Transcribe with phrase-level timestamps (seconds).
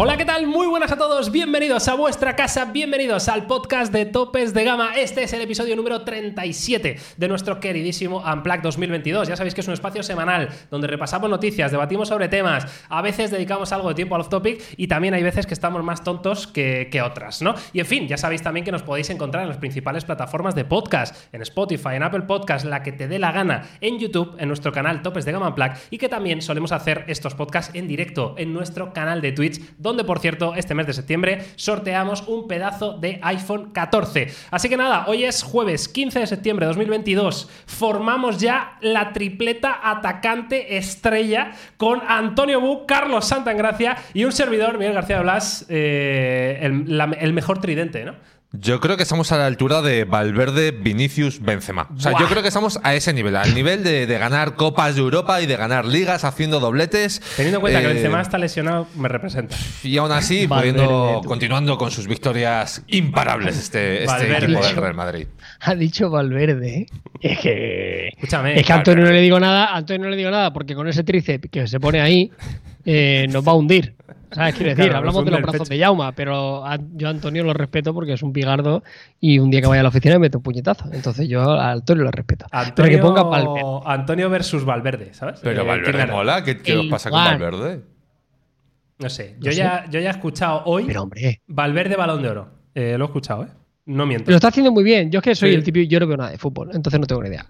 [0.00, 0.46] Hola, ¿qué tal?
[0.46, 4.92] Muy buenas a todos, bienvenidos a vuestra casa, bienvenidos al podcast de Topes de Gama.
[4.94, 9.26] Este es el episodio número 37 de nuestro queridísimo Unplugged 2022.
[9.26, 13.32] Ya sabéis que es un espacio semanal donde repasamos noticias, debatimos sobre temas, a veces
[13.32, 17.02] dedicamos algo de tiempo al off-topic y también hay veces que estamos más tontos que,
[17.04, 17.56] otras, ¿no?
[17.72, 20.64] Y en fin, ya sabéis también que nos podéis encontrar en las principales plataformas de
[20.64, 24.46] podcast, en Spotify, en Apple Podcast, la que te dé la gana, en YouTube, en
[24.46, 28.36] nuestro canal Topes de Gama Unplugged y que también solemos hacer estos podcasts en directo
[28.38, 29.60] en nuestro canal de Twitch
[29.96, 34.28] por cierto este mes de septiembre sorteamos un pedazo de iPhone 14.
[34.50, 39.80] Así que nada, hoy es jueves 15 de septiembre de 2022, formamos ya la tripleta
[39.82, 47.00] atacante estrella con Antonio Bu, Carlos Santangracia y un servidor, Miguel García Blas, eh, el,
[47.18, 48.14] el mejor tridente, ¿no?
[48.52, 51.86] Yo creo que estamos a la altura de Valverde, Vinicius, Benzema.
[51.94, 52.20] O sea, Buah.
[52.22, 55.42] yo creo que estamos a ese nivel, al nivel de, de ganar copas de Europa
[55.42, 57.20] y de ganar ligas haciendo dobletes.
[57.36, 59.54] Teniendo en cuenta que Eh, Benzema está lesionado, me representa.
[59.82, 64.94] Y aún así, Valverde, pudiendo, continuando con sus victorias imparables este, este equipo del Real
[64.94, 65.26] Madrid.
[65.60, 66.68] Ha dicho Valverde.
[66.78, 66.86] ¿eh?
[67.20, 68.08] Es que.
[68.16, 70.74] Escúchame, Es que a Antonio no le digo nada, Antonio no le digo nada, porque
[70.74, 72.32] con ese tríceps que se pone ahí,
[72.90, 73.94] eh, nos va a hundir.
[74.30, 74.54] ¿Sabes?
[74.56, 75.70] Quiero decir, Claro, hablamos de los brazos pecho.
[75.70, 78.82] de Yauma, pero a- yo a Antonio lo respeto porque es un pigardo
[79.20, 80.84] y un día que vaya a la oficina me mete un puñetazo.
[80.92, 82.46] Entonces yo a Antonio lo respeto.
[82.50, 83.62] Pero Antonio, que ponga Valverde.
[83.86, 85.40] Antonio versus Valverde, ¿sabes?
[85.42, 86.12] Pero Eh, Valverde ¿quién gana?
[86.12, 87.22] mola, ¿qué, qué os pasa con.
[87.24, 87.80] Valverde?
[88.98, 89.58] No sé, yo, No sé.
[89.58, 92.48] Ya, yo ya he escuchado hoy Pero hombre, Valverde Balón de Oro.
[92.74, 93.48] Eh, lo he escuchado, ¿eh?
[93.86, 94.30] No miento.
[94.30, 95.10] lo está haciendo muy bien.
[95.10, 95.54] Yo es que soy Sí.
[95.56, 97.46] el típico, yo no veo nada de fútbol, entonces no tengo ni idea.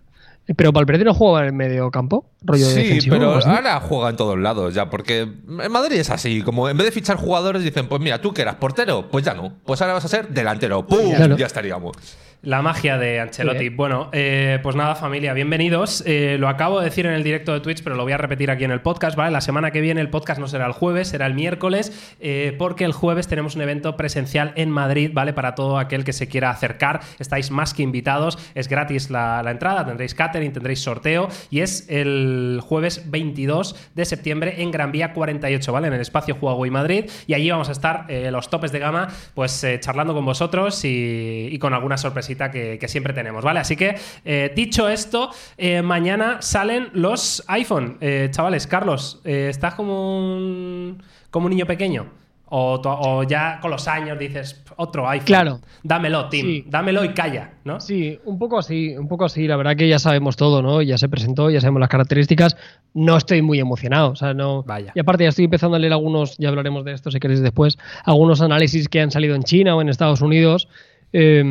[0.57, 3.17] Pero Valverde no juega en el medio campo, rollo Sí, defensivo.
[3.17, 6.87] pero ahora juega en todos lados ya, porque en Madrid es así, como en vez
[6.87, 9.95] de fichar jugadores dicen, pues mira, tú que eras portero, pues ya no, pues ahora
[9.95, 11.15] vas a ser delantero, ¡pum!
[11.15, 11.37] Claro.
[11.37, 11.97] Ya estaríamos.
[12.42, 13.64] La magia de Ancelotti.
[13.64, 13.69] Sí.
[13.70, 16.05] Bueno, eh, pues nada, familia, bienvenidos.
[16.06, 18.48] Eh, lo acabo de decir en el directo de Twitch, pero lo voy a repetir
[18.53, 19.33] aquí en el podcast, ¿vale?
[19.33, 22.84] La semana que viene el podcast no será el jueves, será el miércoles, eh, porque
[22.84, 25.32] el jueves tenemos un evento presencial en Madrid, ¿vale?
[25.32, 27.00] Para todo aquel que se quiera acercar.
[27.19, 31.87] Estáis más que invitados, es gratis la, la entrada, tendréis catering, tendréis sorteo, y es
[31.88, 35.88] el jueves 22 de septiembre en Gran Vía 48, ¿vale?
[35.88, 39.66] En el espacio Huawei Madrid, y allí vamos a estar los topes de gama, pues
[39.81, 41.97] charlando con vosotros y, y con alguna
[42.28, 43.61] sorpresita que, que siempre tenemos, ¿vale?
[43.61, 47.97] Así que, eh, dicho esto, eh, mañana salen los iPhone.
[48.00, 52.19] Eh, chavales, Carlos, ¿estás como un, como un niño pequeño?
[52.50, 55.27] O, ya con los años dices, otro iPhone.
[55.27, 55.61] Claro.
[55.83, 56.47] Dámelo, Tim.
[56.47, 56.65] Sí.
[56.66, 57.78] Dámelo y calla, ¿no?
[57.78, 59.47] Sí, un poco así, un poco así.
[59.47, 60.81] La verdad que ya sabemos todo, ¿no?
[60.81, 62.56] Ya se presentó, ya sabemos las características.
[62.95, 64.62] No estoy muy emocionado, o sea, no.
[64.62, 64.93] Vaya.
[64.95, 67.77] Y aparte ya estoy empezando a leer algunos, ya hablaremos de esto si queréis después,
[68.05, 70.69] algunos análisis que han salido en China o en Estados Unidos.
[71.13, 71.43] Eh,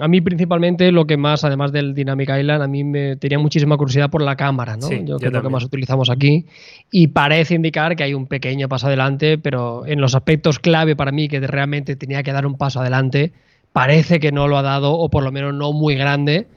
[0.00, 3.76] a mí principalmente lo que más, además del Dynamic Island, a mí me tenía muchísima
[3.76, 4.88] curiosidad por la cámara, ¿no?
[4.88, 5.52] Sí, yo yo que es lo que también.
[5.52, 6.46] más utilizamos aquí.
[6.90, 11.12] Y parece indicar que hay un pequeño paso adelante, pero en los aspectos clave para
[11.12, 13.32] mí que realmente tenía que dar un paso adelante,
[13.72, 16.48] parece que no lo ha dado, o por lo menos no muy grande,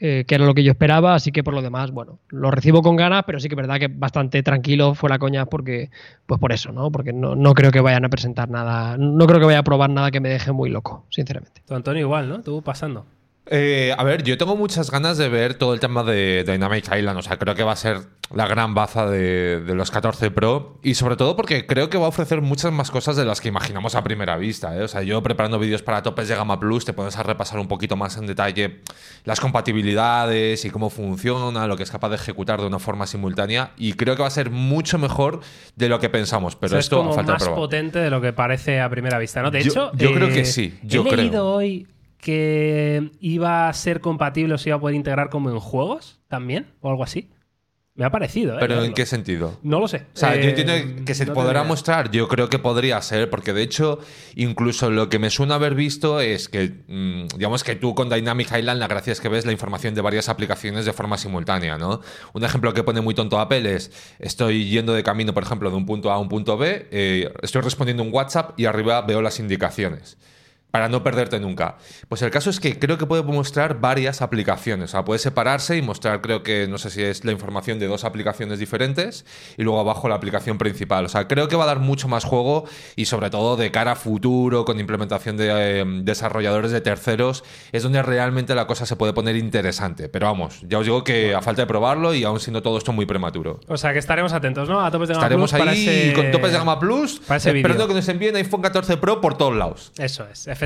[0.00, 2.82] eh, que era lo que yo esperaba, así que por lo demás, bueno, lo recibo
[2.82, 5.90] con ganas, pero sí que es verdad que bastante tranquilo fuera coñas porque,
[6.26, 6.90] pues por eso, ¿no?
[6.90, 9.90] Porque no, no creo que vayan a presentar nada, no creo que vaya a probar
[9.90, 11.62] nada que me deje muy loco, sinceramente.
[11.66, 12.42] Tú, Antonio, igual, ¿no?
[12.42, 13.06] Tú pasando.
[13.46, 17.18] Eh, a ver, yo tengo muchas ganas de ver todo el tema de Dynamic Island.
[17.18, 17.98] O sea, creo que va a ser
[18.34, 20.78] la gran baza de, de los 14 Pro.
[20.82, 23.48] Y sobre todo porque creo que va a ofrecer muchas más cosas de las que
[23.48, 24.74] imaginamos a primera vista.
[24.76, 24.82] ¿eh?
[24.82, 27.68] O sea, yo preparando vídeos para topes de gama plus, te pones a repasar un
[27.68, 28.80] poquito más en detalle
[29.24, 33.72] las compatibilidades y cómo funciona, lo que es capaz de ejecutar de una forma simultánea.
[33.76, 35.40] Y creo que va a ser mucho mejor
[35.76, 36.56] de lo que pensamos.
[36.56, 39.18] Pero O sea, es esto como falta más potente de lo que parece a primera
[39.18, 39.50] vista, ¿no?
[39.50, 41.16] De Yo- hecho, yo creo que eh, sí, yo he creo.
[41.16, 41.86] leído hoy
[42.24, 46.72] que iba a ser compatible o se iba a poder integrar como en juegos también,
[46.80, 47.28] o algo así.
[47.96, 48.60] Me ha parecido, ¿eh?
[48.60, 49.60] ¿Pero en qué sentido?
[49.62, 49.98] No lo sé.
[50.14, 53.28] O sea, yo Eh, entiendo que se no podrá mostrar, yo creo que podría ser,
[53.28, 53.98] porque de hecho,
[54.34, 58.48] incluso lo que me suena haber visto es que, mm, digamos que tú con Dynamic
[58.56, 62.00] Island la gracia es que ves la información de varias aplicaciones de forma simultánea, ¿no?
[62.32, 65.76] Un ejemplo que pone muy tonto Apple es, estoy yendo de camino, por ejemplo, de
[65.76, 69.20] un punto A a un punto B, eh, estoy respondiendo un WhatsApp y arriba veo
[69.20, 70.16] las indicaciones.
[70.74, 71.76] Para no perderte nunca.
[72.08, 74.90] Pues el caso es que creo que puede mostrar varias aplicaciones.
[74.90, 77.86] O sea, puede separarse y mostrar, creo que, no sé si es la información de
[77.86, 79.24] dos aplicaciones diferentes
[79.56, 81.04] y luego abajo la aplicación principal.
[81.04, 82.64] O sea, creo que va a dar mucho más juego
[82.96, 87.84] y sobre todo de cara a futuro, con implementación de eh, desarrolladores de terceros, es
[87.84, 90.08] donde realmente la cosa se puede poner interesante.
[90.08, 92.92] Pero vamos, ya os digo que a falta de probarlo y aún siendo todo esto
[92.92, 93.60] muy prematuro.
[93.68, 94.84] O sea, que estaremos atentos, ¿no?
[94.84, 97.36] A topes de gama Estaremos Plus para ahí ese- con topes de gama plus, para
[97.36, 99.92] ese esperando que nos envíen iPhone 14 Pro por todos lados.
[99.98, 100.63] Eso es, Efectivamente.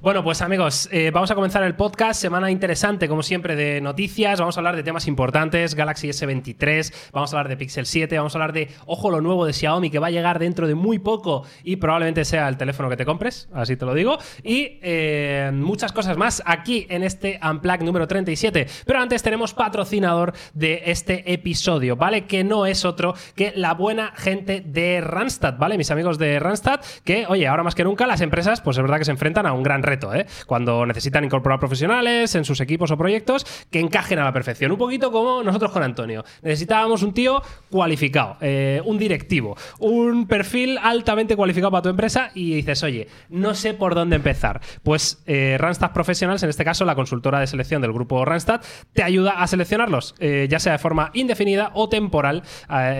[0.00, 2.20] Bueno, pues amigos, eh, vamos a comenzar el podcast.
[2.20, 4.40] Semana interesante, como siempre, de noticias.
[4.40, 5.74] Vamos a hablar de temas importantes.
[5.74, 9.46] Galaxy S23, vamos a hablar de Pixel 7, vamos a hablar de, ojo, lo nuevo
[9.46, 12.88] de Xiaomi que va a llegar dentro de muy poco y probablemente sea el teléfono
[12.88, 14.18] que te compres, así te lo digo.
[14.42, 18.66] Y eh, muchas cosas más aquí en este Unplug número 37.
[18.86, 22.26] Pero antes tenemos patrocinador de este episodio, ¿vale?
[22.26, 25.76] Que no es otro que la buena gente de Randstad, ¿vale?
[25.76, 28.98] Mis amigos de Randstad, que, oye, ahora más que nunca las empresas, pues es verdad
[28.98, 30.26] que se enfrentan a un gran reto, ¿eh?
[30.46, 34.72] Cuando necesitan incorporar profesionales en sus equipos o proyectos que encajen a la perfección.
[34.72, 36.24] Un poquito como nosotros con Antonio.
[36.42, 42.54] Necesitábamos un tío cualificado, eh, un directivo, un perfil altamente cualificado para tu empresa y
[42.54, 44.60] dices, oye, no sé por dónde empezar.
[44.82, 48.60] Pues eh, Randstad Professionals, en este caso la consultora de selección del grupo Randstad,
[48.92, 52.42] te ayuda a seleccionarlos, eh, ya sea de forma indefinida o temporal,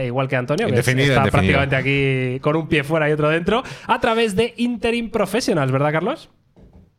[0.05, 1.31] igual que Antonio, que Indefinida, está indefinida.
[1.31, 5.90] prácticamente aquí con un pie fuera y otro dentro, a través de Interim Professionals, ¿verdad,
[5.93, 6.31] Carlos?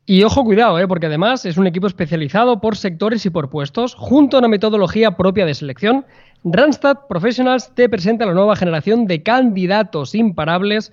[0.06, 0.88] Y ojo, cuidado, ¿eh?
[0.88, 5.12] porque además es un equipo especializado por sectores y por puestos, junto a una metodología
[5.12, 6.06] propia de selección.
[6.44, 10.92] Randstad Professionals te presenta la nueva generación de candidatos imparables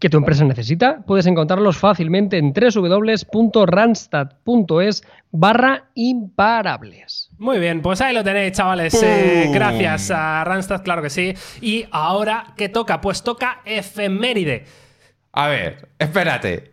[0.00, 1.02] que tu empresa necesita.
[1.06, 7.30] Puedes encontrarlos fácilmente en www.randstad.es barra imparables.
[7.38, 9.00] Muy bien, pues ahí lo tenéis, chavales.
[9.00, 11.34] Eh, gracias a Randstad, claro que sí.
[11.60, 13.00] Y ahora, ¿qué toca?
[13.00, 14.64] Pues toca efeméride.
[15.32, 16.69] A ver, espérate.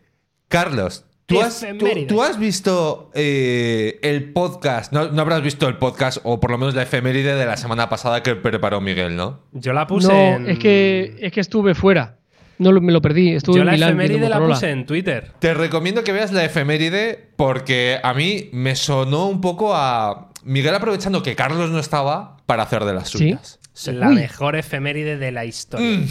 [0.47, 2.07] Carlos, ¿tú has, tú- Efemérides.
[2.07, 4.91] tú has visto eh, el podcast?
[4.93, 7.89] No, no habrás visto el podcast, o por lo menos la efeméride de la semana
[7.89, 9.41] pasada que preparó Miguel, ¿no?
[9.51, 10.49] Yo la puse No, en...
[10.49, 12.17] es que, es que estuve fuera.
[12.59, 13.33] No me lo perdí.
[13.35, 15.31] Estuve Yo en la Milán efeméride la puse en Twitter.
[15.37, 20.73] Te recomiendo que veas la efeméride porque a mí me sonó un poco a Miguel
[20.73, 23.17] aprovechando que Carlos no estaba para hacer de las ¿Sí?
[23.19, 23.59] suyas.
[23.85, 24.15] La Uy.
[24.15, 25.99] mejor efeméride de la historia.
[25.99, 26.07] Mm.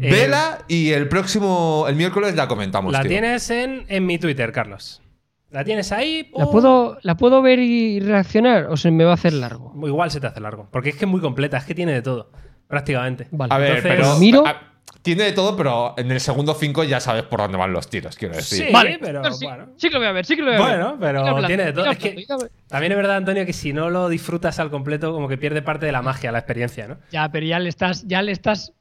[0.00, 2.92] Eh, Vela y el próximo, el miércoles la comentamos.
[2.92, 3.10] La tío.
[3.10, 5.02] tienes en, en mi Twitter, Carlos.
[5.50, 6.30] ¿La tienes ahí?
[6.36, 9.74] ¿La puedo, ¿La puedo ver y reaccionar o se me va a hacer largo?
[9.84, 10.68] Igual se te hace largo.
[10.70, 12.30] Porque es que es muy completa, es que tiene de todo.
[12.68, 13.26] Prácticamente.
[13.32, 13.52] Vale.
[13.52, 14.08] A ver, Entonces- pero.
[14.14, 14.46] ¿Lo miro?
[14.46, 14.62] a-
[15.02, 18.16] tiene de todo, pero en el segundo 5 ya sabes por dónde van los tiros,
[18.16, 18.66] quiero decir.
[18.66, 19.68] Sí, Vale, pero pero sí, bueno.
[19.76, 20.76] sí que lo voy a ver, sí que lo voy a ver.
[20.78, 21.90] Bueno, pero tiene de todo.
[21.90, 22.26] Es que
[22.68, 25.86] también es verdad, Antonio, que si no lo disfrutas al completo, como que pierde parte
[25.86, 26.98] de la magia, la experiencia, ¿no?
[27.12, 28.72] Ya, pero ya le estás, ya le estás.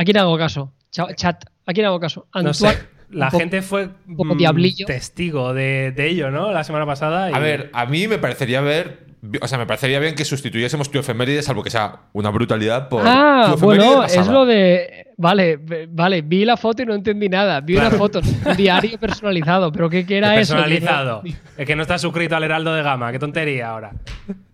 [0.00, 0.72] ¿A quién hago caso?
[0.90, 2.26] Cha- Chat, ¿a quién hago caso?
[2.42, 2.78] No sé.
[3.10, 4.86] La poco- gente fue un poco mm, diablillo.
[4.86, 6.52] testigo de, de ello, ¿no?
[6.52, 7.30] La semana pasada.
[7.30, 9.10] y- A ver, a mí me parecería ver.
[9.42, 13.02] O sea, me parecería bien que sustituyésemos tu efeméride, salvo que sea una brutalidad por.
[13.04, 14.22] Ah, tu bueno, pasada.
[14.22, 15.08] es lo de.
[15.18, 15.58] Vale,
[15.90, 17.60] vale, vi la foto y no entendí nada.
[17.60, 20.54] Vi una foto, un diario personalizado, pero ¿qué, qué era eso?
[20.54, 21.22] personalizado.
[21.58, 23.12] Es que no estás suscrito al Heraldo de Gama.
[23.12, 23.90] Qué tontería ahora.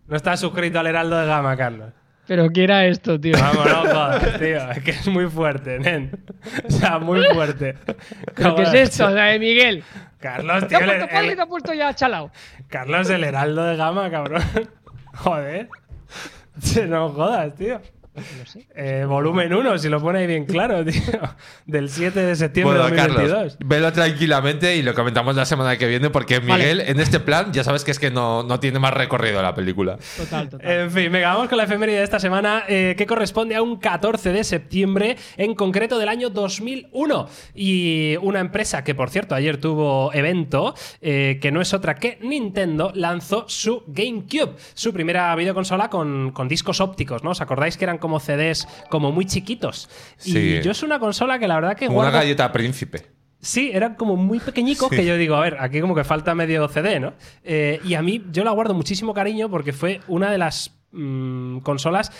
[0.09, 1.91] No estás suscrito al Heraldo de Gama, Carlos.
[2.27, 3.35] Pero ¿qué era esto, tío?
[3.39, 4.71] Vamos, tío.
[4.73, 6.11] Es que es muy fuerte, nen.
[6.67, 7.77] O sea, muy fuerte.
[8.35, 9.11] ¿Pero ¿Qué es esto?
[9.13, 9.85] Sea, de Miguel.
[10.19, 10.79] Carlos, ¿Te tío.
[10.79, 12.31] ha el- puesto el- te ha puesto ya chalao?
[12.69, 14.43] Carlos, el Heraldo de Gama, cabrón.
[15.15, 15.69] Joder.
[16.89, 17.81] No jodas, tío.
[18.75, 21.01] Eh, volumen 1, si lo pone ahí bien claro, tío.
[21.67, 23.59] Del 7 de septiembre Bueno, de Carlos, 2022.
[23.65, 26.55] velo tranquilamente y lo comentamos la semana que viene, porque Vale.
[26.55, 29.55] Miguel, en este plan, ya sabes que es que no, no tiene más recorrido la
[29.55, 29.99] película.
[30.17, 30.71] Total, total.
[30.71, 33.77] En fin, venga, vamos con la efeméride de esta semana, eh, que corresponde a un
[33.77, 37.29] 14 de septiembre, en concreto del año 2001.
[37.55, 42.19] Y una empresa que, por cierto, ayer tuvo evento, eh, que no es otra que
[42.23, 47.31] Nintendo, lanzó su GameCube, su primera videoconsola con, con discos ópticos, ¿no?
[47.31, 49.89] ¿Os acordáis que eran como CDs como muy chiquitos?
[50.17, 50.39] Sí.
[50.39, 53.07] Y yo es una consola que la verdad que Como una galleta príncipe.
[53.39, 54.97] Sí, eran como muy pequeñicos Sí.
[54.97, 57.13] que yo digo, a ver, aquí como que falta medio CD, ¿no?
[57.45, 61.59] Eh, y a mí yo la guardo muchísimo cariño porque fue una de las mm,
[61.59, 62.11] consolas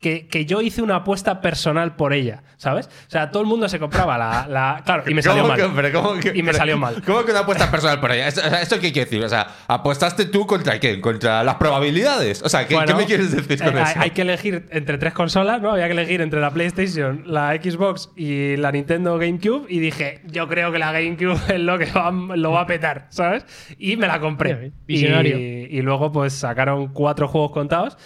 [0.00, 2.86] que, que yo hice una apuesta personal por ella, ¿sabes?
[3.06, 4.46] O sea, todo el mundo se compraba la...
[4.46, 5.60] la- claro, y me salió ¿Cómo mal.
[5.62, 7.02] que- pero cómo que- Y me pero- salió mal.
[7.04, 8.28] ¿Cómo que una apuesta personal por ella?
[8.28, 9.24] ¿Esto, o sea, ¿esto qué quiere decir?
[9.24, 11.00] O sea, ¿apostaste tú contra qué?
[11.00, 12.42] ¿Contra las probabilidades?
[12.42, 13.92] O sea, ¿qué, Bueno, qué me quieres decir con eh, eso?
[14.00, 15.72] hay- que elegir entre tres consolas, ¿no?
[15.72, 19.66] Había que elegir entre la PlayStation, la Xbox y la Nintendo GameCube.
[19.68, 23.06] Y dije, yo creo que la GameCube es lo que va, lo va a petar,
[23.10, 23.44] ¿sabes?
[23.78, 24.72] Y me la compré.
[24.86, 25.38] Visionario.
[25.38, 27.96] Y, y luego, pues sacaron cuatro juegos contados.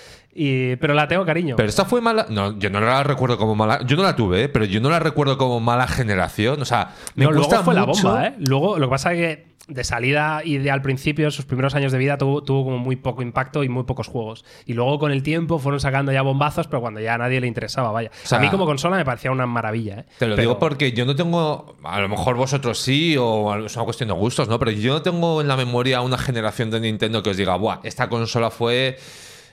[0.43, 1.55] Y, pero la tengo cariño.
[1.57, 2.25] Pero esta fue mala.
[2.31, 3.81] No, yo no la recuerdo como mala.
[3.85, 4.49] Yo no la tuve, ¿eh?
[4.49, 6.63] pero yo no la recuerdo como mala generación.
[6.63, 8.03] O sea, me no, gusta luego fue mucho.
[8.09, 8.35] la bomba, ¿eh?
[8.39, 11.93] Luego, lo que pasa es que de salida y de al principio, sus primeros años
[11.93, 14.47] de vida, tuvo, tuvo como muy poco impacto y muy pocos juegos.
[14.65, 17.47] Y luego con el tiempo fueron sacando ya bombazos, pero cuando ya a nadie le
[17.47, 18.11] interesaba, vaya.
[18.23, 20.05] sea, a mí como consola me parecía una maravilla, ¿eh?
[20.19, 21.77] Te lo Pero- digo porque yo no tengo.
[21.85, 24.59] A lo mejor vosotros sí, o es una cuestión de gustos, ¿no?
[24.59, 27.81] Pero yo no tengo en la memoria una generación de Nintendo que os diga, ¡buah!
[27.83, 28.97] Esta consola fue.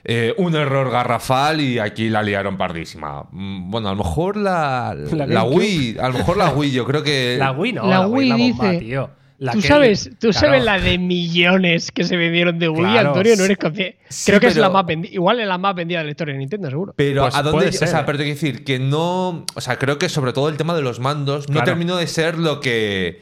[0.09, 3.23] Eh, un error garrafal y aquí la liaron pardísima.
[3.29, 4.95] Mm, Bueno, a lo mejor la,
[5.27, 5.43] La.
[5.43, 7.35] Wii, a lo mejor la Wii, yo creo que.
[7.39, 9.09] La Wii no, La la Wii, Wii la bomba, dice- tío.
[9.39, 10.33] la Tú que- sabes, tú claro.
[10.47, 13.09] sabes la de millones que se vendieron de Wii, Claro.
[13.09, 13.97] Antonio, no eres consciente.
[14.09, 15.13] Sí, Creo que es la más vendida.
[15.13, 16.93] Igual es la más vendida de la historia de Nintendo, seguro.
[16.95, 17.57] Pero Pues a dónde.
[17.57, 18.03] puede o ser, sea, ¿eh?
[18.05, 19.45] pero te quiero decir que no.
[19.55, 21.65] O sea, creo que sobre todo el tema de los mandos no Claro.
[21.65, 23.21] terminó de ser lo que.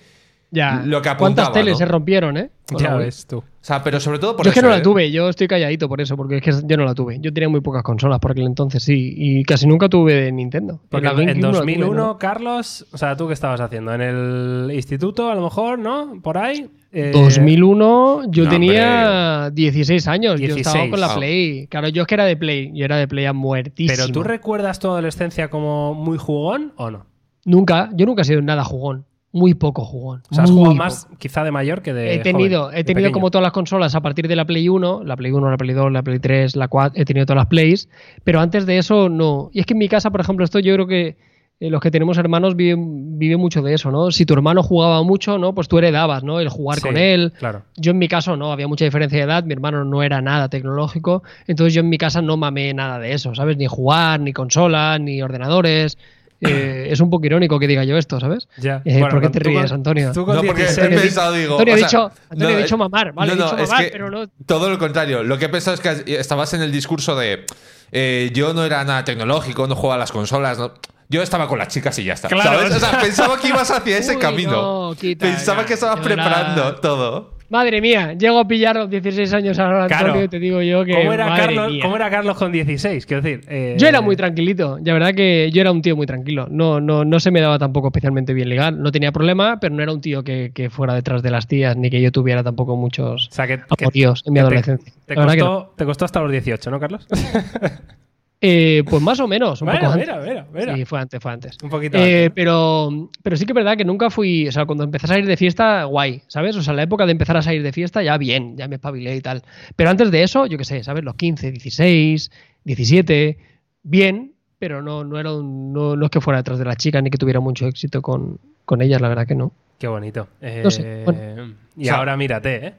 [0.51, 0.81] Ya.
[0.85, 1.77] Lo que ¿Cuántas teles ¿no?
[1.77, 2.49] se rompieron, eh?
[2.77, 3.37] Ya ves tú.
[3.37, 4.81] O sea, pero sobre todo por Yo es que no la ¿eh?
[4.81, 7.19] tuve, yo estoy calladito por eso, porque es que yo no la tuve.
[7.19, 10.79] Yo tenía muy pocas consolas por aquel entonces, sí, y casi nunca tuve de Nintendo.
[10.89, 12.17] Porque la en tuve, 2001, ¿no?
[12.17, 13.93] Carlos, o sea, ¿tú qué estabas haciendo?
[13.93, 16.19] ¿En el instituto, a lo mejor, no?
[16.21, 16.69] ¿Por ahí?
[16.91, 20.91] Eh, 2001 yo no, tenía 16 años, yo estaba 16.
[20.91, 21.15] con la.
[21.15, 21.67] Play.
[21.67, 23.97] Claro, yo es que era de Play, yo era de Play a muertísimo.
[23.97, 27.05] ¿Pero tú recuerdas tu adolescencia como muy jugón o no?
[27.45, 30.23] Nunca, yo nunca he sido nada jugón, muy poco jugón.
[30.31, 30.83] O sea, has jugado poco.
[30.83, 33.93] más quizá de mayor que de He tenido, joven, he tenido como todas las consolas
[33.93, 36.55] a partir de la Play 1, la Play 1, la Play 2, la Play 3,
[36.55, 37.89] la 4, he tenido todas las Plays,
[38.23, 39.49] pero antes de eso no.
[39.51, 41.17] Y es que en mi casa, por ejemplo, esto yo creo que
[41.59, 44.09] eh, los que tenemos hermanos viven, viven mucho de eso, ¿no?
[44.09, 45.53] Si tu hermano jugaba mucho, ¿no?
[45.53, 46.39] Pues tú heredabas, ¿no?
[46.39, 47.33] El jugar Sí, con él.
[47.37, 47.63] Claro.
[47.75, 50.47] Yo en mi caso no, había mucha diferencia de edad, mi hermano no era nada
[50.47, 53.57] tecnológico, entonces yo en mi casa no mamé nada de eso, ¿sabes?
[53.57, 55.97] Ni jugar, ni consolas, ni ordenadores.
[56.41, 58.47] Eh, es un poco irónico que diga yo esto, ¿sabes?
[58.57, 58.81] Ya.
[58.85, 60.11] Eh, Bueno, ¿Por qué te ríes, con- Antonio?
[60.13, 60.87] tú No, porque 16.
[60.91, 61.53] he pensado, digo.
[61.53, 63.85] Antonio, o he sea, dicho- Antonio, no, dicho eh, mamar, vale, he dicho es mamar,
[63.85, 65.23] que pero no- Todo lo contrario.
[65.23, 67.45] Lo que he pensado es que estabas en el discurso de.
[67.91, 70.57] eh, yo no era nada tecnológico, no jugaba a las consolas.
[70.57, 70.73] no-
[71.07, 72.27] Yo estaba con las chicas y ya está.
[72.27, 72.57] Claro.
[72.59, 72.75] ¿sabes?
[72.75, 74.89] O sea, pensaba que ibas hacia ese Uy, camino.
[74.89, 77.34] no, quita, pensaba ya, que estabas preparando todo.
[77.47, 80.23] Madre mía, llego a pillar los 16 años ahora, Antonio, Claro.
[80.23, 80.93] y te digo yo que.
[80.93, 81.81] ¿Cómo era, madre Carlos, mía.
[81.83, 83.05] ¿Cómo era Carlos con 16?
[83.05, 83.41] Quiero decir.
[83.47, 86.47] eh, Yo era muy tranquilito, la verdad que yo era un tío muy tranquilo.
[86.49, 88.81] No, no, no se me daba tampoco especialmente bien legal.
[88.81, 91.77] No tenía problema, pero no era un tío que, que fuera detrás de las tías
[91.77, 93.91] ni que yo tuviera tampoco muchos O sea, que, que- en
[94.33, 94.93] mi te- adolescencia.
[95.05, 97.07] Te, costó, te costó hasta los 18, ¿no, Carlos?
[98.47, 100.07] Eh, pues más o menos, un Mira, poco antes.
[100.07, 100.75] mira, mira, mira.
[100.75, 101.57] Sí, fue antes, fue antes.
[101.63, 104.47] Un poquito Eh, antes, pero, pero sí que es verdad que nunca fui.
[104.47, 106.55] O sea, cuando empecé a salir de fiesta, guay, ¿sabes?
[106.55, 109.15] O sea, la época de empezar a salir de fiesta, ya bien, ya me espabilé
[109.15, 109.41] y tal.
[109.75, 111.03] Pero antes de eso, yo qué sé, ¿sabes?
[111.03, 112.31] Los 15, 16,
[112.63, 113.37] 17,
[113.83, 117.01] bien, pero no, no, era un- no, no es que fuera detrás de las chicas
[117.03, 119.51] ni que tuviera mucho éxito con, con ellas, la verdad que no.
[119.79, 120.27] Qué bonito.
[120.41, 121.53] Eh, No sé, bueno.
[121.77, 122.73] Y O sea- ahora mírate, ¿eh?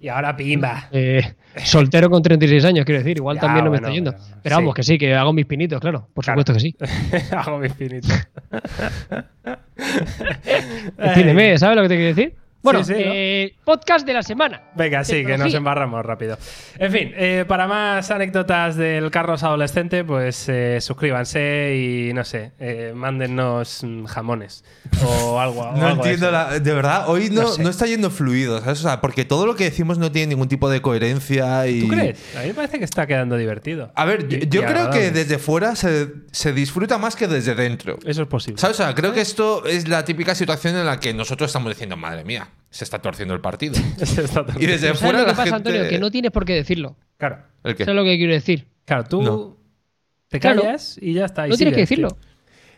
[0.00, 0.88] Y ahora pimba.
[0.92, 1.22] Eh,
[1.64, 4.12] soltero con 36 años, quiero decir, igual Ya, también no me bueno, está yendo.
[4.12, 4.76] pero- Pero, vamos, sí.
[4.76, 6.40] que sí, que hago mis pinitos, claro, por Claro.
[6.42, 6.76] supuesto que sí.
[7.36, 8.10] Hago mis pinitos.
[10.98, 12.34] Entiéndeme, ¿sabes lo que te quiero decir?
[12.60, 13.12] Bueno, Sí, sí, ¿no?
[13.14, 14.62] eh, podcast de la semana.
[14.74, 16.36] Venga, sí, que nos embarramos rápido.
[16.78, 22.50] En fin, eh, para más anécdotas del Carlos adolescente, pues eh, suscríbanse y no sé,
[22.58, 24.64] eh, mándennos mm, jamones
[25.04, 25.60] o algo.
[25.60, 26.30] o No algo de entiendo, eso.
[26.32, 27.62] la, de verdad, hoy no, No sé.
[27.62, 28.80] no está yendo fluido, ¿sabes?
[28.80, 31.82] O sea, porque todo lo que decimos no tiene ningún tipo de coherencia y...
[31.82, 32.18] ¿Tú crees?
[32.36, 33.92] A mí me parece que está quedando divertido.
[33.94, 37.28] A ver, yo, Y- yo y creo que desde fuera se, se disfruta más que
[37.28, 37.98] desde dentro.
[38.04, 38.60] Eso es posible.
[38.60, 38.80] ¿Sabes?
[38.80, 41.96] O sea, creo que esto es la típica situación en la que nosotros estamos diciendo,
[41.96, 43.74] madre mía, se está torciendo el partido.
[44.00, 45.68] Eso está todo- Y desde ¿Sabes fuera lo que la pasa, gente...
[45.70, 45.88] Antonio?
[45.90, 46.96] Que no tienes por qué decirlo.
[47.16, 47.38] Claro.
[47.64, 47.84] ¿El qué?
[47.84, 48.66] ¿Sabes lo que quiero decir?
[48.84, 49.56] Claro, tú No.
[50.28, 50.62] te Claro.
[50.62, 51.46] callas y ya está.
[51.46, 52.16] y No tienes que decirlo.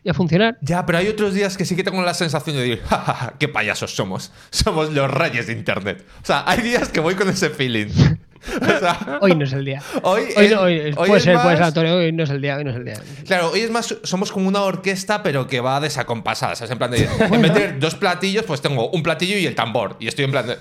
[0.02, 0.56] Y a funcionar.
[0.62, 3.12] Ya, pero hay otros días que sí que tengo la sensación de decir, "Ja, ja,
[3.14, 4.32] ja, qué payasos somos.
[4.50, 6.06] Somos los reyes de Internet.
[6.22, 7.88] O sea, hay días que voy con ese feeling.
[8.62, 9.82] O sea, Hoy no es el día.
[10.02, 11.96] hoy, Hoy es- no, hoy- hoy puede es ser, puede ser, Antonio.
[11.96, 12.56] Hoy no es el día.
[12.56, 13.00] Hoy no es el día.
[13.26, 16.54] Claro, hoy es más, somos como una orquesta, pero que va desacompasada.
[16.56, 16.70] ¿sabes?
[16.70, 19.96] En plan de, en vez de dos platillos, pues tengo un platillo y el tambor.
[20.00, 20.56] Y estoy en plan de.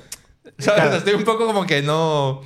[0.58, 0.82] ¿Sabes?
[0.82, 0.96] Claro.
[0.98, 2.42] Estoy un poco como que no.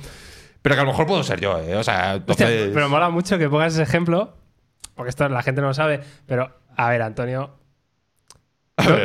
[0.62, 1.76] Pero que a lo mejor puedo ser yo, ¿eh?
[1.76, 2.70] O sea, Hostia, entonces.
[2.72, 4.34] pero mola mucho que pongas ese ejemplo,
[4.94, 7.50] porque esto la gente no lo sabe, pero a ver, Antonio.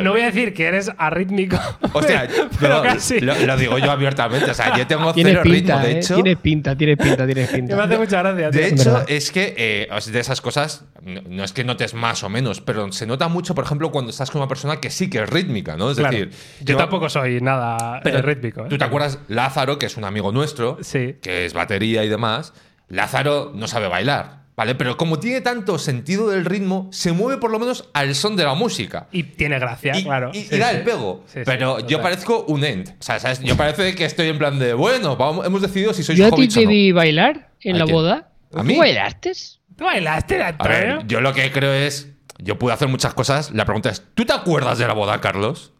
[0.02, 1.56] No, voy a decir que eres arrítmico.
[1.92, 3.20] Hostia, pero no, casi.
[3.20, 4.50] Lo, lo digo yo abiertamente.
[4.50, 5.78] O sea, yo tengo cero pinta, ritmo.
[5.78, 5.98] De ¿eh?
[6.00, 7.84] hecho, Tienes pinta, tienes pinta, tienes Que me pinta.
[7.84, 8.50] hace mucha gracia.
[8.50, 8.60] tío.
[8.60, 9.04] De hecho, verdad.
[9.08, 12.90] es que eh, de esas cosas, no, no es que notes más o menos, pero
[12.90, 15.76] se nota mucho, por ejemplo, cuando estás con una persona que sí que es rítmica,
[15.76, 15.90] ¿no?
[15.92, 16.16] Es Claro.
[16.18, 16.30] decir,
[16.62, 18.62] yo, tampoco soy nada pero rítmico.
[18.66, 18.68] ¿eh?
[18.68, 21.16] ¿Tú te acuerdas Lázaro, que es un amigo nuestro, Sí.
[21.22, 22.52] que es batería y demás?
[22.88, 24.74] Lázaro no sabe bailar, ¿vale?
[24.74, 28.44] Pero como tiene tanto sentido del ritmo, se mueve por lo menos al son de
[28.44, 29.08] la música.
[29.10, 30.30] Y tiene gracia, Y, claro.
[30.34, 30.76] y- y Sí, da sí.
[30.76, 31.22] el pego.
[31.26, 32.90] Sí, sí, pero yo parezco un end.
[32.90, 33.40] O sea, ¿sabes?
[33.40, 36.30] Yo parece que estoy en plan de, bueno, vamos, hemos decidido si sois Yo a
[36.30, 36.68] ti te no.
[36.70, 37.94] vi bailar en ¿A la quién?
[37.94, 38.32] boda.
[38.54, 38.74] ¿A mí?
[38.74, 39.32] ¿Tú bailaste?
[39.76, 40.72] ¿Tú bailaste, A Antonio?
[40.98, 43.52] ver, yo lo que creo es, yo pude hacer muchas cosas.
[43.52, 45.72] La pregunta es, ¿tú te acuerdas de la boda, Carlos?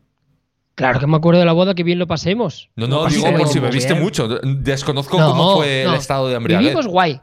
[0.75, 2.70] Claro que me acuerdo de la boda, que bien lo pasemos.
[2.76, 4.26] No, no, Lo digo por si bebiste mucho.
[4.42, 5.92] Desconozco No, cómo fue no.
[5.92, 6.68] el estado de embriaguez.
[6.70, 7.20] Vivimos guay.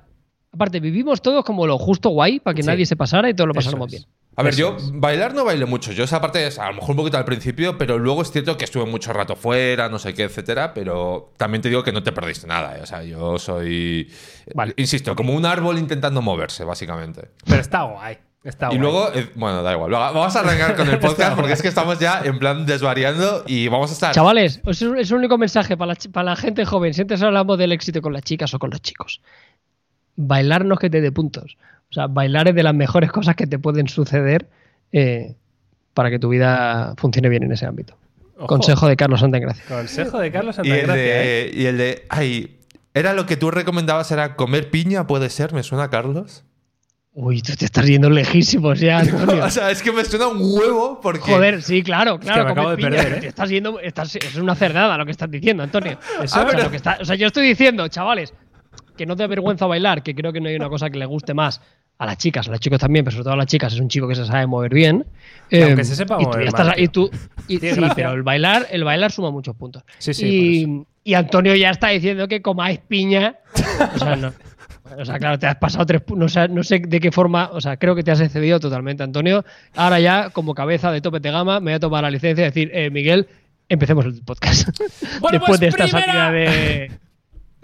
[0.54, 2.68] Aparte, vivimos todos como lo justo guay para que Sí.
[2.68, 4.00] nadie se pasara y todos lo pasáramos es.
[4.02, 4.12] bien.
[4.40, 4.92] A ver, Eso yo es.
[4.94, 5.92] bailar no bailé mucho.
[5.92, 8.56] Yo esa parte, es, a lo mejor un poquito al principio, pero luego es cierto
[8.56, 10.74] que estuve mucho rato fuera, no sé qué, etcétera.
[10.76, 12.78] Pero también te digo que no te perdiste nada.
[12.78, 12.82] ¿eh?
[12.84, 14.12] O sea, yo soy.
[14.54, 14.74] Vale.
[14.78, 17.30] Insisto, como un árbol intentando moverse, básicamente.
[17.46, 18.18] Pero está guay.
[18.44, 18.80] Está Y guay.
[18.80, 19.90] luego, eh, bueno, da igual.
[19.92, 23.68] Vamos a arrancar con el podcast porque es que estamos ya en plan desvariando y
[23.70, 24.14] vamos a estar.
[24.14, 26.94] Chavales, es el único mensaje para la, ch- para la gente joven.
[26.94, 29.20] Siempre hablamos del éxito con las chicas o con los chicos.
[30.18, 31.58] Bailar no es que te dé puntos.
[31.90, 34.50] O sea, bailar es de las mejores cosas que te pueden suceder
[34.92, 35.36] eh,
[35.94, 37.96] para que tu vida funcione bien en ese ámbito.
[38.36, 38.48] Ojo.
[38.48, 39.64] Consejo de Carlos Santagracia.
[39.68, 41.24] Consejo de Carlos Y el Santagracia.
[41.24, 41.26] ¿eh?
[41.46, 41.52] de.
[41.54, 42.06] Y el de.
[42.10, 42.58] Ay,
[42.94, 46.44] era lo que tú recomendabas, era comer piña, puede ser, ¿me suena, Carlos?
[47.14, 49.44] Uy, tú te estás yendo lejísimos ya, Antonio.
[49.44, 51.32] o sea, es que me suena un huevo porque.
[51.32, 52.46] Joder, sí, claro, claro.
[52.46, 53.22] me acabo comer de piña, perder, ¿eh?
[53.22, 55.98] te estás yendo, estás- es una cerdada lo que estás diciendo, Antonio.
[56.22, 58.34] Eso o, sea, es- lo que está- o sea, yo estoy diciendo, chavales,
[58.98, 61.06] que no te dé vergüenza bailar, que creo que no hay una cosa que le
[61.06, 61.62] guste más
[62.00, 63.88] a las chicas, a los chicos también, pero sobre todo a las chicas, es un
[63.88, 65.06] chico que se sabe mover bien.
[65.50, 67.10] Eh, aunque se sepa y tú mover estás y tú,
[67.48, 69.84] y- sí, pero el bailar, el bailar suma muchos puntos.
[69.98, 70.26] Sí, sí,
[71.04, 73.38] y, y Antonio ya está diciendo que comáis piña.
[73.96, 74.34] O sea, no.
[74.98, 76.36] O sea, claro, te has pasado tres puntos.
[76.36, 77.50] No, sé- no sé de qué forma.
[77.52, 79.44] O sea, creo que te has excedido totalmente, Antonio.
[79.76, 82.46] Ahora ya, como cabeza de tope de gama, me voy a tomar la licencia y
[82.46, 83.28] decir, eh, Miguel,
[83.70, 84.70] empecemos el podcast.
[85.20, 86.92] Bueno, Después pues, de esta primera- salida de.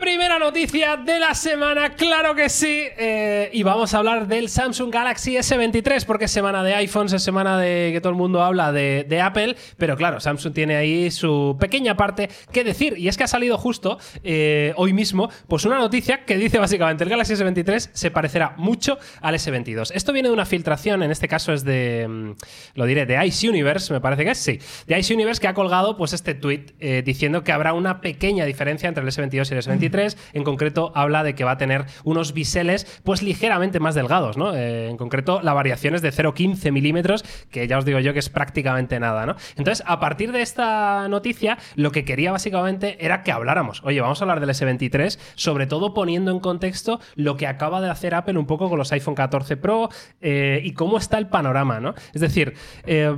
[0.04, 2.88] Primera noticia de la semana, claro que sí.
[2.98, 7.24] eh, y vamos a hablar del Samsung Galaxy S23, porque es semana de iPhones, es
[7.24, 9.56] semana de que todo el mundo habla de, Apple.
[9.78, 12.96] Pero claro, Samsung tiene ahí su pequeña parte que decir.
[12.98, 17.06] Y es que ha salido justo eh, hoy mismo, pues una noticia que dice básicamente:
[17.06, 19.92] el Galaxy S23 se parecerá mucho al S22.
[19.96, 22.08] Esto viene de una filtración, en este caso es de.
[22.10, 22.32] mm,
[22.76, 24.60] Lo diré, de Ice Universe, me parece que es, sí.
[24.86, 28.44] De Ice Universe que ha colgado pues este tweet eh, diciendo que habrá una pequeña
[28.44, 29.93] diferencia entre el S22 y el S23.
[30.34, 34.56] En concreto, habla de que va a tener unos biseles pues ligeramente más delgados, ¿no?
[34.56, 38.20] Eh, en concreto, la variación es de 0,15 milímetros, que ya os digo yo que
[38.20, 39.36] es prácticamente nada, ¿no?
[39.56, 43.84] Entonces, a partir de esta noticia, lo que quería básicamente era que habláramos.
[43.84, 47.90] Oye, vamos a hablar del S23, sobre todo poniendo en contexto lo que acaba de
[47.90, 49.90] hacer Apple un poco con los iPhone 14 Pro
[50.22, 51.94] eh, y cómo está el panorama, ¿no?
[52.14, 53.14] Es decir, eh,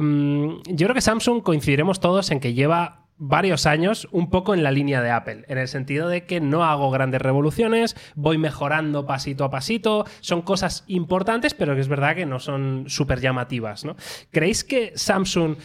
[0.67, 4.71] yo creo que Samsung coincidiremos todos en que lleva varios años un poco en la
[4.71, 9.45] línea de Apple, en el sentido de que no hago grandes revoluciones, voy mejorando pasito
[9.45, 13.95] a pasito, son cosas importantes, pero que es verdad que no son súper llamativas, ¿no?
[14.31, 15.55] ¿Creéis que Samsung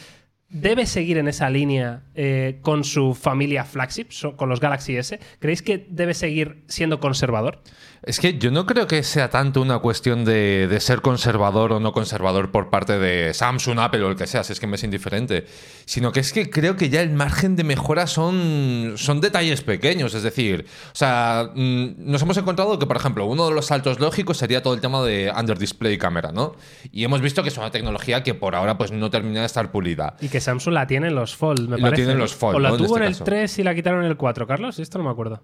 [0.49, 5.19] debe seguir en esa línea eh, con su familia flagship, con los Galaxy S?
[5.39, 7.63] ¿Creéis que debe seguir siendo conservador?
[8.03, 11.81] Es que yo no creo que sea tanto una cuestión de, de ser conservador o
[11.81, 14.77] no conservador por parte de Samsung, Apple o el que sea, si es que me
[14.77, 15.47] es indiferente,
[15.85, 20.15] sino que es que creo que ya el margen de mejora son, son detalles pequeños,
[20.15, 24.01] es decir, o sea, mm, nos hemos encontrado que, por ejemplo, uno de los saltos
[24.01, 26.55] lógicos sería todo el tema de Under Display Camera, ¿no?
[26.91, 29.71] Y hemos visto que es una tecnología que por ahora pues no termina de estar
[29.71, 30.17] pulida.
[30.21, 31.97] Y que Samsung la tiene en los Fold, me Lo parece.
[31.97, 32.77] tiene en los Fold, O la ¿no?
[32.77, 33.25] En tuvo este en el caso.
[33.25, 34.79] 3 y la quitaron en el 4, Carlos.
[34.79, 35.43] Esto no me acuerdo.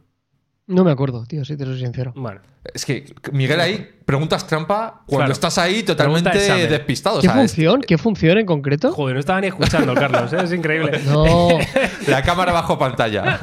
[0.69, 2.13] No me acuerdo, tío, si te soy sincero.
[2.17, 2.41] Bueno.
[2.75, 5.33] Es que, Miguel, ahí preguntas trampa cuando Claro.
[5.33, 6.69] estás ahí Pregunta totalmente examen.
[6.69, 7.21] despistado.
[7.21, 7.81] ¿Qué función?
[7.83, 8.91] ¿Qué función en concreto?
[8.93, 10.33] Joder, no estaba ni escuchando, Carlos.
[10.33, 10.39] ¿eh?
[10.43, 11.01] Es increíble.
[11.07, 11.49] No.
[12.09, 13.39] La cámara bajo pantalla.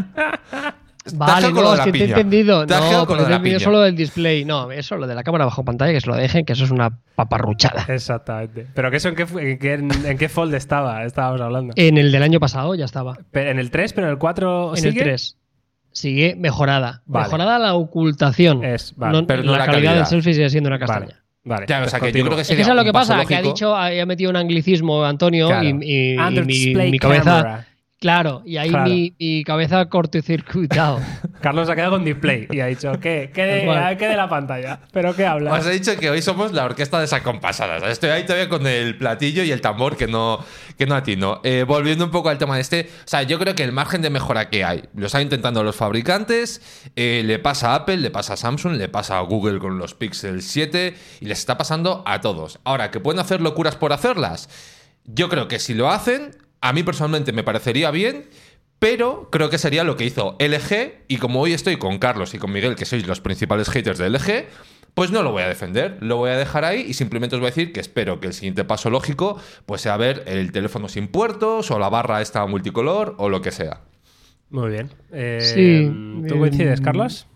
[1.16, 2.16] Vale, con lo no, de es la que te he piña.
[2.18, 2.66] entendido.
[2.66, 3.66] Te has No, pero lo de la he entendido piña.
[3.66, 4.46] solo del display.
[4.46, 6.72] No, eso, lo de la cámara bajo pantalla, que se lo dejen, que eso es
[6.72, 7.86] una paparruchada.
[7.90, 8.68] Exactamente.
[8.74, 11.74] Pero que eso en qué, fu- en qué, en qué fold estaba, estábamos hablando.
[11.76, 13.18] En el del año pasado ya estaba.
[13.32, 15.00] Pero en el 3, pero en el 4 En sigue.
[15.00, 15.38] el 3.
[15.94, 17.02] Sigue mejorada.
[17.06, 17.26] Vale.
[17.28, 18.64] Mejorada la ocultación.
[18.66, 19.22] Es, vale.
[19.22, 19.96] No- Pero no la, la calidad, calidad.
[19.96, 20.88] del selfie sigue siendo una Vale.
[20.88, 21.24] castaña.
[21.46, 21.64] Vale.
[21.64, 22.26] O pues sea, que yo continúa.
[22.28, 25.04] creo que Es que es lo que pasa, que ha dicho, ha metido un anglicismo
[25.06, 25.64] Antonio Claro.
[25.64, 27.66] y, y- y Under mi, display mi cabeza.
[28.04, 28.90] Claro, y ahí Claro.
[28.90, 31.00] mi, mi cabeza cortocircuitado.
[31.42, 33.32] Carlos ha quedado con display y ha dicho, ¿qué?
[33.34, 33.98] ¿Qué de, Tal cual.
[33.98, 34.82] ¿qué de la pantalla?
[34.92, 35.62] ¿Pero qué hablas?
[35.62, 37.80] Os he dicho que hoy somos la orquesta desacompasada.
[37.80, 37.94] ¿sabes?
[37.94, 40.44] Estoy ahí todavía con el platillo y el tambor que no,
[40.78, 41.40] que no atino.
[41.46, 44.02] Eh, volviendo un poco al tema de este, o sea, yo creo que el margen
[44.02, 46.62] de mejora que hay lo están intentando los fabricantes,
[46.98, 49.96] eh, le pasa a Apple, le pasa a Samsung, le pasa a Google con los
[49.96, 52.60] Pixel 7 y les está pasando a todos.
[52.66, 54.50] Ahora, ¿que pueden hacer locuras por hacerlas?
[55.06, 58.26] Yo creo que si lo hacen, a mí personalmente me parecería bien.
[58.80, 62.38] Pero creo que sería lo que hizo LG y como hoy estoy con Carlos y
[62.38, 64.46] con Miguel, que sois los principales haters de LG,
[64.94, 67.48] pues no lo voy a defender, lo voy a dejar ahí y simplemente os voy
[67.48, 71.08] a decir que espero que el siguiente paso lógico pues sea ver el teléfono sin
[71.08, 73.82] puertos o la barra esta multicolor o lo que sea.
[74.50, 74.90] Muy bien.
[75.14, 77.28] Eh, Sí, ¿Tú coincides, em, Carlos?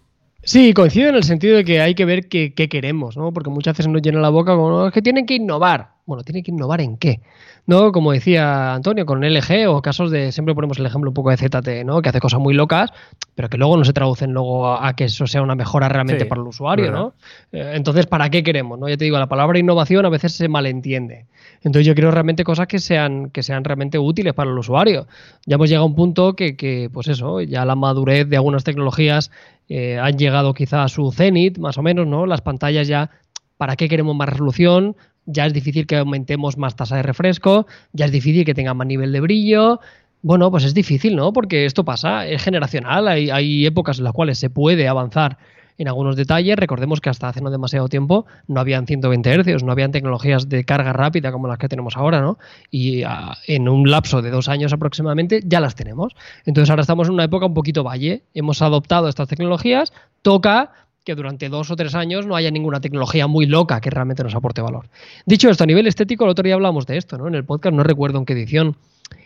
[0.43, 3.31] Sí, coincido en el sentido de que hay que ver qué, qué queremos, ¿no?
[3.31, 5.96] Porque muchas veces nos llena la boca como, "No, es que tienen que innovar.
[6.07, 7.19] Bueno, ¿tienen que innovar en qué?
[7.65, 7.91] ¿No?
[7.91, 11.37] Como decía Antonio, con LG o casos de, siempre ponemos el ejemplo un poco de
[11.37, 12.01] ZTE, ¿no?
[12.01, 12.93] Que hace cosas muy locas,
[13.35, 16.23] pero que luego no se traducen luego a, a que eso sea una mejora realmente
[16.23, 16.99] Sí, para el usuario, verdad.
[16.99, 17.13] ¿no?
[17.51, 18.79] Eh, Entonces, ¿para qué queremos?
[18.79, 18.87] ¿no?
[18.87, 21.25] Ya te digo, la palabra innovación a veces se malentiende.
[21.61, 25.07] Entonces yo quiero realmente cosas que sean, que sean realmente útiles para el usuario.
[25.45, 28.63] Ya hemos llegado a un punto que, que, pues eso, ya la madurez de algunas
[28.63, 29.29] tecnologías
[29.67, 32.25] eh, han llegado quizá a su cenit, más o menos, ¿no?
[32.25, 33.09] Las pantallas ya,
[33.57, 34.95] ¿para qué queremos más resolución?
[35.27, 38.87] ya es difícil que aumentemos más tasa de refresco, ya es difícil que tenga más
[38.87, 39.79] nivel de brillo.
[40.23, 41.31] Bueno, pues es difícil, ¿no?
[41.31, 45.37] Porque esto pasa, es generacional, hay, hay épocas en las cuales se puede avanzar
[45.77, 46.55] en algunos detalles.
[46.55, 50.63] Recordemos que hasta hace no demasiado tiempo no habían 120 Hz, no habían tecnologías de
[50.63, 52.39] carga rápida como las que tenemos ahora, ¿no?
[52.71, 56.15] Y ah, en un lapso de dos años aproximadamente ya las tenemos.
[56.45, 58.23] Entonces ahora estamos en una época un poquito valle.
[58.33, 60.71] Hemos adoptado estas tecnologías, toca
[61.07, 64.35] que durante dos o tres años no haya ninguna tecnología muy loca que realmente nos
[64.35, 64.89] aporte valor.
[65.25, 67.29] Dicho esto, a nivel estético, el otro día hablamos de esto, ¿no?
[67.29, 68.75] En el podcast, no recuerdo en qué edición,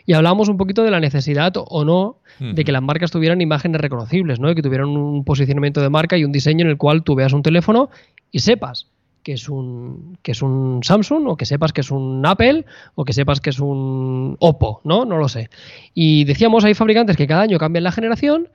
[0.06, 3.80] y hablamos un poquito de la necesidad o no de que las marcas tuvieran imágenes
[3.80, 4.54] reconocibles, ¿no?
[4.54, 7.42] Que tuvieran un posicionamiento de marca y un diseño en el cual tú veas un
[7.42, 7.90] teléfono
[8.30, 8.86] y sepas
[9.24, 12.64] que es un que es un Samsung o que sepas que es un Apple
[12.94, 15.04] o que sepas que es un Oppo, ¿no?
[15.04, 15.50] No lo sé.
[15.94, 18.48] Y decíamos, hay fabricantes que cada año cambian la generación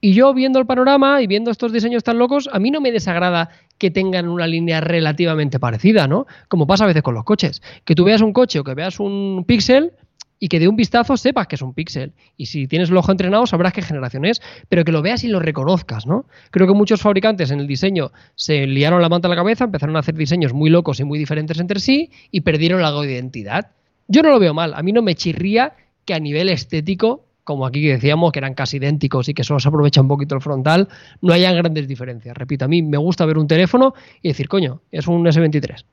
[0.00, 2.90] y yo viendo el panorama y viendo estos diseños tan locos, a mí no me
[2.90, 6.26] desagrada que tengan una línea relativamente parecida, ¿no?
[6.48, 7.62] Como pasa a veces con los coches.
[7.84, 9.92] Que tú veas un coche o que veas un Pixel
[10.38, 12.12] y que de un vistazo sepas que es un Pixel.
[12.38, 15.28] Y si tienes el ojo entrenado sabrás qué generación es, pero que lo veas y
[15.28, 16.24] lo reconozcas, ¿no?
[16.50, 19.96] Creo que muchos fabricantes en el diseño se liaron la manta a la cabeza, empezaron
[19.96, 23.68] a hacer diseños muy locos y muy diferentes entre sí y perdieron la identidad.
[24.08, 25.74] Yo no lo veo mal, a mí no me chirría
[26.06, 29.68] que a nivel estético como aquí decíamos, que eran casi idénticos y que solo se
[29.68, 30.88] aprovecha un poquito el frontal,
[31.20, 32.36] no hayan grandes diferencias.
[32.36, 35.84] Repito, a mí me gusta ver un teléfono y decir, coño, es un S23.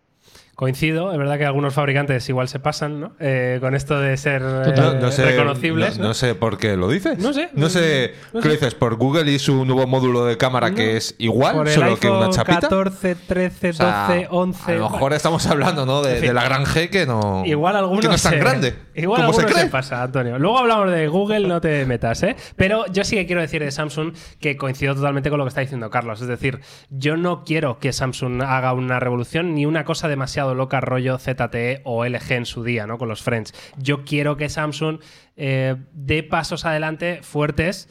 [0.58, 3.12] Coincido, es verdad que algunos fabricantes igual se pasan, ¿no?
[3.20, 6.00] Eh, con esto de ser eh, sé, reconocibles.
[6.00, 7.20] No, sé por qué lo dices.
[7.20, 7.52] No sé.
[7.54, 8.16] No sé.
[8.42, 8.74] ¿Qué dices?
[8.74, 12.62] ¿Por Google y su nuevo módulo de cámara que es igual, solo que una chapita?
[12.62, 14.72] 14, 13, 12, 11.
[14.72, 16.02] A lo mejor estamos hablando, ¿no?
[16.02, 17.44] De, la gran G que no.
[17.46, 18.02] Igual algunos.
[18.02, 18.74] Que no es tan grande.
[18.96, 19.68] Igual algunos se, cree?
[19.68, 20.40] pasa, Antonio.
[20.40, 22.36] Luego hablamos de Google, no te metas, ¿eh?
[22.56, 25.62] Pero yo sí que quiero decir de Samsung que coincido totalmente con lo que está
[25.62, 26.20] diciendo Carlos.
[26.20, 30.82] Es decir, yo no quiero que Samsung haga una revolución ni una cosa demasiado loca,
[30.82, 32.98] rollo ZTE o LG en su día, ¿no?
[32.98, 33.54] Con los Friends.
[33.78, 35.00] Yo quiero que Samsung
[35.36, 37.90] eh, dé pasos adelante fuertes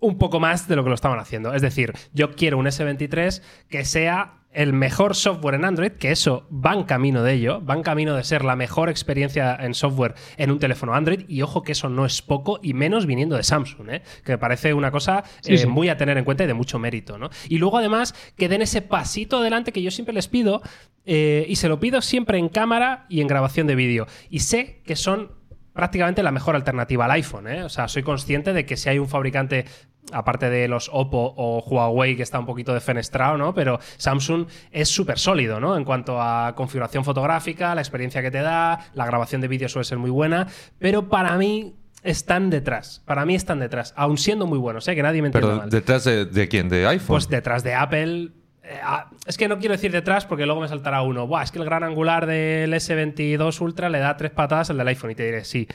[0.00, 1.54] un poco más de lo que lo estaban haciendo.
[1.54, 6.48] Es decir, yo quiero un S23 que sea el mejor software en Android, que eso
[6.50, 10.14] va en camino de ello, va en camino de ser la mejor experiencia en software
[10.36, 13.42] en un teléfono Android, y ojo que eso no es poco, y menos viniendo de
[13.42, 14.02] Samsung, ¿eh?
[14.24, 17.18] que me parece una cosa eh, muy a tener en cuenta y de mucho mérito.
[17.18, 17.30] ¿no?
[17.48, 20.62] Y luego además que den ese pasito adelante que yo siempre les pido,
[21.04, 24.06] eh, y se lo pido siempre en cámara y en grabación de vídeo.
[24.28, 25.38] Y sé que son
[25.78, 27.46] prácticamente la mejor alternativa al iPhone.
[27.46, 27.62] ¿eh?
[27.62, 29.64] O sea, soy consciente de que si hay un fabricante,
[30.12, 33.54] aparte de los Oppo o Huawei, que está un poquito defenestrado, ¿no?
[33.54, 35.76] Pero Samsung es súper sólido, ¿no?
[35.76, 39.84] En cuanto a configuración fotográfica, la experiencia que te da, la grabación de vídeo suele
[39.84, 40.46] ser muy buena,
[40.78, 43.02] pero para mí están detrás.
[43.04, 44.94] Para mí están detrás, aún siendo muy buenos, ¿eh?
[44.94, 46.68] que nadie me entienda ¿Pero detrás de, de, quién?
[46.68, 47.06] ¿De iPhone?
[47.08, 48.30] Pues detrás de Apple,
[48.62, 51.26] eh, ah, es que no quiero decir detrás porque luego me saltará uno.
[51.26, 54.88] Buah, es que el gran angular del S22 Ultra le da tres patadas al del
[54.88, 55.66] iPhone y te diré sí.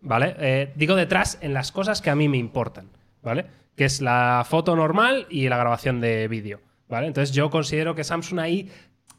[0.00, 0.36] ¿Vale?
[0.38, 2.88] Eh, digo detrás en las cosas que a mí me importan.
[3.22, 3.46] ¿Vale?
[3.78, 6.60] Que es la foto normal y la grabación de vídeo.
[6.88, 7.06] ¿Vale?
[7.06, 8.70] Entonces yo considero que Samsung ahí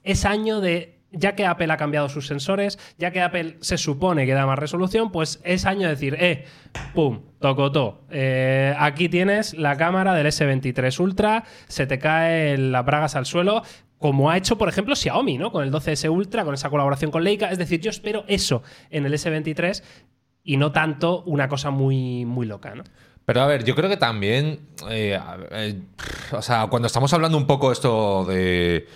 [0.04, 4.26] es año de ya que Apple ha cambiado sus sensores, ya que Apple se supone
[4.26, 6.46] que da más resolución, pues es año de decir, eh,
[6.94, 8.06] pum, tocotó.
[8.12, 13.64] Eh, aquí tienes la cámara del S23 Ultra, se te cae las bragas al suelo,
[13.98, 15.52] como ha hecho, por ejemplo, Xiaomi, ¿no?
[15.52, 17.52] Con el 12S Ultra, con esa colaboración con Leica.
[17.52, 19.84] Es decir, yo espero eso en el S23
[20.44, 22.84] y no tanto una cosa muy, muy loca, ¿no?
[23.30, 25.20] Pero a ver, yo creo que también, eh,
[25.52, 25.80] eh,
[26.32, 28.88] o sea, cuando estamos hablando un poco esto de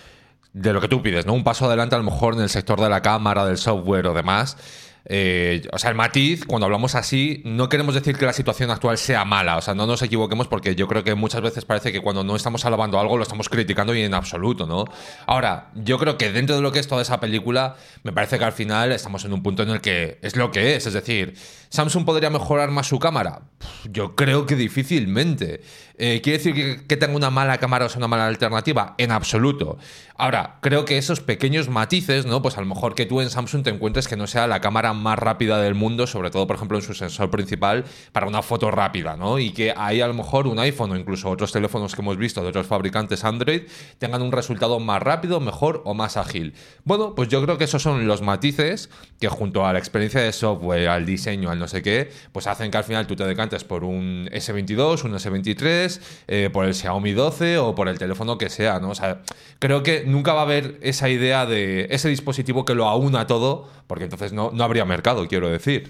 [0.54, 1.34] de lo que tú pides, ¿no?
[1.34, 4.14] Un paso adelante a lo mejor en el sector de la cámara, del software o
[4.16, 4.58] demás.
[5.06, 8.98] Eh, o sea, el matiz, cuando hablamos así, no queremos decir que la situación actual
[8.98, 9.58] sea mala.
[9.58, 12.36] O sea, no nos equivoquemos porque yo creo que muchas veces parece que cuando no
[12.36, 14.86] estamos alabando algo lo estamos criticando y en absoluto, ¿no?
[15.28, 18.46] Ahora, yo creo que dentro de lo que es toda esa película, me parece que
[18.46, 20.88] al final estamos en un punto en el que es lo que es.
[20.88, 21.36] Es decir,
[21.70, 23.42] ¿Samsung podría mejorar más su cámara?
[23.90, 25.62] Yo creo que difícilmente.
[25.98, 28.96] Eh, ¿Quiere decir que, que tenga una mala cámara o sea una mala alternativa?
[28.98, 29.78] En absoluto.
[30.16, 32.42] Ahora, creo que esos pequeños matices, ¿no?
[32.42, 34.93] Pues a lo mejor que tú en Samsung te encuentres que no sea la cámara
[34.94, 38.72] más rápida del mundo, sobre todo, por ejemplo, en su sensor principal, para una foto
[38.72, 39.40] rápida, ¿no?
[39.40, 42.42] Y que ahí a lo mejor un iPhone o incluso otros teléfonos que hemos visto
[42.42, 43.64] de otros fabricantes Android
[43.98, 46.54] tengan un resultado más rápido, mejor o más ágil.
[46.84, 50.32] Bueno, pues yo creo que esos son los matices que junto a la experiencia de
[50.32, 53.64] software, al diseño, al no sé qué, pues hacen que al final tú te decantes
[53.64, 58.50] por un S22, un S23, eh, por el Xiaomi 12 o por el teléfono que
[58.50, 58.90] sea, ¿no?
[58.90, 59.22] O sea,
[59.60, 63.68] creo que nunca va a haber esa idea de ese dispositivo que lo aúna todo,
[63.88, 65.90] porque entonces no, no habría mercado, quiero decir.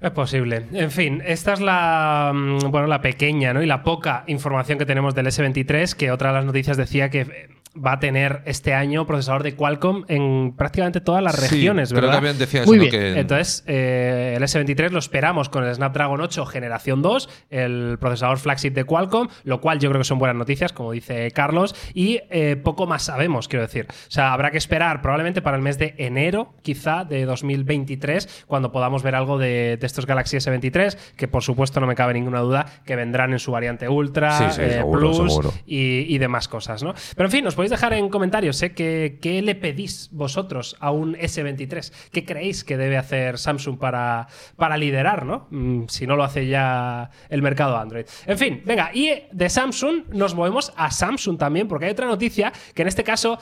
[0.00, 0.66] Es posible.
[0.72, 3.62] En fin, esta es la, mm, bueno, la pequeña ¿no?
[3.62, 7.48] y la poca información que tenemos del S23, que otra de las noticias decía que
[7.84, 12.10] va a tener este año procesador de Qualcomm en prácticamente todas las regiones, ¿verdad?
[12.12, 12.90] que habían decía Muy eso, ¿no?
[12.90, 13.14] bien.
[13.14, 18.38] Que- Entonces, eh, el S23 lo esperamos con el Snapdragon 8 generación 2, el procesador
[18.38, 22.20] flagship de Qualcomm, lo cual yo creo que son buenas noticias, como dice Carlos, y
[22.30, 23.86] eh, poco más sabemos, quiero decir.
[23.90, 28.72] O sea, habrá que esperar probablemente para el mes de enero, quizá, de 2023, cuando
[28.72, 32.40] podamos ver algo de, de estos Galaxy S23, que por supuesto no me cabe ninguna
[32.40, 35.54] duda que vendrán en su variante Ultra, Sí, sí, eh, seguro, Plus seguro.
[35.66, 36.94] y, y demás cosas, ¿no?
[37.16, 38.60] Pero en fin, os podéis dejar en comentarios.
[38.74, 41.92] ¿Qué, qué le pedís vosotros a un S23.
[42.12, 45.46] ¿Qué creéis que debe hacer Samsung para, para liderar, ¿no?
[45.50, 48.06] Mm, si no lo hace ya el mercado Android.
[48.26, 52.52] En fin, venga, y de Samsung nos movemos a Samsung también, porque hay otra noticia
[52.74, 53.38] que en este caso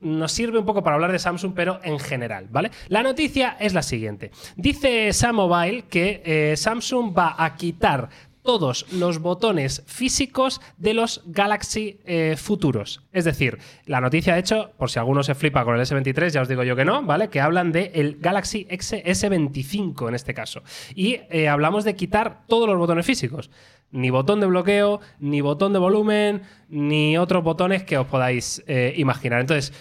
[0.00, 2.70] nos sirve un poco para hablar de Samsung, pero en general, ¿vale?
[2.88, 4.30] La noticia es la siguiente.
[4.56, 8.08] Dice Samobile que eh, Samsung va a quitar
[8.42, 13.02] todos los botones físicos de los Galaxy eh, futuros.
[13.12, 16.42] Es decir, la noticia, de hecho, por si alguno se flipa con el S23, ya
[16.42, 17.28] os digo yo que no, ¿vale?
[17.28, 20.62] Que hablan del el Galaxy X S25 en este caso.
[20.94, 23.50] Y eh, hablamos de quitar todos los botones físicos.
[23.92, 28.94] Ni botón de bloqueo, ni botón de volumen, ni otros botones que os podáis eh,
[28.96, 29.40] imaginar.
[29.40, 29.72] Entonces,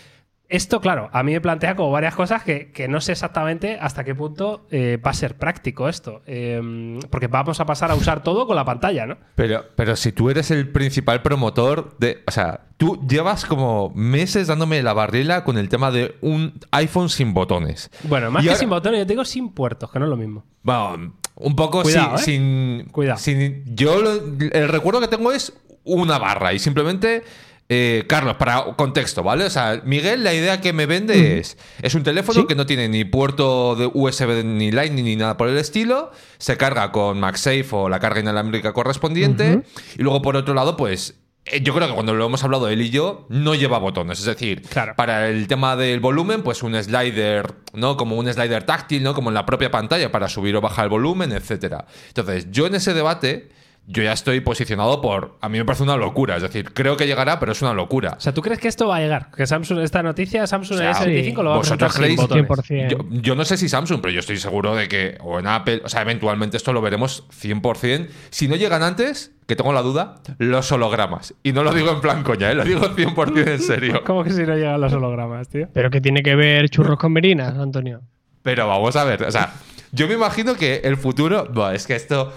[0.50, 4.04] esto, claro, a mí me plantea como varias cosas que, que no sé exactamente hasta
[4.04, 6.22] qué punto eh, va a ser práctico esto.
[6.26, 9.18] Eh, porque vamos a pasar a usar todo con la pantalla, ¿no?
[9.36, 12.24] Pero, pero si tú eres el principal promotor de.
[12.28, 17.10] O sea, tú llevas como meses dándome la barrila con el tema de un iPhone
[17.10, 17.92] sin botones.
[18.04, 20.10] Bueno, más Y que ahora- sin botones, yo te digo sin puertos, que no es
[20.10, 20.44] lo mismo.
[20.64, 22.80] Bueno, un poco Cuidado, sin, ¿eh?
[22.84, 22.90] sin.
[22.92, 23.20] Cuidado.
[23.20, 24.14] sin- yo lo-
[24.52, 27.22] el recuerdo que tengo es una barra y simplemente.
[27.71, 29.45] Eh, Carlos, para contexto, ¿vale?
[29.45, 32.47] O sea, Miguel, la idea que me vende es: es un teléfono Sí.
[32.47, 36.12] que no tiene ni puerto de USB ni Lightning ni nada por el estilo.
[36.39, 39.62] Se carga con MagSafe o la carga inalámbrica correspondiente.
[39.97, 41.15] Y luego, por otro lado, pues.
[41.45, 44.19] eh, Yo creo que cuando lo hemos hablado él y yo, no lleva botones.
[44.19, 44.93] Es decir, Claro.
[44.95, 47.97] para el tema del volumen, pues un slider, ¿no?
[47.97, 49.13] Como un slider táctil, ¿no?
[49.13, 51.86] Como en la propia pantalla para subir o bajar el volumen, etcétera.
[52.08, 53.49] Entonces, yo en ese debate,
[53.88, 55.38] yo ya estoy posicionado por.
[55.42, 56.36] A mí me parece una locura.
[56.36, 58.15] Es decir, creo que llegará, pero es una locura.
[58.18, 59.32] O sea, ¿tú crees que esto va a llegar?
[59.36, 62.48] Que Samsung, esta noticia, Samsung O sea, S25 lo va a ¿vosotros presentar creéis- botones.
[62.48, 62.89] 100%.
[62.92, 65.82] Yo, yo no sé si Samsung, pero yo estoy seguro de que, o en Apple,
[65.84, 68.10] o sea, eventualmente esto lo veremos 100%.
[68.30, 71.34] Si no llegan antes, que tengo la duda, los hologramas.
[71.42, 72.56] Y no lo digo en plan coña, ¿eh?
[72.56, 74.04] lo digo 100% en serio.
[74.06, 75.68] ¿Cómo que si no llegan los hologramas, tío?
[75.74, 78.02] Pero que tiene que ver churros con merinas, Antonio.
[78.44, 79.52] Pero vamos a ver, o sea,
[79.92, 81.48] yo me imagino que el futuro.
[81.52, 82.32] Buah, es que esto.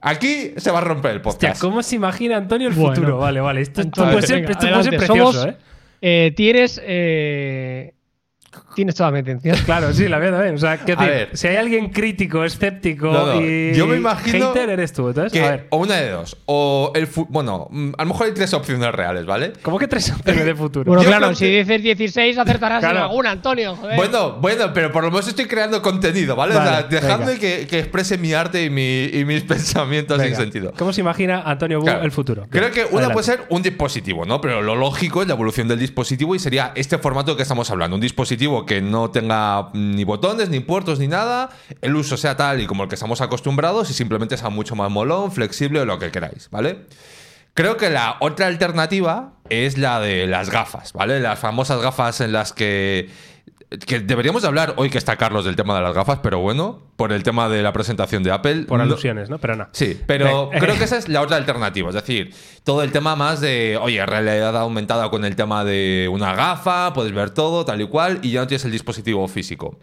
[0.00, 1.60] Aquí se va a romper el Hostia, podcast.
[1.60, 2.94] ¿cómo se imagina Antonio el Bueno.
[2.94, 3.18] futuro?
[3.18, 3.60] Vale, vale.
[3.62, 5.06] Esto, Entonces, puede ser, venga, esto puede ser adelante.
[5.06, 5.56] precioso, Somos- ¿eh?
[6.00, 6.80] Eh, tienes.
[6.84, 7.94] eh,
[8.78, 9.56] tienes toda mi atención.
[9.66, 10.54] Claro, sí, la veo también.
[10.54, 11.10] O sea, ¿qué A decir?
[11.10, 11.28] ver.
[11.36, 15.08] si hay alguien crítico, escéptico No, no, y yo me imagino hater eres tú.
[15.08, 16.36] Entonces, Que, a ver, o una de dos.
[16.46, 17.08] O el.
[17.28, 19.52] Bueno, mm, a lo mejor hay tres opciones reales, ¿vale?
[19.62, 20.84] ¿cómo que tres opciones de futuro?
[20.86, 22.96] Bueno, Yo claro, si que- dices 16, acertarás Claro.
[22.98, 23.74] en alguna, Antonio.
[23.76, 23.96] Joder.
[23.96, 26.54] Bueno, bueno, pero por lo menos estoy creando contenido, ¿vale?
[26.56, 27.40] o sea, Vale, dejadme venga.
[27.40, 30.72] que, que exprese mi arte y, mi- y mis pensamientos Venga, sin sentido.
[30.78, 32.04] ¿Cómo se imagina Antonio Bu Claro.
[32.04, 32.46] el futuro?
[32.48, 33.12] Creo Venga, que una adelante.
[33.14, 34.40] puede ser un dispositivo, ¿no?
[34.40, 37.96] Pero lo lógico es la evolución del dispositivo y sería este formato que estamos hablando.
[37.96, 41.50] Un dispositivo que no tenga ni botones, ni puertos, ni nada.
[41.80, 44.90] El uso sea tal y como el que estamos acostumbrados y simplemente sea mucho más
[44.90, 46.84] molón, flexible o lo que queráis, ¿vale?
[47.54, 51.18] Creo que la otra alternativa es la de las gafas, ¿vale?
[51.18, 53.10] Las famosas gafas en las que
[53.86, 56.80] que deberíamos de hablar hoy que está Carlos del tema de las gafas, pero bueno,
[56.96, 58.64] por el tema de la presentación de Apple.
[58.66, 59.38] Por no- alusiones, ¿no?
[59.38, 59.68] Pero no.
[59.72, 61.90] Sí, pero creo que esa es la otra alternativa.
[61.90, 62.32] Es decir,
[62.64, 67.12] todo el tema más de, oye, realidad aumentada con el tema de una gafa, puedes
[67.12, 69.78] ver todo, tal y cual, y ya no tienes el dispositivo físico.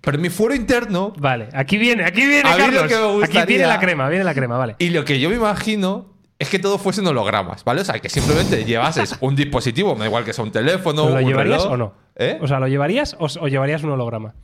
[0.00, 2.82] Pero en mi foro interno, Vale, aquí viene, aquí viene, mí lo Carlos.
[2.88, 4.74] que me Aquí gustaría- viene la crema, viene la crema, vale.
[4.80, 6.06] y lo que yo me imagino
[6.40, 7.80] es que todo fuesen hologramas, ¿vale?
[7.80, 11.14] O sea, que simplemente llevases un dispositivo, me da igual que sea un teléfono, ¿Lo
[11.16, 11.94] un llevarías reloj, o no?
[12.18, 12.38] ¿Eh?
[12.42, 14.34] O sea, ¿lo llevarías o, o llevarías un holograma?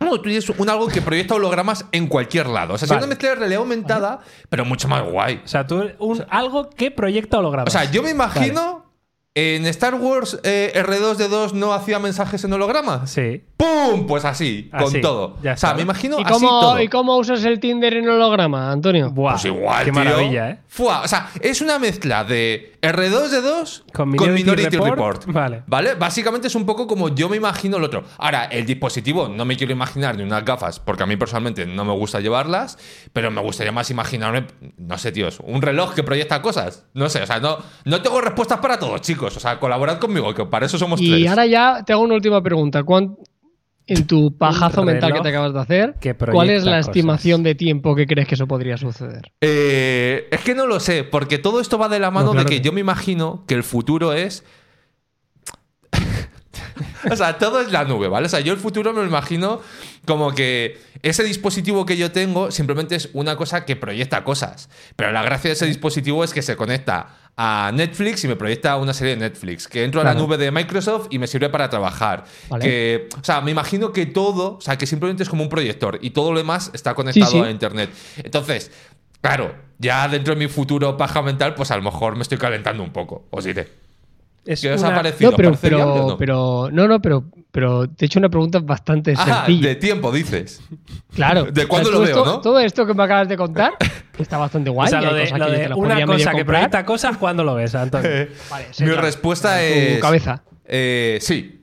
[0.00, 2.74] No, tú tienes un algo que proyecta hologramas en cualquier lado.
[2.74, 3.00] O sea, es Vale.
[3.00, 5.42] una mezcla de realidad aumentada, pero mucho más guay.
[5.44, 7.74] O sea, tú, un, algo que proyecta hologramas.
[7.74, 8.86] O sea, yo me imagino
[9.34, 13.06] en Star Wars eh, R2D2 no hacía mensajes en holograma.
[13.06, 13.44] Sí.
[13.58, 14.06] ¡Pum!
[14.06, 15.36] Pues así, Así, con todo.
[15.42, 16.80] ya o sea, me imagino ¿Y así cómo, todo.
[16.80, 19.10] ¿Y cómo usas el Tinder en holograma, Antonio?
[19.10, 20.00] Buah, Pues igual, Qué tío.
[20.00, 20.58] maravilla, ¿eh?
[20.68, 24.90] Fua, o sea, es una mezcla de R2D2 Con con Minority Report.
[25.24, 25.26] Report.
[25.26, 25.62] Vale.
[25.66, 25.94] ¿Vale?
[25.96, 28.04] Básicamente es un poco como yo me imagino el otro.
[28.18, 31.84] Ahora, el dispositivo no me quiero imaginar ni unas gafas, porque a mí personalmente no
[31.84, 32.78] me gusta llevarlas,
[33.12, 36.86] pero me gustaría más imaginarme, no sé, tíos, un reloj que proyecta cosas.
[36.94, 39.36] No sé, o sea, no, no tengo respuestas para todos, chicos.
[39.36, 41.28] O sea, colaborad conmigo, que para eso somos Y tres.
[41.28, 42.84] ahora ya te hago una última pregunta.
[42.84, 43.16] ¿Cuán-
[43.88, 46.88] en tu pajazo mental que te acabas de hacer, que ¿cuál es la cosas.
[46.88, 49.32] estimación de tiempo que crees que eso podría suceder?
[49.40, 52.48] Eh, es que no lo sé, porque todo esto va de la mano No, claro
[52.48, 54.44] de que que- yo me imagino que el futuro es.
[57.10, 58.26] O sea, todo es la nube, ¿vale?
[58.26, 59.60] O sea, yo el futuro me lo imagino
[60.04, 64.68] como que ese dispositivo que yo tengo simplemente es una cosa que proyecta cosas.
[64.96, 67.08] Pero la gracia de ese dispositivo es que se conecta
[67.40, 69.68] a Netflix y me proyecta una serie de Netflix.
[69.68, 72.24] Que entro a la nube de Microsoft y me sirve para trabajar.
[72.48, 72.64] Vale.
[72.64, 76.00] Que, o sea, me imagino que todo, o sea, que simplemente es como un proyector
[76.02, 77.38] y todo lo demás está conectado sí.
[77.38, 77.90] a Internet.
[78.16, 78.72] Entonces,
[79.20, 82.82] claro, ya dentro de mi futuro paja mental, pues a lo mejor me estoy calentando
[82.82, 83.68] un poco, os diré.
[84.50, 85.30] Es ¿Qué os ha una- parecido?
[85.30, 86.16] No, pero, ¿Parece viable pero, o no?
[86.16, 89.68] pero, no, no, pero, pero te he hecho una pregunta bastante Ah, sencilla.
[89.68, 90.62] de tiempo, dices.
[91.14, 91.44] Claro.
[91.52, 92.40] ¿De cuándo lo veo, esto- no?
[92.40, 93.72] Todo esto que me acabas de contar
[94.18, 94.86] está bastante guay.
[94.86, 97.54] O sea, y lo hay de, lo que una cosa que proyecta cosas, ¿cuándo lo
[97.56, 98.08] ves, Antonio?
[98.50, 100.00] Vale, Mi respuesta tu es.
[100.00, 100.42] cabeza.
[100.64, 101.60] Eh, sí.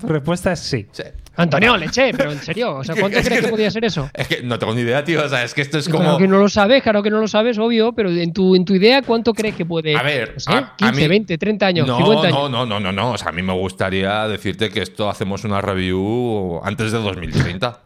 [0.00, 0.86] Tu respuesta es sí.
[0.92, 1.02] Sí.
[1.36, 4.08] Antonio, leche, pero en serio, o sea, ¿cuánto Es crees que- que podía ser eso?
[4.14, 5.24] Es que no tengo ni idea, tío.
[5.24, 6.04] O sea, es que esto es como.
[6.04, 8.64] Claro que no lo sabes, claro que no lo sabes, obvio, pero en tu, en
[8.64, 9.96] tu idea, ¿cuánto crees que puede?
[9.96, 12.38] A ver, no sé, a- a 15, mí- 20, 30 años, no, 50 años.
[12.38, 13.10] no, no, no, no, no.
[13.12, 17.80] O sea, a mí me gustaría decirte que esto hacemos una review antes de 2030.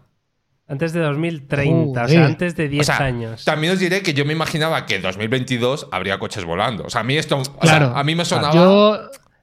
[0.71, 2.09] Antes de 2030, o Joder.
[2.11, 3.43] sea, antes de 10 o sea, años.
[3.47, 6.85] También os diré que yo me imaginaba que en 2022 habría coches volando.
[6.85, 7.39] O sea, a mí esto.
[7.39, 7.97] o sea, Claro.
[7.97, 8.53] a mí me sonaba.
[8.55, 8.99] Yo,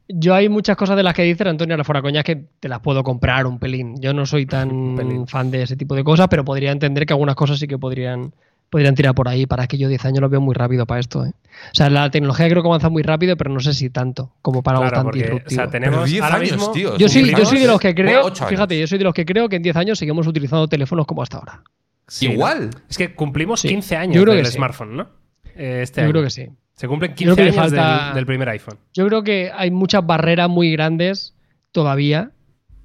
[0.07, 2.79] yo hay muchas cosas de las que dices, Antonio, la fuera coña, que te las
[2.79, 3.95] puedo comprar un pelín.
[4.01, 5.27] Yo no soy tan pelín.
[5.27, 8.33] fan de ese tipo de cosas, pero podría entender que algunas cosas sí que podrían,
[8.69, 9.45] podrían tirar por ahí.
[9.45, 11.25] Para que yo 10 años lo veo muy rápido para esto.
[11.25, 11.29] ¿eh?
[11.29, 14.61] O sea, la tecnología creo que avanza muy rápido, pero no sé si tanto como
[14.61, 15.61] para algo Claro, tan porque, o disruptivo.
[15.61, 16.97] sea, tenemos Pero 10 ahora años, mismo, tío.
[16.97, 19.25] yo, soy, yo cumplimos- soy de los que creo, fíjate, yo soy de los que
[19.25, 21.63] creo que en 10 años seguimos utilizando teléfonos como hasta ahora.
[22.07, 22.33] Sí, ¿no?
[22.33, 22.69] Igual.
[22.87, 23.69] Es que cumplimos Sí.
[23.69, 24.51] 15 años del sí.
[24.53, 25.07] smartphone, ¿no?
[25.55, 26.11] Eh, Este yo año.
[26.11, 26.47] creo que sí.
[26.75, 28.77] Se cumplen Yo 15 creo que le años falta- del, del primer iPhone.
[28.93, 31.33] Yo creo que hay muchas barreras muy grandes
[31.71, 32.31] todavía,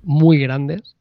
[0.02, 0.96] muy grandes,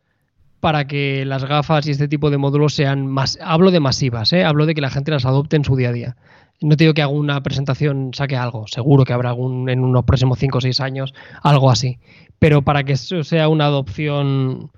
[0.60, 3.38] para que las gafas y este tipo de módulos sean más.
[3.42, 4.44] Hablo de masivas, ¿eh?
[4.44, 6.18] hablo de que la gente las adopte en su día a día.
[6.62, 10.38] No te digo que alguna presentación saque algo, seguro que habrá algún en unos próximos
[10.40, 12.00] 5 o 6 años, algo así.
[12.38, 14.70] Pero para que eso sea una adopción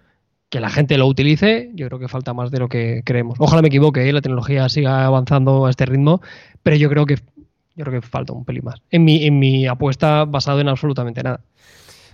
[0.49, 3.37] que la gente lo utilice, yo creo que falta más de lo que creemos.
[3.39, 4.13] Ojalá me equivoque, ¿eh?
[4.13, 6.21] la tecnología siga avanzando a este ritmo,
[6.61, 7.17] pero yo creo que
[7.75, 8.81] yo creo que falta un pelín más.
[8.89, 11.41] En mi, en mi apuesta basado en absolutamente nada.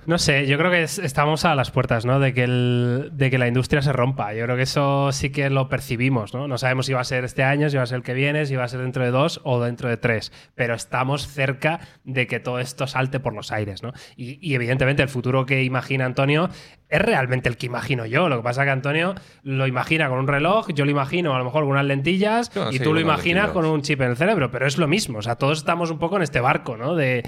[0.07, 2.21] No sé, yo creo que es- estamos a las puertas, ¿no?
[2.21, 4.33] De que, el- de que la industria se rompa.
[4.33, 6.47] Yo creo que eso sí que lo percibimos, ¿no?
[6.47, 8.45] No sabemos si va a ser este año, si va a ser el que viene,
[8.45, 10.31] si va a ser dentro de dos o dentro de tres.
[10.55, 13.91] Pero estamos cerca de que todo esto salte por los aires, ¿no?
[14.15, 16.47] Y, y evidentemente el futuro que imagina Antonio
[16.87, 18.29] es realmente el que imagino yo.
[18.29, 21.37] Lo que pasa es que Antonio lo imagina con un reloj, yo lo imagino a
[21.37, 23.51] lo mejor con unas lentillas Ah, y sí, tú lo imaginas lentillas.
[23.51, 24.51] con un chip en el cerebro.
[24.51, 25.19] Pero es lo mismo.
[25.19, 26.95] O sea, todos estamos un poco en este barco, ¿no?
[26.95, 27.23] De,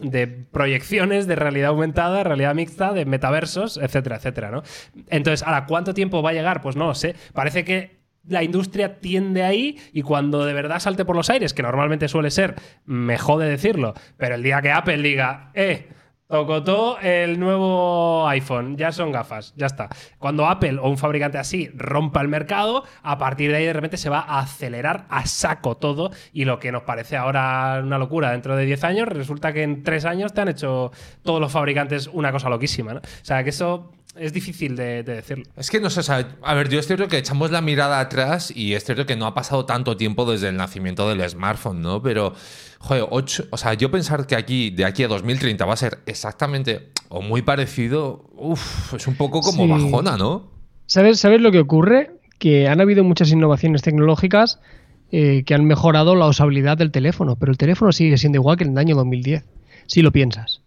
[0.00, 4.62] de proyecciones de realidad aumentada, realidad mixta, de metaversos, etcétera, etcétera, ¿no?
[5.08, 6.60] Entonces, ¿ahora cuánto tiempo va a llegar?
[6.60, 7.14] Pues no lo sé.
[7.32, 11.62] Parece que la industria tiende ahí y cuando de verdad salte por los aires, que
[11.62, 12.54] normalmente suele ser,
[12.86, 15.88] me jode decirlo, pero el día que Apple diga, eh,
[16.28, 19.88] tocotó el nuevo iPhone, ya son gafas, ya está.
[20.18, 23.96] Cuando Apple o un fabricante así rompa el mercado, a partir de ahí de repente
[23.96, 28.30] se va a acelerar a saco todo y lo que nos parece ahora una locura
[28.30, 30.90] dentro de 10 años, resulta que en 3 años te han hecho
[31.22, 33.00] todos los fabricantes una cosa loquísima, ¿no?
[33.00, 35.44] O sea, que eso es difícil de, de decirlo.
[35.56, 38.00] Es que no sé, o sea, a ver, yo es cierto que echamos la mirada
[38.00, 41.82] atrás y es cierto que no ha pasado tanto tiempo desde el nacimiento del smartphone,
[41.82, 42.02] ¿no?
[42.02, 42.32] Pero,
[42.78, 45.98] joder, ocho, o sea, yo pensar que aquí, de aquí a 2030 va a ser
[46.06, 49.70] exactamente o muy parecido, uff, es un poco como Sí.
[49.70, 50.50] bajona, ¿no?
[50.86, 52.10] ¿Sabes, ¿Sabes lo que ocurre?
[52.38, 54.58] Que han habido muchas innovaciones tecnológicas
[55.12, 58.64] eh, que han mejorado la usabilidad del teléfono, pero el teléfono sigue siendo igual que
[58.64, 59.44] en el año 2010,
[59.86, 60.60] si lo piensas.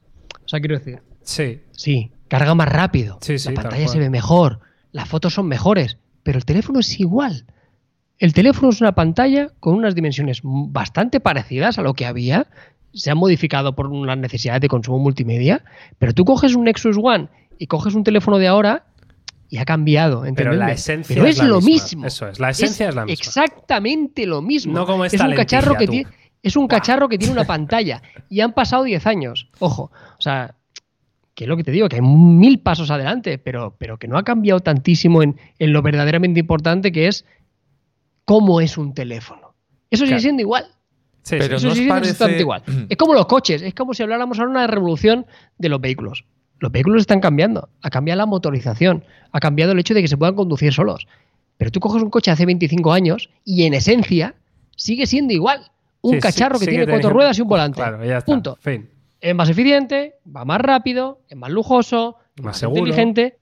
[0.45, 3.99] O sea, quiero decir, Sí, sí, carga más rápido, Sí, sí, la tal pantalla se
[3.99, 4.61] ve mejor,
[4.93, 7.45] las fotos son mejores, pero el teléfono es igual.
[8.17, 12.47] El teléfono es una pantalla con unas dimensiones bastante parecidas a lo que había.
[12.93, 15.63] Se han modificado por las necesidades de consumo multimedia.
[15.99, 17.27] Pero tú coges un Nexus One
[17.59, 18.85] y coges un teléfono de ahora
[19.49, 20.23] y ha cambiado.
[20.35, 21.83] pero la esencia Pero es, es, la lo misma.
[21.83, 22.05] mismo.
[22.07, 23.13] Eso es, la esencia es, la misma.
[23.13, 24.73] Exactamente lo mismo.
[24.73, 26.09] No como es esta un cacharro que tiene
[26.41, 29.49] es un cacharro que tiene una pantalla y han pasado 10 años.
[29.59, 30.55] Ojo, o sea,
[31.37, 34.17] que es lo que te digo, que hay mil pasos adelante, pero, pero que no
[34.17, 37.25] ha cambiado tantísimo en, en lo verdaderamente importante que es
[38.25, 39.53] cómo es un teléfono.
[39.91, 40.65] Eso sigue siendo igual.
[41.21, 41.35] Sí.
[41.39, 42.63] Pero Eso ¿no os sigue siendo parece- exactamente igual.
[42.89, 45.27] Es como los coches, es como si habláramos ahora de una revolución
[45.59, 46.25] de los vehículos.
[46.57, 50.17] Los vehículos están cambiando, ha cambiado la motorización, ha cambiado el hecho de que se
[50.17, 51.07] puedan conducir solos.
[51.57, 54.33] Pero tú coges un coche hace 25 años y en esencia
[54.75, 55.69] sigue siendo igual.
[56.01, 57.75] Un Sí, sí, cacharro que tiene cuatro teniendo- ruedas y un volante.
[57.75, 58.25] Claro, ya está.
[58.25, 58.57] Punto.
[58.59, 58.89] Fin.
[59.21, 63.37] Es más eficiente, va más rápido, es más lujoso, es Más más, inteligente,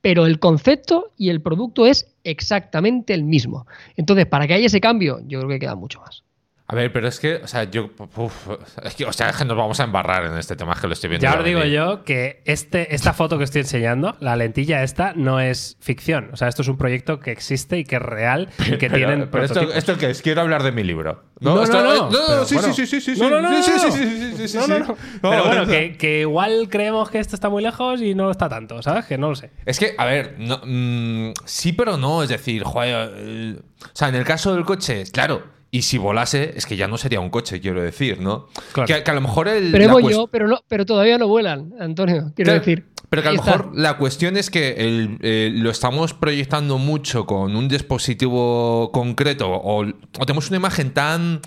[0.00, 3.66] pero el concepto y el producto es exactamente el mismo.
[3.96, 6.24] Entonces, para que haya ese cambio, yo creo que queda mucho más.
[6.72, 7.90] A ver, pero es que, o sea, yo.
[8.16, 8.48] uf,
[8.84, 10.86] es que, o sea, es que nos vamos a embarrar en este tema, es que
[10.86, 11.24] lo estoy viendo.
[11.26, 11.74] Ya os digo venir.
[11.74, 16.30] yo que este, esta foto que estoy enseñando, la lentilla esta, no es ficción.
[16.32, 18.94] O sea, esto es un proyecto que existe y que es real y que Pero,
[18.94, 19.60] tienen pero esto.
[19.72, 20.22] ¿esto qué es?
[20.22, 21.24] Quiero hablar de mi libro.
[21.40, 22.08] No, no, Esto- no.
[22.08, 22.72] eh, Pero sí, bueno.
[22.72, 23.20] sí, sí, sí, sí.
[23.20, 23.92] No, no, no, sí, no, sí, no.
[23.92, 24.82] sí, sí, sí, sí, No, no, sí.
[24.82, 24.86] no.
[25.22, 25.70] No, Pero bueno, no.
[25.72, 29.06] que, que igual creemos que esto está muy lejos y no lo está tanto, ¿sabes?
[29.06, 29.50] Que no lo sé.
[29.66, 32.22] Es que, a ver, no, mm, sí, pero no.
[32.22, 33.12] Es decir, joder.
[33.16, 35.58] eh, o sea, en el caso del coche, claro.
[35.72, 38.48] Y si volase, es que ya no sería un coche, quiero decir, ¿no?
[38.72, 38.86] Claro.
[38.88, 39.70] Que, que a lo mejor el.
[39.70, 42.86] Pero cuest- yo, pero, no, pero todavía no vuelan, Antonio, quiero Claro, decir.
[43.08, 43.56] Pero que a lo está.
[43.58, 49.48] mejor la cuestión es que el, eh, lo estamos proyectando mucho con un dispositivo concreto
[49.50, 51.40] o, o tenemos una imagen tan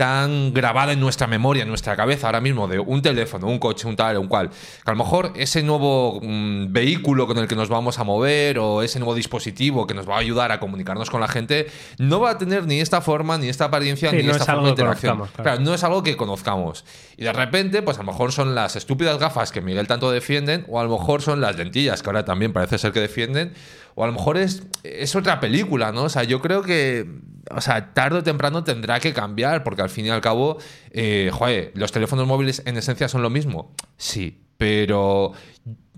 [0.00, 3.86] tan grabada en nuestra memoria, en nuestra cabeza ahora mismo, de un teléfono, un coche,
[3.86, 7.54] un tal, un cual, que a lo mejor ese nuevo mm, vehículo con el que
[7.54, 11.10] nos vamos a mover o ese nuevo dispositivo que nos va a ayudar a comunicarnos
[11.10, 11.66] con la gente,
[11.98, 14.50] no va a tener ni esta forma, ni esta apariencia, Sí, ni no esta es
[14.50, 15.22] forma de interacción.
[15.36, 16.86] Claro, no es algo que conozcamos.
[17.18, 20.64] Y de repente, pues a lo mejor son las estúpidas gafas que Miguel tanto defienden,
[20.70, 23.52] o a lo mejor son las lentillas que ahora también parece ser que defienden,
[23.96, 26.04] o a lo mejor es, es otra película, ¿no?
[26.04, 27.06] O sea, yo creo que,
[27.54, 30.58] o sea, tarde o temprano tendrá que cambiar, porque al fin y al cabo,
[30.90, 33.74] eh, joder, los teléfonos móviles en esencia son lo mismo.
[33.96, 35.32] Sí, pero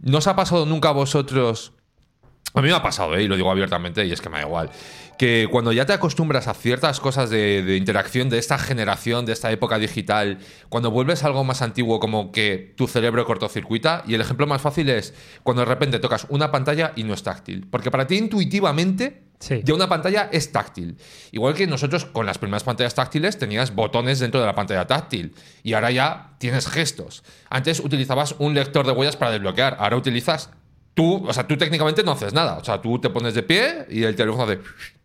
[0.03, 1.73] ¿no os ha pasado nunca a vosotros?
[2.55, 3.23] A mí me ha pasado, ¿eh?
[3.23, 4.71] y lo digo abiertamente, y es que me da igual.
[5.19, 9.33] Que cuando ya te acostumbras a ciertas cosas de, de interacción de esta generación, de
[9.33, 10.39] esta época digital,
[10.69, 14.61] cuando vuelves a algo más antiguo, como que tu cerebro cortocircuita, y el ejemplo más
[14.61, 17.67] fácil es cuando de repente tocas una pantalla y no es táctil.
[17.71, 19.61] Porque para ti intuitivamente Sí.
[19.65, 20.97] ya una pantalla es táctil.
[21.33, 25.35] Igual que nosotros con las primeras pantallas táctiles tenías botones dentro de la pantalla táctil
[25.65, 27.25] y ahora ya tienes gestos.
[27.51, 30.51] Antes utilizabas un lector de huellas para desbloquear, ahora utilizas
[30.95, 33.87] tú, o sea, tú técnicamente no haces nada, o sea, tú te pones de pie
[33.91, 34.61] y el teléfono hace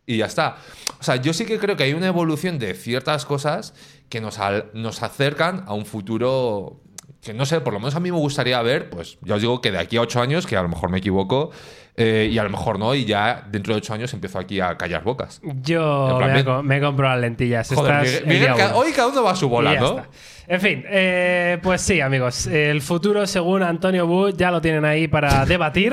[0.06, 0.58] y ya está.
[1.00, 3.74] O sea, yo sí que creo que hay una evolución de ciertas cosas
[4.10, 6.82] que nos, al- nos acercan a un futuro
[7.22, 9.60] que no sé, por lo menos a mí me gustaría ver, pues ya os digo
[9.60, 11.52] que de aquí a ocho años, que a lo mejor me equivoco,
[11.98, 14.78] eh, y a lo mejor no, y ya dentro de ocho años empiezo aquí a
[14.78, 15.42] callar bocas.
[15.64, 17.70] Yo plan, me, me he comprado las lentillas.
[17.74, 19.98] Joder, Miguel, Miguel, hoy cada uno va a su bola, Y ¿no?
[19.98, 20.10] está.
[20.50, 22.48] En fin, eh, pues sí, amigos.
[22.48, 25.92] El futuro, según Antonio Bu, ya lo tienen ahí para debatir,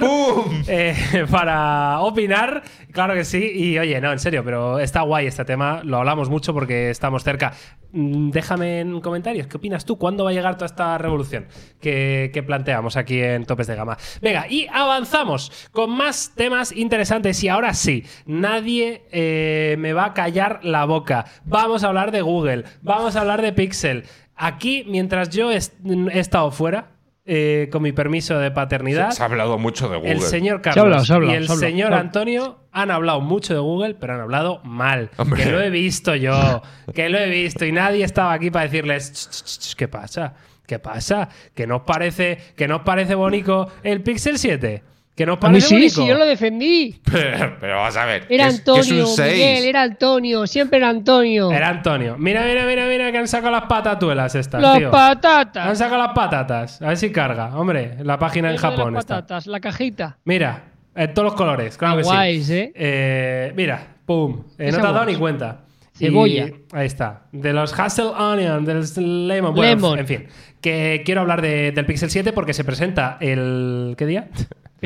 [0.69, 0.95] eh,
[1.29, 2.63] para opinar.
[2.93, 3.51] Claro que sí.
[3.53, 5.81] Y oye, no, en serio, pero está guay este tema.
[5.83, 7.53] Lo hablamos mucho porque estamos cerca.
[7.91, 9.99] Mm, Déjame en comentarios, ¿qué opinas tú?
[9.99, 11.47] ¿Cuándo va a llegar toda esta revolución
[11.81, 13.99] que, que planteamos aquí en Topes de Gama?
[14.23, 17.43] Venga, y avanzamos con más temas interesantes.
[17.43, 21.25] Y ahora sí, nadie eh, me va a callar la boca.
[21.45, 24.05] Vamos a hablar de Google, vamos a hablar de Pixel.
[24.37, 26.89] Aquí, mientras yo he, he estado fuera,
[27.27, 30.13] eh, con mi permiso de paternidad, Se ha hablado mucho de Google.
[30.13, 31.95] el señor Se Carlos se y el señor.
[31.95, 35.11] Antonio han hablado mucho de Google, pero han hablado mal.
[35.17, 35.43] Hombre.
[35.45, 36.61] Que lo he visto yo,
[36.95, 39.89] que lo he visto y nadie estaba aquí para decirles, "Ch, ch, ch, ch, ¿qué
[39.89, 40.35] pasa?
[40.67, 41.29] ¿Qué pasa?
[41.55, 44.83] ¿Que nos parece, que nos parece bonito el Pixel 7?
[45.15, 45.95] ¿Que nos A mí parece sí, bonito?
[45.95, 47.01] sí, yo lo defendí.
[47.13, 48.27] Pero, pero vas a ver.
[48.29, 49.33] Era es- es Antonio, un seis.
[49.35, 51.53] Miguel, era Antonio, siempre era Antonio.
[51.53, 52.17] Era Antonio.
[52.19, 54.87] Mira, mira, mira, mira, que han sacado las patatuelas estas, Las tío.
[54.89, 55.79] Han patatas.
[55.79, 56.83] sacado las patatas.
[56.83, 57.57] A ver si carga.
[57.57, 59.17] Hombre, la página en las Japón está.
[59.17, 60.19] patatas, la cajita.
[60.25, 60.65] Mira,
[60.97, 62.11] en todos los colores, claro Ah, que sí.
[62.11, 62.73] guays, ¿eh?
[62.75, 64.43] Eh, mira, pum.
[64.59, 65.61] Eh, no te has dado ni cuenta.
[65.97, 66.47] Cebolla.
[66.49, 67.23] Y ahí está.
[67.31, 68.85] De los Hassel Onion, del
[69.29, 69.55] Lemon.
[69.55, 69.99] Bueno, Lemon.
[70.01, 70.27] en fin.
[70.61, 73.95] Que quiero hablar de- del Pixel 7 porque se presenta el.
[73.97, 74.29] ¿Qué día?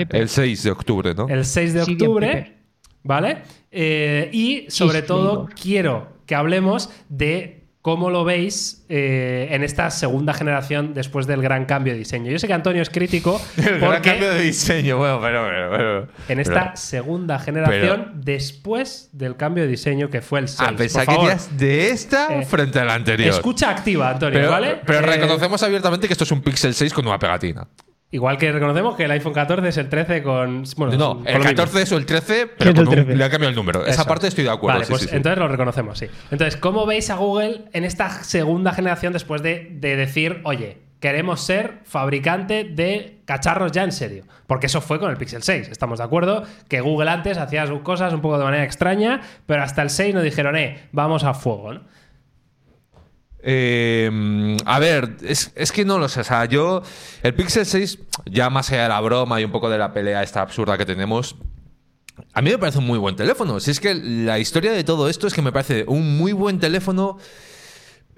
[0.07, 0.19] Pepe.
[0.19, 1.29] El 6 de octubre, ¿no?
[1.29, 2.55] El 6 de octubre.
[3.05, 3.39] ¿Vale?
[3.71, 10.35] Eh, y sobre todo quiero que hablemos de cómo lo veis eh, en esta segunda
[10.35, 12.31] generación después del gran cambio de diseño.
[12.31, 16.09] Yo sé que Antonio es crítico El gran cambio de diseño, bueno, pero, pero, pero-
[16.29, 20.61] en esta pero- segunda generación después del cambio de diseño que fue el 6.
[20.61, 23.31] Ah, pensaba Por que favor, dirías de esta Eh, frente a la anterior.
[23.31, 24.81] Escucha activa, Antonio, pero, ¿vale?
[24.85, 27.67] pero Eh, reconocemos abiertamente que esto es un Pixel 6 con una pegatina.
[28.11, 30.65] Igual que reconocemos que el iPhone 14 es el 13 con.
[30.79, 31.57] Bueno, No, con el lo mismo.
[31.57, 33.17] 14 es o el 13, pero ¿Qué es con el un- 13?
[33.19, 33.85] le ha cambiado el número.
[33.87, 34.77] Esa parte estoy de acuerdo.
[34.79, 35.17] Vale, sí, pues sí, sí.
[35.17, 36.07] entonces lo reconocemos, sí.
[36.31, 41.43] Entonces, ¿cómo veis a Google en esta segunda generación después de, de decir, oye, queremos
[41.43, 44.25] ser fabricante de cacharros ya en serio?
[44.47, 45.69] Porque eso fue con el Pixel 6.
[45.69, 49.63] Estamos de acuerdo que Google antes hacía sus cosas un poco de manera extraña, pero
[49.63, 51.81] hasta el 6 nos dijeron, eh, vamos a fuego, ¿no?
[53.51, 56.21] Eh, a ver, es, es que no lo sé.
[56.21, 56.83] O sea, yo.
[57.23, 60.23] El Pixel 6, ya más allá de la broma y un poco de la pelea
[60.23, 61.35] esta absurda que tenemos.
[62.35, 63.59] A mí me parece un muy buen teléfono.
[63.59, 66.61] Si es que la historia de todo esto es que me parece un muy buen
[66.61, 67.17] teléfono.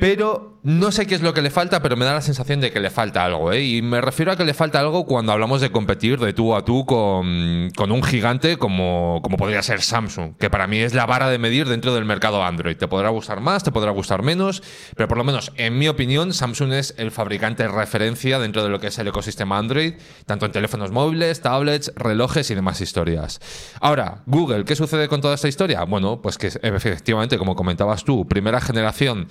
[0.01, 2.71] Pero no sé qué es lo que le falta, pero me da la sensación de
[2.71, 3.51] que le falta algo.
[3.53, 3.65] ¿eh?
[3.65, 6.65] Y me refiero a que le falta algo cuando hablamos de competir de tú a
[6.65, 11.07] tú con, con, un gigante como, como podría ser Samsung, que para mí es la
[11.07, 12.77] vara de medir dentro del mercado Android.
[12.77, 14.63] Te podrá gustar más, te podrá gustar menos,
[14.97, 18.69] pero por lo menos, en mi opinión, Samsung es el fabricante de referencia dentro de
[18.69, 19.95] lo que es el ecosistema Android,
[20.27, 23.41] tanto en teléfonos móviles, tablets, relojes y demás historias.
[23.81, 25.85] Ahora, Google, ¿qué sucede con toda esta historia?
[25.85, 29.29] Bueno, pues que efectivamente, como comentabas tú, primera generación,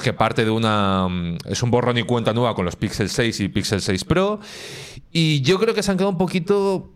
[0.00, 1.08] que parte de una...
[1.08, 4.40] Mm, es un borrón y cuenta nueva con los Pixel 6 y Pixel 6 Pro.
[5.10, 6.92] Y yo creo que se han quedado un poquito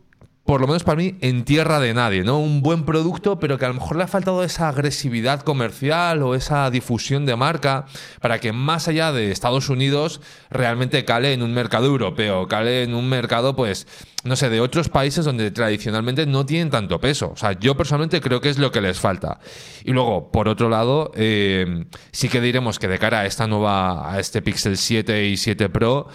[0.46, 2.38] por lo menos para mí, en tierra de nadie, ¿no?
[2.38, 6.36] Un buen producto, pero que a lo mejor le ha faltado esa agresividad comercial o
[6.36, 7.86] esa difusión de marca
[8.20, 12.94] para que más allá de Estados Unidos realmente cale en un mercado europeo, cale en
[12.94, 13.88] un mercado, pues,
[14.22, 17.32] no sé, de otros países donde tradicionalmente no tienen tanto peso.
[17.32, 19.40] O sea, yo personalmente creo que es lo que les falta.
[19.84, 24.12] Y luego, por otro lado, eh, sí que diremos que de cara a esta nueva,
[24.12, 26.08] a este Pixel 7 y 7 Pro,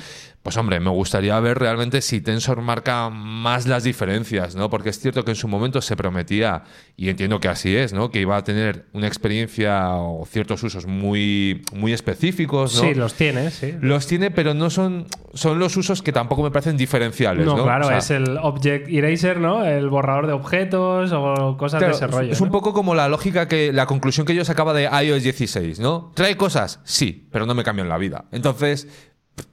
[0.43, 4.71] pues hombre, me gustaría ver realmente si Tensor marca más las diferencias, ¿no?
[4.71, 6.63] Porque es cierto que en su momento se prometía,
[6.97, 8.09] y entiendo que así es, ¿no?
[8.09, 12.81] Que iba a tener una experiencia o ciertos usos muy, muy específicos, ¿no?
[12.81, 13.75] Sí, los tiene, sí.
[13.81, 17.63] Los tiene, pero no son, son los usos que tampoco me parecen diferenciales, ¿no?
[17.63, 19.63] claro, es el Object Eraser, ¿no?
[19.63, 22.31] El borrador de objetos o cosas de ese rollo.
[22.31, 25.79] Es un poco como la lógica que, la conclusión que yo sacaba de iOS 16,
[25.79, 26.11] ¿no?
[26.15, 26.79] ¿Trae cosas?
[26.83, 28.25] Sí, pero no me cambian la vida.
[28.31, 28.87] Entonces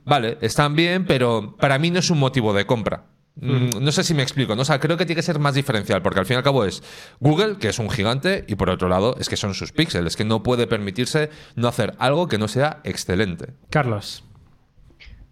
[0.04, 3.04] vale, están bien, pero para mí no es un motivo de compra.
[3.40, 4.62] Mm, no sé si me explico, ¿no?
[4.62, 6.64] O sea, creo que tiene que ser más diferencial, porque al fin y al cabo
[6.64, 6.82] es
[7.20, 10.24] Google, que es un gigante, y por otro lado es que son sus píxeles, que
[10.24, 13.54] no puede permitirse no hacer algo que no sea excelente.
[13.70, 14.24] Carlos.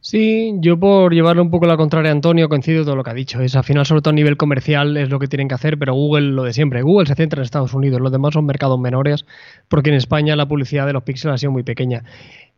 [0.00, 3.14] Sí, yo por llevarle un poco la contraria a Antonio coincido todo lo que ha
[3.14, 3.40] dicho.
[3.40, 5.94] Es al final, sobre todo a nivel comercial, es lo que tienen que hacer, pero
[5.94, 6.82] Google lo de siempre.
[6.82, 9.26] Google se centra en Estados Unidos, los demás son mercados menores,
[9.66, 12.04] porque en España la publicidad de los píxeles ha sido muy pequeña.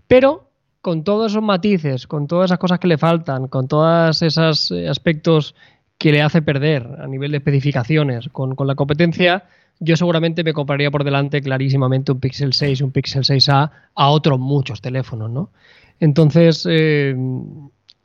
[0.09, 0.48] Pero
[0.81, 4.89] con todos esos matices, con todas esas cosas que le faltan, con todos esos eh,
[4.89, 5.55] aspectos
[5.99, 9.45] que le hace perder a nivel de especificaciones con, la competencia,
[9.81, 14.39] yo seguramente me compraría por delante clarísimamente un Pixel 6, un Pixel 6A a otros
[14.39, 15.51] muchos teléfonos, ¿no?
[16.01, 17.17] Entonces, eh,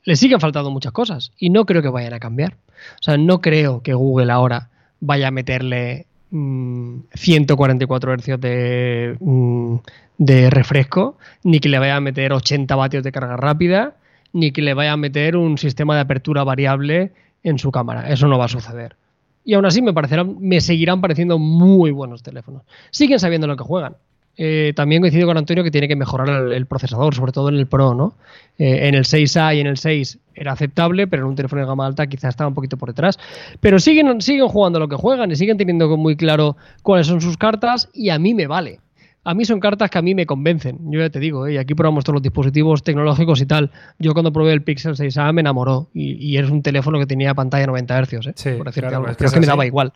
[0.04, 2.54] le siguen faltando muchas cosas y no creo que vayan a cambiar.
[3.00, 4.70] O sea, no creo que Google ahora
[5.00, 9.76] vaya a meterle 144 mm, Hz de, mm,
[10.18, 13.94] de refresco, ni que le vaya a meter 80 vatios de carga rápida,
[14.32, 17.12] ni que le vaya a meter un sistema de apertura variable
[17.44, 18.08] en su cámara.
[18.10, 18.96] Eso no va a suceder.
[19.44, 22.62] Y aún así me parecerán, me seguirán pareciendo muy buenos teléfonos.
[22.90, 23.96] Siguen sabiendo lo que juegan.
[24.36, 27.66] Eh, también coincido con Antonio que tiene que mejorar el, procesador, sobre todo en el
[27.66, 28.14] Pro, ¿no?
[28.58, 31.68] Eh, en el 6A y en el 6 era aceptable, pero en un teléfono de
[31.68, 33.18] gama alta quizás estaba un poquito por detrás.
[33.60, 37.36] Pero siguen, siguen jugando lo que juegan y siguen teniendo muy claro cuáles son sus
[37.36, 38.80] cartas y a mí me vale
[39.24, 40.78] a mí son cartas que a mí me convencen.
[40.90, 41.54] Yo ya te digo, ¿eh?
[41.54, 43.70] y aquí probamos todos los dispositivos tecnológicos y tal.
[43.98, 47.34] Yo cuando probé el Pixel 6A me enamoró y, y es un teléfono que tenía
[47.34, 48.56] pantalla 90 Hz, ¿eh?
[48.56, 49.08] por decirte algo.
[49.16, 49.92] Pero es que me daba igual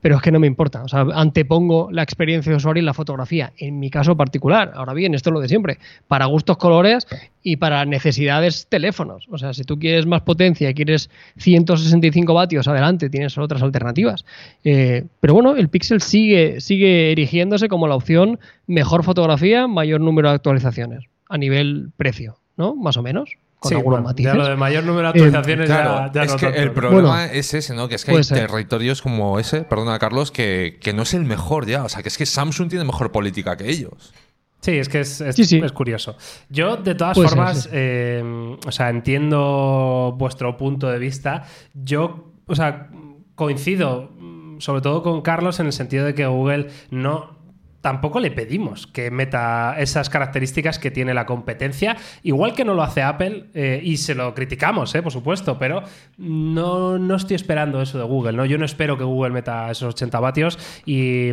[0.00, 0.82] pero es que no me importa.
[0.82, 4.72] O sea, antepongo la experiencia de usuario y la fotografía, en mi caso particular.
[4.74, 5.78] Ahora bien, esto es lo de siempre,
[6.08, 7.06] para gustos colores
[7.42, 9.26] y para necesidades teléfonos.
[9.30, 14.24] O sea, si tú quieres más potencia y quieres 165 vatios, adelante, tienes otras alternativas.
[14.64, 20.28] Eh, pero bueno, el Pixel sigue, sigue erigiéndose como la opción mejor fotografía, mayor número
[20.28, 22.74] de actualizaciones a nivel precio, ¿no?
[22.74, 24.32] Más o menos con algunos matices.
[24.32, 27.74] Ya lo de mayor número de eh, actualizaciones ya, es que el problema es ese,
[27.74, 27.88] ¿no?
[27.88, 31.66] Que es que hay territorios como ese, perdona Carlos, que, que, no es el mejor
[31.66, 31.84] ya.
[31.84, 34.12] O sea, que es que Samsung tiene mejor política que ellos.
[34.60, 36.16] Sí, es que es, es, curioso.
[36.48, 41.44] Yo, de todas formas, eh, o sea, entiendo vuestro punto de vista.
[41.72, 42.90] Yo, o sea,
[43.34, 47.39] coincido mm, sobre todo con Carlos en el sentido de que Google no
[47.80, 52.82] tampoco le pedimos que meta esas características que tiene la competencia, igual que no lo
[52.82, 55.82] hace Apple, eh, y se lo criticamos, eh, por supuesto, pero
[56.18, 58.44] no, no, estoy esperando eso de Google, ¿no?
[58.44, 61.30] Yo no espero que Google meta esos 80 vatios y,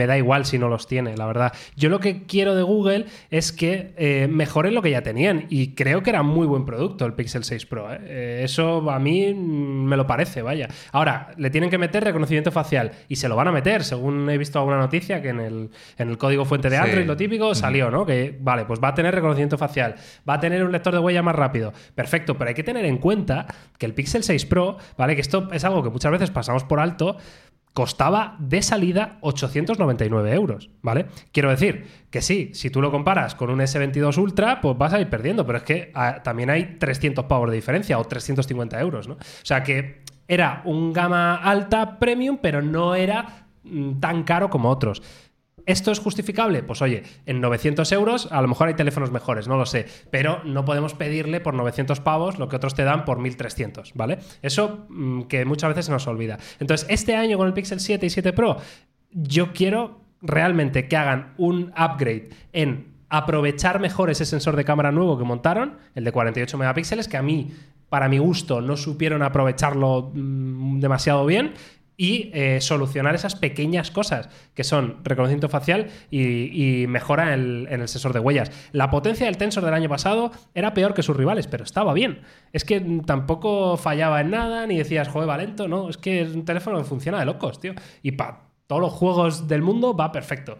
[0.00, 1.52] me da igual si no los tiene, la verdad.
[1.76, 5.74] Yo lo que quiero de Google es que eh, mejoren lo que ya tenían, y
[5.74, 7.92] creo que era muy buen producto el Pixel 6 Pro.
[7.92, 10.68] eso a mí me lo parece, vaya.
[10.92, 14.38] Ahora, le tienen que meter reconocimiento facial, y se lo van a meter, según he
[14.38, 17.90] visto alguna noticia que en el en el código fuente de Android, lo típico, salió,
[17.90, 18.06] ¿no?
[18.06, 19.94] Que, vale, pues va a tener reconocimiento facial,
[20.28, 21.72] va a tener un lector de huella más rápido.
[21.94, 23.46] Perfecto, pero hay que tener en cuenta
[23.78, 25.14] que el Pixel 6 Pro, ¿vale?
[25.14, 27.16] Que esto es algo que muchas veces pasamos por alto,
[27.72, 31.06] costaba de salida 899 euros, ¿vale?
[31.32, 35.00] Quiero decir que sí, si tú lo comparas con un S22 Ultra, pues vas a
[35.00, 39.06] ir perdiendo, pero es que ah, también hay 300 pavos de diferencia o 350 euros,
[39.06, 39.14] ¿no?
[39.14, 44.68] O sea que era un gama alta premium, pero no era mm, tan caro como
[44.68, 45.02] otros.
[45.66, 46.62] ¿Esto es justificable?
[46.62, 50.42] Pues oye, en 900 euros a lo mejor hay teléfonos mejores, no lo sé, pero
[50.44, 54.18] no podemos pedirle por 900 pavos lo que otros te dan por 1300, ¿vale?
[54.42, 56.38] Eso mm, que muchas veces nos olvida.
[56.58, 58.56] Entonces, este año con el Pixel 7 y 7 Pro,
[59.12, 65.18] yo quiero realmente que hagan un upgrade en aprovechar mejor ese sensor de cámara nuevo
[65.18, 67.52] que montaron, el de 48 megapíxeles, que a mí,
[67.88, 71.54] para mi gusto, no supieron aprovecharlo mm, demasiado bien
[72.00, 78.14] y eh, solucionar esas pequeñas cosas que son reconocimiento facial y, mejora en el sensor
[78.14, 78.50] de huellas.
[78.72, 82.22] La potencia del Tensor del año pasado era peor que sus rivales, pero estaba bien.
[82.54, 86.34] Es que tampoco fallaba en nada, ni decías, joder, va lento, no, es que es
[86.34, 87.74] un teléfono que funciona de locos, tío.
[88.02, 90.56] Y para todos los juegos del mundo va perfecto.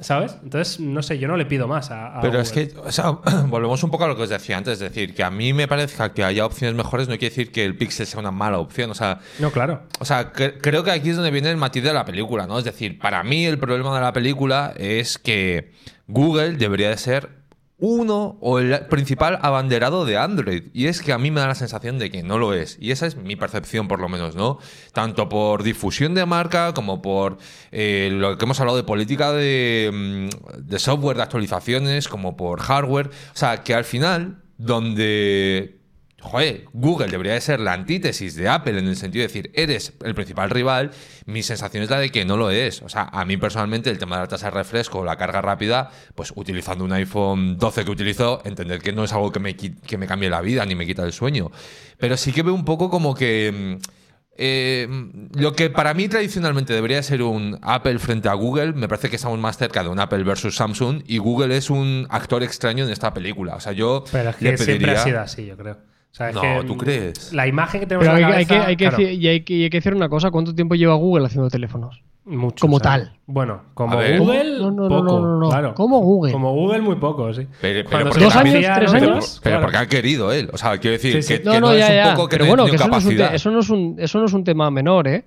[0.00, 0.36] ¿Sabes?
[0.42, 2.18] Entonces, no sé, yo no le pido más a.
[2.22, 3.10] Pero es que, o sea,
[3.48, 5.68] volvemos un poco a lo que os decía antes, es decir, que a mí me
[5.68, 8.90] parezca que haya opciones mejores no quiere decir que el Pixel sea una mala opción,
[8.90, 9.20] o sea.
[9.38, 9.82] No, claro.
[10.00, 12.58] O sea, creo que aquí es donde viene el matiz de la película, ¿no?
[12.58, 15.72] Es decir, para mí el problema de la película es que
[16.06, 17.41] Google debería de ser
[17.84, 20.68] uno o el principal abanderado de Android.
[20.72, 22.78] Y es que a mí me da la sensación de que no lo es.
[22.80, 24.58] Y esa es mi percepción, por lo menos, ¿no?
[24.92, 27.38] Tanto por difusión de marca como por
[27.72, 32.60] eh, lo que hemos hablado de política de, mm, de software, de actualizaciones, como por
[32.60, 33.08] hardware.
[33.08, 35.81] O sea, que al final, donde
[36.22, 39.92] joder, Google debería de ser la antítesis de Apple en el sentido de decir, eres
[40.04, 40.92] el principal rival,
[41.26, 42.80] mi sensación es la de que no lo es.
[42.82, 45.90] O sea, a mí personalmente el tema de la tasa de refresco, la carga rápida,
[46.14, 49.98] pues utilizando un iPhone 12 que utilizo, entender que no es algo que me, que
[49.98, 51.50] me cambie la vida ni me quita el sueño.
[51.98, 53.78] Pero sí que veo un poco como que...
[53.78, 54.02] Mm,
[54.34, 54.88] eh,
[55.34, 59.16] lo que para mí tradicionalmente debería ser un Apple frente a Google, me parece que
[59.16, 62.90] estamos más cerca de un Apple versus Samsung y Google es un actor extraño en
[62.90, 63.56] esta película.
[63.56, 67.32] O sea, yo Pero es que siempre ha sido así, yo creo no, ¿tú crees?
[67.32, 69.70] La imagen que tenemos Pero hay, hay, que, hay, que decir, y hay, que, hay
[69.70, 72.02] que decir una cosa: ¿cuánto tiempo lleva Google haciendo teléfonos?
[72.24, 72.60] Mucho.
[72.60, 73.18] Como tal.
[73.26, 75.74] Bueno, como Google, no, no, poco, no, no, claro.
[75.74, 76.32] Como Google.
[76.32, 77.48] Como Google, muy poco, sí.
[77.60, 79.40] Pero, pero porque ¿Dos años, tres años?
[79.42, 80.48] Pero, porque ha querido él.
[80.52, 82.66] O sea, quiero decir que, no, no, ya, es un poco que pero no bueno,
[82.66, 85.24] que eso es un, eso, no es un, eso no es un tema menor, ¿eh?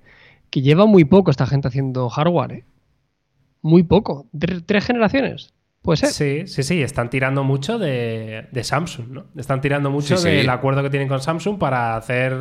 [0.48, 2.64] Que lleva muy poco esta gente haciendo hardware, ¿eh?
[3.60, 4.26] Muy poco.
[4.64, 5.52] Tres generaciones.
[5.86, 6.10] Puede ser.
[6.10, 6.82] Sí, sí, sí.
[6.82, 9.26] Están tirando mucho de, de Samsung, ¿no?
[9.36, 10.36] Están tirando mucho Sí, sí.
[10.36, 12.36] del acuerdo que tienen con Samsung para hacer.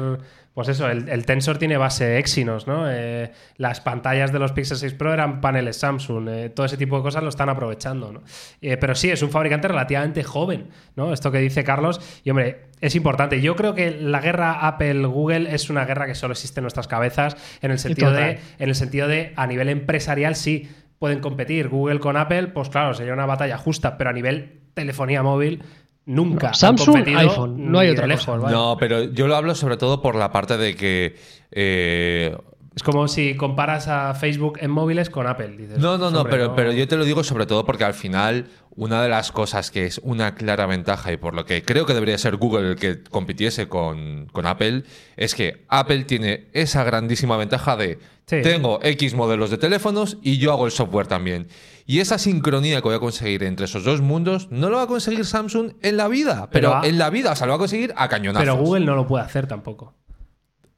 [0.54, 2.86] Pues eso, el, el Tensor tiene base Exynos, ¿no?
[2.90, 6.30] Eh, las pantallas de los Pixel 6 Pro eran paneles Samsung.
[6.30, 8.24] eh, todo ese tipo de cosas lo están aprovechando, ¿no?
[8.62, 11.12] Eh, pero sí, es un fabricante relativamente joven, ¿no?
[11.12, 12.00] Esto que dice Carlos.
[12.24, 13.42] Y hombre, es importante.
[13.42, 17.36] Yo creo que la guerra Apple-Google es una guerra que solo existe en nuestras cabezas
[17.62, 20.70] en el sentido de, en el sentido de a nivel empresarial sí
[21.00, 25.24] pueden competir Google con Apple, pues claro, sería una batalla justa, pero a nivel telefonía
[25.24, 25.62] móvil
[26.06, 26.48] nunca.
[26.48, 28.38] No, han Samsung, competido iPhone, no hay otra lejos, cosa.
[28.38, 28.56] vaya.
[28.56, 31.16] No, pero yo lo hablo sobre todo por la parte de que.
[31.52, 32.36] eh,
[32.76, 35.56] Es como si comparas a Facebook en móviles con Apple.
[35.58, 38.48] dices, no, no, no, pero, pero yo te lo digo sobre todo porque al final
[38.78, 41.94] una de las cosas que es una clara ventaja y por lo que creo que
[41.94, 44.84] debería ser Google el que compitiese con, con Apple
[45.16, 48.38] es que Apple tiene esa grandísima ventaja de Sí.
[48.42, 51.48] tengo X modelos de teléfonos y yo hago el software también.
[51.86, 54.88] Y esa sincronía que voy a conseguir entre esos dos mundos no lo va a
[54.88, 57.58] conseguir Samsung en la vida, pero, Pero a- en la vida, o sea, lo va
[57.58, 58.44] a conseguir a cañonazos.
[58.44, 59.94] Pero Google no lo puede hacer tampoco.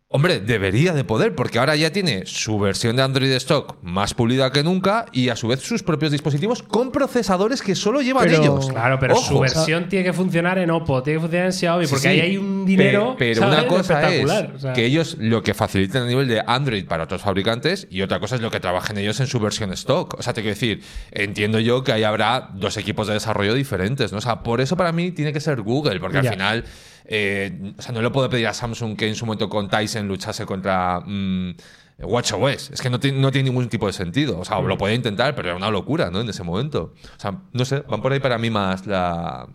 [0.10, 4.54] Hombre, debería de poder, porque ahora ya tiene su versión de Android stock más pulida
[4.54, 8.42] que nunca y a su vez sus propios dispositivos con procesadores que solo llevan Pero-
[8.42, 8.70] ellos.
[8.70, 9.28] Claro, pero Ojo.
[9.28, 12.08] su versión tiene que funcionar en Oppo, tiene que funcionar en Xiaomi, porque sí.
[12.08, 13.18] ahí hay un dinero.
[13.18, 14.54] Pe- Pero, una cosa es espectacular.
[14.56, 18.02] o sea, que ellos lo que facilitan a nivel de Android para otros fabricantes y
[18.02, 20.14] otra cosa es lo que trabajen ellos en su versión stock.
[20.18, 24.14] O sea, te quiero decir, entiendo yo que ahí habrá dos equipos de desarrollo diferentes,
[24.14, 24.20] ¿no?
[24.20, 26.30] O sea, por eso para mí tiene que ser Google, porque Ya.
[26.30, 26.64] al final,
[27.08, 30.08] eh, o sea, no le puedo pedir a Samsung que en su momento con Tyson
[30.08, 31.52] luchase contra mm,
[32.00, 32.72] WatchOS.
[32.72, 34.40] Es que no, tiene- no tiene ningún tipo de sentido.
[34.40, 36.22] O sea, lo puede intentar, pero era una locura, ¿no?
[36.22, 36.94] En ese momento.
[37.18, 39.48] O sea, no sé, van por ahí para mí más la,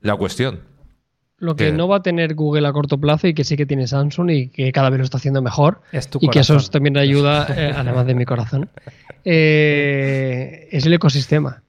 [0.00, 0.60] la cuestión.
[1.38, 1.72] Lo que ¿Qué?
[1.72, 4.48] no va a tener Google a corto plazo y que sí que tiene Samsung y
[4.48, 7.72] que cada vez lo está haciendo mejor Es tu y que eso también ayuda, eh,
[7.74, 8.70] además de mi corazón,
[9.24, 11.62] eh, es el ecosistema.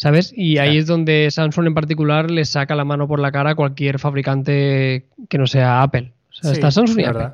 [0.00, 0.32] ¿Sabes?
[0.34, 3.54] Y ahí es donde Samsung en particular le saca la mano por la cara a
[3.54, 6.14] cualquier fabricante que no sea Apple.
[6.30, 7.28] O sea, Sí, está Samsung y Apple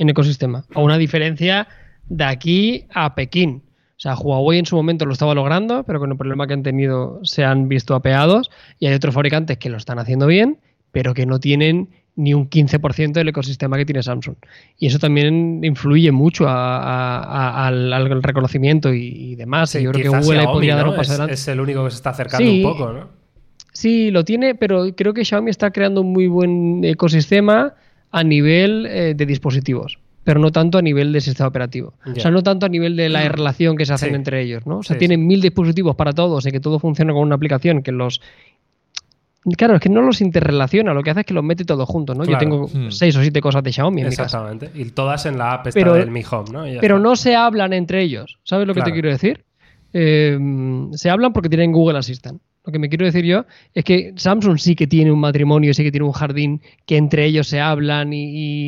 [0.00, 0.64] en ecosistema.
[0.74, 1.68] A una diferencia
[2.08, 3.62] de aquí a Pekín.
[3.90, 6.62] O sea, Huawei en su momento lo estaba logrando, pero con el problema que han
[6.62, 8.50] tenido se han visto apeados.
[8.78, 10.58] Y hay otros fabricantes que lo están haciendo bien,
[10.90, 11.90] pero que no tienen
[12.20, 14.36] ni un 15% del ecosistema que tiene Samsung.
[14.78, 19.70] Y eso también influye mucho a- a- a- al, al reconocimiento y, y demás.
[19.70, 20.90] Sí, Yo creo que Google Xiaomi, podría dar ¿no?
[20.92, 21.34] un paso es, adelante.
[21.34, 22.64] es el único que se está acercando Sí.
[22.64, 23.08] un poco, ¿no?
[23.72, 27.74] Sí, lo tiene, pero creo que Xiaomi está creando un muy buen ecosistema
[28.10, 29.98] a nivel eh, de dispositivos.
[30.22, 31.94] pero no tanto a nivel de sistema operativo.
[32.04, 34.14] O sea, no tanto a nivel de la relación que se hacen Sí.
[34.14, 34.78] entre ellos, ¿no?
[34.78, 37.82] O sea, Sí, tienen mil dispositivos para todos y que todo funciona con una aplicación
[37.82, 38.20] que los...
[39.56, 42.14] Claro, es que no los interrelaciona, lo que hace es que los mete todos juntos,
[42.16, 42.24] ¿no?
[42.24, 42.36] Claro.
[42.36, 42.90] Yo tengo Hmm.
[42.90, 44.24] seis o siete cosas de Xiaomi en mi casa.
[44.24, 44.70] Exactamente.
[44.74, 46.62] Y todas en la app esta Pero- del Mi Home, ¿no?
[46.80, 47.08] Pero está.
[47.08, 48.38] no se hablan entre ellos.
[48.44, 49.44] ¿Sabes lo que te quiero decir?
[49.92, 50.38] Eh,
[50.92, 52.40] se hablan porque tienen Google Assistant.
[52.64, 55.82] Lo que me quiero decir yo es que Samsung sí que tiene un matrimonio, sí
[55.82, 58.24] que tiene un jardín que entre ellos se hablan y,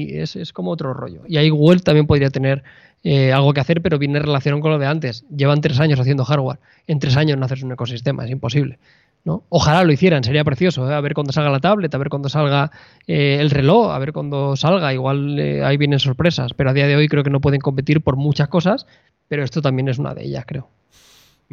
[0.06, 1.20] y es, es como otro rollo.
[1.28, 2.62] Y ahí Google también podría tener
[3.04, 5.26] eh, algo que hacer, pero viene en relación con lo de antes.
[5.28, 6.58] Llevan tres años haciendo hardware.
[6.86, 8.78] En tres años no haces un ecosistema, es imposible.
[9.24, 9.44] ¿No?
[9.48, 10.90] Ojalá lo hicieran, sería precioso.
[10.90, 10.94] ¿eh?
[10.94, 12.70] A ver cuando salga la tablet, a ver cuando salga
[13.06, 14.92] eh, el reloj, a ver cuando salga.
[14.92, 18.02] Igual eh, ahí vienen sorpresas, pero a día de hoy creo que no pueden competir
[18.02, 18.86] por muchas cosas,
[19.28, 20.68] pero esto también es una de ellas, creo.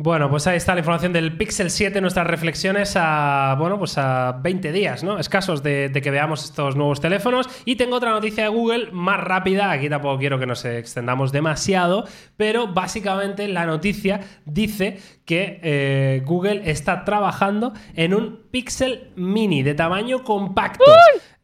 [0.01, 4.31] Bueno, pues ahí está la información del Pixel 7, nuestras reflexiones a, bueno, pues a
[4.41, 5.19] 20 días, ¿no?
[5.19, 7.49] Escasos de, de que veamos estos nuevos teléfonos.
[7.65, 12.05] Y tengo otra noticia de Google más rápida, aquí tampoco quiero que nos extendamos demasiado,
[12.37, 19.75] pero básicamente la noticia dice que eh, Google está trabajando en un Pixel Mini de
[19.75, 20.85] tamaño compacto.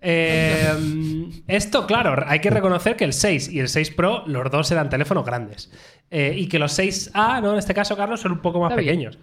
[0.07, 4.69] Eh, esto, claro, hay que reconocer que el 6 y el 6 Pro, los dos
[4.71, 5.71] eran teléfonos grandes.
[6.11, 7.53] Eh, y que los 6A, ¿no?
[7.53, 9.17] En este caso, Carlos, son un poco más Está pequeños.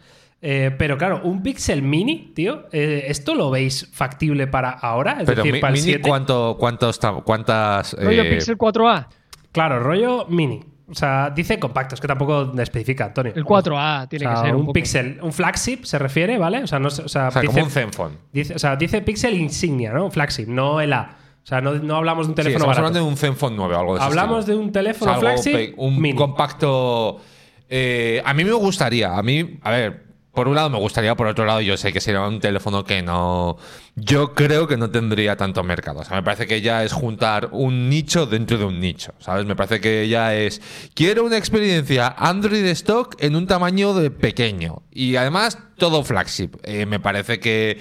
[0.45, 5.19] Eh, pero claro, un Pixel Mini, tío, eh, ¿esto lo veis factible para ahora?
[5.21, 6.09] Es Pero decir, mi- para el mini, 7.
[6.09, 7.93] ¿cuánto, cuántos, ta- ¿cuántas...?
[7.95, 9.07] Rollo eh, Pixel 4A.
[9.53, 10.65] Claro, rollo Mini.
[10.93, 13.33] O sea, dice compacto, es que tampoco especifica, Antonio.
[13.35, 14.73] El 4A tiene O sea, que ser un.
[14.75, 16.63] Pixel, un flagship se refiere, ¿vale?
[16.63, 18.17] O sea, no, o sea, o sea, dice, como un Zenfone.
[18.33, 20.05] dice- o sea, dice Pixel insignia, ¿no?
[20.05, 21.17] Un flagship, no el A.
[21.43, 22.87] O sea, no, no hablamos de un Sí, teléfono estamos barato.
[22.89, 24.59] hablando de un Zenfone 9 o algo de Hablamos estilo.
[24.59, 26.15] de un O teléfono sea, algo flagship un mini.
[26.17, 27.21] compacto.
[27.69, 29.17] eh, a mí me gustaría.
[29.17, 30.03] A mí, a ver,
[30.33, 33.03] por un lado me gustaría, por otro lado, yo sé que sería un teléfono que
[33.03, 33.59] no.
[33.97, 36.01] Yo creo que no tendría tanto mercado.
[36.01, 39.13] O sea, me parece que ya es juntar un nicho dentro de un nicho.
[39.19, 39.45] ¿Sabes?
[39.45, 40.63] Me parece que ya es.
[40.95, 44.83] Quiero una experiencia Android stock en un tamaño de pequeño.
[44.91, 46.57] Y además, todo flagship.
[46.63, 47.81] Eh, me parece que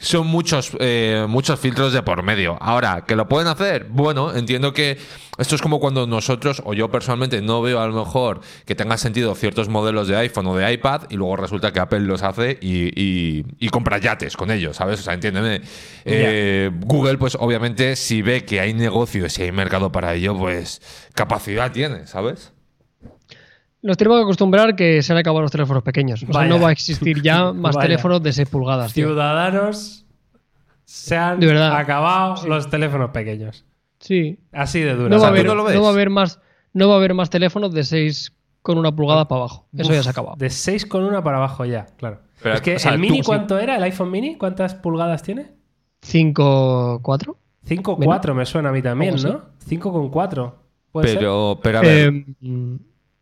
[0.00, 2.56] son muchos, eh, muchos filtros de por medio.
[2.60, 3.84] Ahora, ¿que lo pueden hacer?
[3.90, 4.96] Bueno, entiendo que
[5.36, 8.96] esto es como cuando nosotros, o yo personalmente, no veo a lo mejor que tenga
[8.96, 12.58] sentido ciertos modelos de iPhone o de iPad y luego resulta que Apple los hace
[12.62, 15.00] y, y- y compra yates con ellos, ¿sabes?
[15.00, 15.60] O sea, entiéndeme.
[16.06, 20.80] Eh, Google, pues obviamente, si ve que hay negocio, si hay mercado para ello, pues
[21.14, 22.52] capacidad tiene, ¿sabes?
[23.82, 26.22] Nos tenemos que acostumbrar que se han acabado los teléfonos pequeños.
[26.28, 27.86] O sea, no va a existir ya más Vaya.
[27.88, 28.92] teléfonos de 6 pulgadas.
[28.92, 29.06] tío.
[29.08, 30.04] Ciudadanos
[30.84, 33.64] se han De acabado los teléfonos pequeños.
[34.00, 34.38] Sí.
[34.52, 35.08] Así de duro.
[35.08, 35.74] No va, a sea, ¿tú haber, no lo ves?
[35.74, 36.40] no va a haber más,
[36.72, 39.66] no va a haber más teléfonos de 6 con una pulgada para abajo.
[39.76, 40.36] Eso ya se ha acabado.
[40.36, 42.20] De 6,1 para abajo ya, claro.
[42.42, 43.22] Pero, es que o sea, el tú- mini, sí.
[43.24, 43.76] ¿cuánto era?
[43.76, 44.36] ¿El iPhone mini?
[44.36, 45.52] ¿Cuántas pulgadas tiene?
[46.02, 47.36] 5, 4.
[47.66, 49.42] 5,4 me suena a mí también, ¿no?
[49.68, 50.54] 5,4.
[50.92, 51.18] ¿Puede ser?
[51.18, 52.08] Pero, pero a ver.
[52.08, 52.78] Eh,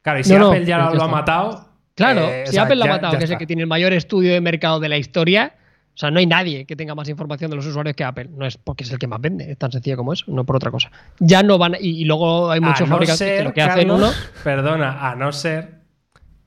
[0.09, 1.69] Claro, y si no, Apple ya lo, ha matado.
[1.95, 3.63] claro, eh, o si sea, Apple lo ya- ha matado, que es el que tiene
[3.63, 5.55] el mayor estudio de mercado de la historia,
[5.95, 8.29] o sea, no hay nadie que tenga más información de los usuarios que Apple.
[8.31, 10.55] No es porque es el que más vende, es tan sencillo como eso, no por
[10.57, 10.91] otra cosa.
[11.19, 13.91] Ya no van, y, y luego hay muchos no fabricantes ser, que lo que hacen
[13.91, 14.11] uno.
[14.45, 15.81] Perdona, a no ser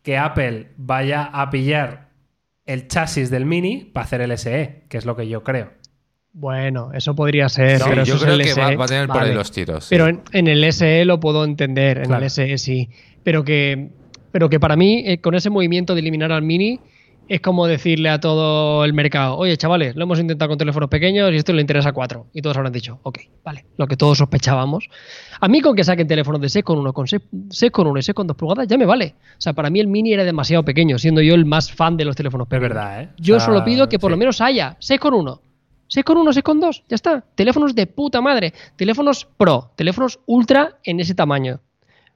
[0.03, 2.07] que Apple vaya a pillar
[2.65, 5.73] el chasis del mini para hacer el SE, que es lo que yo creo.
[6.33, 7.79] Bueno, eso podría ser.
[7.79, 9.33] Sí, pero yo creo es el que va, SE, va a tener por ahí vale.
[9.35, 9.83] los tiros.
[9.85, 9.89] sí.
[9.89, 12.23] Pero en, en el SE lo puedo entender, en Claro.
[12.23, 12.89] el SE sí.
[13.23, 13.89] Pero que,
[14.31, 16.79] pero que para mí, eh, con ese movimiento de eliminar al mini,
[17.27, 21.31] es como decirle a todo el mercado, oye, chavales, lo hemos intentado con teléfonos pequeños
[21.31, 22.27] y esto le interesa a cuatro.
[22.33, 24.89] Y todos habrán dicho, ok, vale, lo que todos sospechábamos.
[25.39, 27.21] A mí con que saquen teléfonos de 6 con 1, con 6,
[27.71, 29.15] con 1 y 6 con 2 pulgadas, ya me vale.
[29.37, 32.03] O sea, para mí el mini era demasiado pequeño, siendo yo el más fan de
[32.05, 32.69] los teléfonos Es pequeños.
[32.69, 33.09] verdad, ¿eh?
[33.17, 34.13] Yo solo pido que por sí.
[34.13, 35.41] lo menos haya 6 con 1.
[35.91, 37.21] 6 con 1, 6 con 2, ya está.
[37.35, 38.53] Teléfonos de puta madre.
[38.77, 41.59] Teléfonos pro, teléfonos ultra en ese tamaño.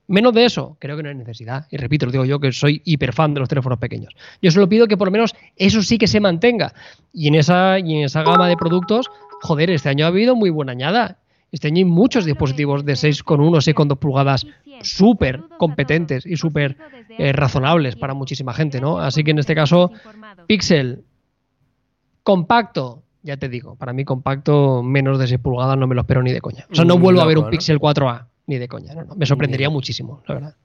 [0.07, 1.67] Menos de eso, creo que no hay necesidad.
[1.69, 4.15] Y repito, lo digo yo que soy hiper fan de los teléfonos pequeños.
[4.41, 6.73] Yo solo pido que por lo menos eso sí que se mantenga.
[7.11, 9.11] Y en esa, y en esa gama de productos,
[9.41, 11.19] joder, este año ha habido muy buena añada.
[11.51, 14.47] Este año hay muchos dispositivos de 6,1, 6,2 pulgadas
[14.83, 16.77] súper competentes y súper
[17.09, 18.99] eh, razonables para muchísima gente, ¿no?
[18.99, 19.91] Así que en este caso,
[20.47, 21.03] Pixel
[22.23, 26.21] compacto, ya te digo, para mí compacto menos de 6 pulgadas no me lo espero
[26.21, 26.67] ni de coña.
[26.71, 27.49] O sea, no Ni vuelvo a ver un ¿no?
[27.49, 29.15] Pixel 4A ni de coña, no, no.
[29.15, 30.55] Me sorprendería muchísimo, la verdad.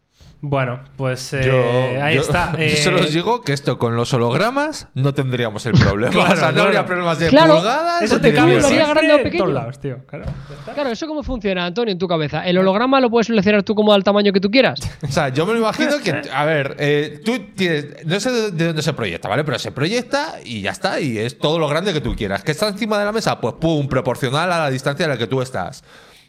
[0.42, 2.52] Bueno, pues eh, Yo- ahí yo- está.
[2.56, 6.10] yo eh, solo os digo que esto con los hologramas no tendríamos el problema.
[6.12, 6.66] Claro, o sea, no claro.
[6.68, 8.02] habría problemas de Claro, pulgadas.
[8.02, 9.44] Eso te cambia grande o pequeño.
[9.44, 9.98] todos lados, tío.
[10.06, 10.24] Claro.
[10.72, 12.46] Claro, ¿eso cómo funciona, Antonio, en tu cabeza?
[12.46, 14.80] ¿El holograma lo puedes seleccionar tú como al tamaño que tú quieras?
[15.06, 18.50] O sea, yo me lo imagino que, a ver, eh, tú tienes, no sé de-
[18.52, 19.44] de dónde se proyecta, ¿vale?
[19.44, 22.42] Pero se proyecta y ya está, y es todo lo grande que tú quieras.
[22.44, 23.40] ¿Que está encima de la mesa?
[23.40, 25.84] Pues pum, proporcional a la distancia a la que tú estás.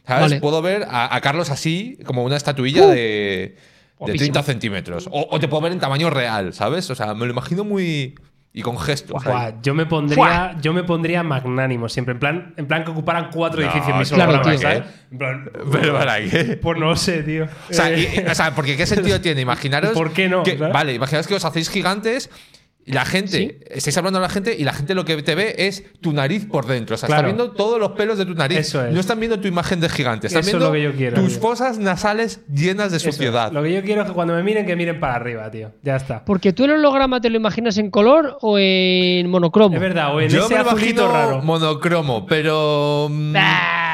[0.05, 0.21] ¿Sabes?
[0.23, 0.39] Vale.
[0.41, 3.55] Puedo ver a, a Carlos así, como una estatuilla de,
[4.01, 4.33] de Guapísimo.
[4.33, 5.07] 30 centímetros.
[5.11, 6.89] O, o te puedo ver en tamaño real, ¿sabes?
[6.89, 8.15] O sea, me lo imagino muy.
[8.53, 9.23] Y con gestos.
[9.63, 13.61] yo me pondría, yo me pondría magnánimo siempre, en plan, en plan que ocuparan cuatro
[13.61, 14.43] No, edificios mis claro.
[14.43, 14.83] ¿sabes?
[15.09, 16.59] En plan, Pero para qué.
[16.61, 17.45] pues no sé, tío.
[17.45, 19.39] O sea, Eh, y- o sea, porque ¿qué sentido tiene?
[19.49, 19.91] Imaginaros.
[19.93, 20.43] ¿Por qué no?
[20.43, 22.29] que- vale, imaginaos que os hacéis gigantes
[22.85, 23.37] y la gente.
[23.37, 23.57] Sí.
[23.69, 26.45] Estáis hablando a la gente y la gente lo que te ve es tu nariz
[26.45, 26.95] por dentro.
[26.95, 27.27] O sea, Claro.
[27.27, 28.57] está viendo todos los pelos de tu nariz.
[28.59, 28.93] Eso es.
[28.93, 30.27] No están viendo tu imagen de gigante.
[30.27, 31.41] Están Eso es viendo lo que yo quiero, tus tío.
[31.41, 33.51] fosas nasales llenas de eso, suciedad.
[33.51, 35.71] Lo que yo quiero es que cuando me miren, que miren para arriba, tío.
[35.83, 36.25] Ya está.
[36.25, 39.75] Porque tú el holograma te lo imaginas en color o en monocromo.
[39.75, 41.41] Es verdad, o en Yo ese me imagino raro.
[41.43, 43.07] monocromo, pero.
[43.11, 43.87] mm, Bah.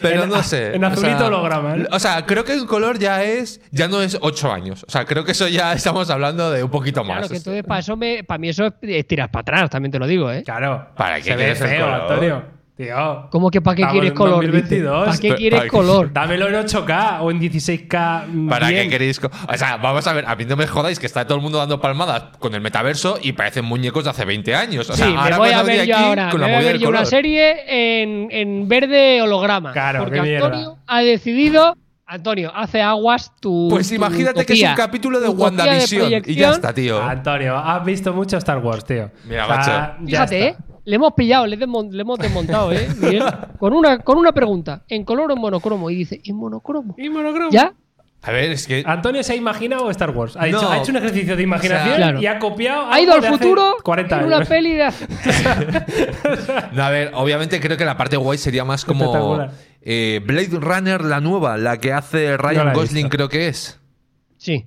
[0.00, 0.74] Pero En- no sé.
[0.74, 1.86] en o azulito sea, holograma, ¿eh?
[1.90, 3.60] O sea, creo que el color ya es.
[3.70, 4.84] Ya no es 8 años.
[4.86, 7.18] O sea, creo que eso ya estamos hablando de un poquito más.
[7.18, 9.92] Claro, que entonces para eso me, para mí eso es, es tiras para atrás, también
[9.92, 10.42] te lo digo, ¿eh?
[10.44, 10.88] Claro.
[10.96, 11.86] ¿Para qué Se ve feo?
[11.88, 12.59] Antonio.
[12.80, 13.28] Tío.
[13.30, 14.34] ¿Cómo que para qué Estamos quieres color?
[14.36, 15.04] 2022.
[15.06, 16.10] ¿Para qué quieres color?
[16.14, 18.26] Dámelo en 8K o en 16K.
[18.26, 18.84] mm, ¿Para bien.
[18.84, 19.20] qué queréis?
[19.22, 21.58] O sea, vamos a ver, a mí no me jodáis que está todo el mundo
[21.58, 24.88] dando palmadas con el metaverso y parecen muñecos de hace 20 años.
[24.88, 26.30] O sea, sí, me ahora voy van a ver yo aquí ahora.
[26.30, 29.72] con Me la voy a ver yo una serie en, en verde holograma.
[29.72, 30.46] Claro, porque qué mierda.
[30.46, 31.76] Antonio ha decidido.
[32.06, 33.68] Antonio, hace aguas tu.
[33.70, 37.00] Pues tu imagínate que es un capítulo de WandaVision y ya está, tío.
[37.00, 39.10] Antonio, has visto mucho Star Wars, tío.
[39.28, 40.04] Mira, O sea, macho.
[40.06, 40.69] ya Fíjate, está.
[40.84, 42.88] Le hemos pillado, le, desmon- le hemos desmontado, ¿eh?
[42.98, 43.22] Miguel?
[43.58, 44.82] Con una, con una pregunta.
[44.88, 45.90] ¿En color o en monocromo?
[45.90, 46.94] Y dice, ¿en monocromo?
[46.98, 47.50] ¿Y monocromo?
[47.50, 47.72] ¿Ya?
[48.22, 48.82] A ver, es que.
[48.86, 50.36] Antonio se ha imaginado Star Wars.
[50.36, 52.20] Ha, hecho, ha hecho un ejercicio de imaginación O sea, Claro.
[52.20, 52.90] y ha copiado.
[52.90, 54.36] Ha ido al futuro 40 en años.
[54.40, 54.84] una peli de
[56.72, 59.38] No, a ver, obviamente creo que la parte guay sería más como.
[59.82, 63.08] Eh, Blade Runner, la nueva, la que hace Ryan Gosling, visto.
[63.16, 63.80] creo que es.
[64.36, 64.66] Sí.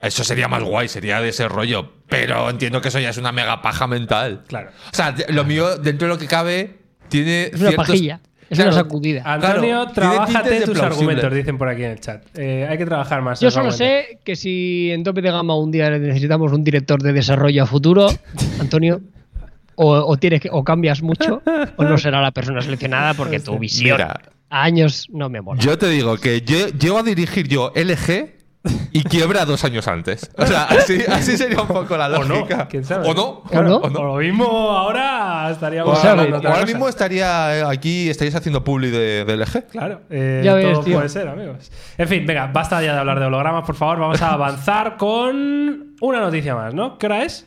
[0.00, 1.92] Eso sería más guay, sería de ese rollo.
[2.08, 4.42] Pero entiendo que eso ya es una mega paja mental.
[4.46, 4.70] Claro.
[4.92, 6.78] O sea, lo mío, dentro de lo que cabe,
[7.08, 7.44] tiene.
[7.44, 8.20] Es una ciertos- pajilla.
[8.48, 8.72] Es Claro.
[8.72, 9.22] una sacudida.
[9.24, 10.82] Antonio, Claro, trabájate tus plausible.
[10.86, 12.24] argumentos, dicen por aquí en el chat.
[12.36, 13.38] Eh, hay que trabajar más.
[13.40, 17.12] Yo solo sé que si en tope de gama un día necesitamos un director de
[17.12, 18.08] desarrollo a futuro,
[18.60, 19.00] Antonio,
[19.76, 21.42] o, o tienes que, o cambias mucho,
[21.76, 24.20] o no será la persona seleccionada porque tu visión Mira,
[24.50, 25.60] a años no me mola.
[25.60, 28.39] yo te digo que yo, llego a dirigir yo LG
[28.92, 30.30] y quiebra dos años antes.
[30.36, 32.68] O sea, así, así sería un poco la O no, lógica.
[32.68, 33.08] quién sabe.
[33.08, 33.42] O no.
[33.50, 33.76] ¿O no?
[33.76, 37.64] O O lo mismo ahora estaríamos O sea, hablando de ahora, ahora mismo estaría eh,
[37.66, 39.66] aquí, estaréis haciendo publi de, de LG.
[39.68, 40.96] Claro, eh, Ya ves, todo tío.
[40.96, 41.70] puede ser, amigos.
[41.96, 43.98] En fin, venga, basta ya de hablar de hologramas, por favor.
[43.98, 46.98] Vamos a avanzar con una noticia más, ¿no?
[46.98, 47.46] ¿Qué hora es?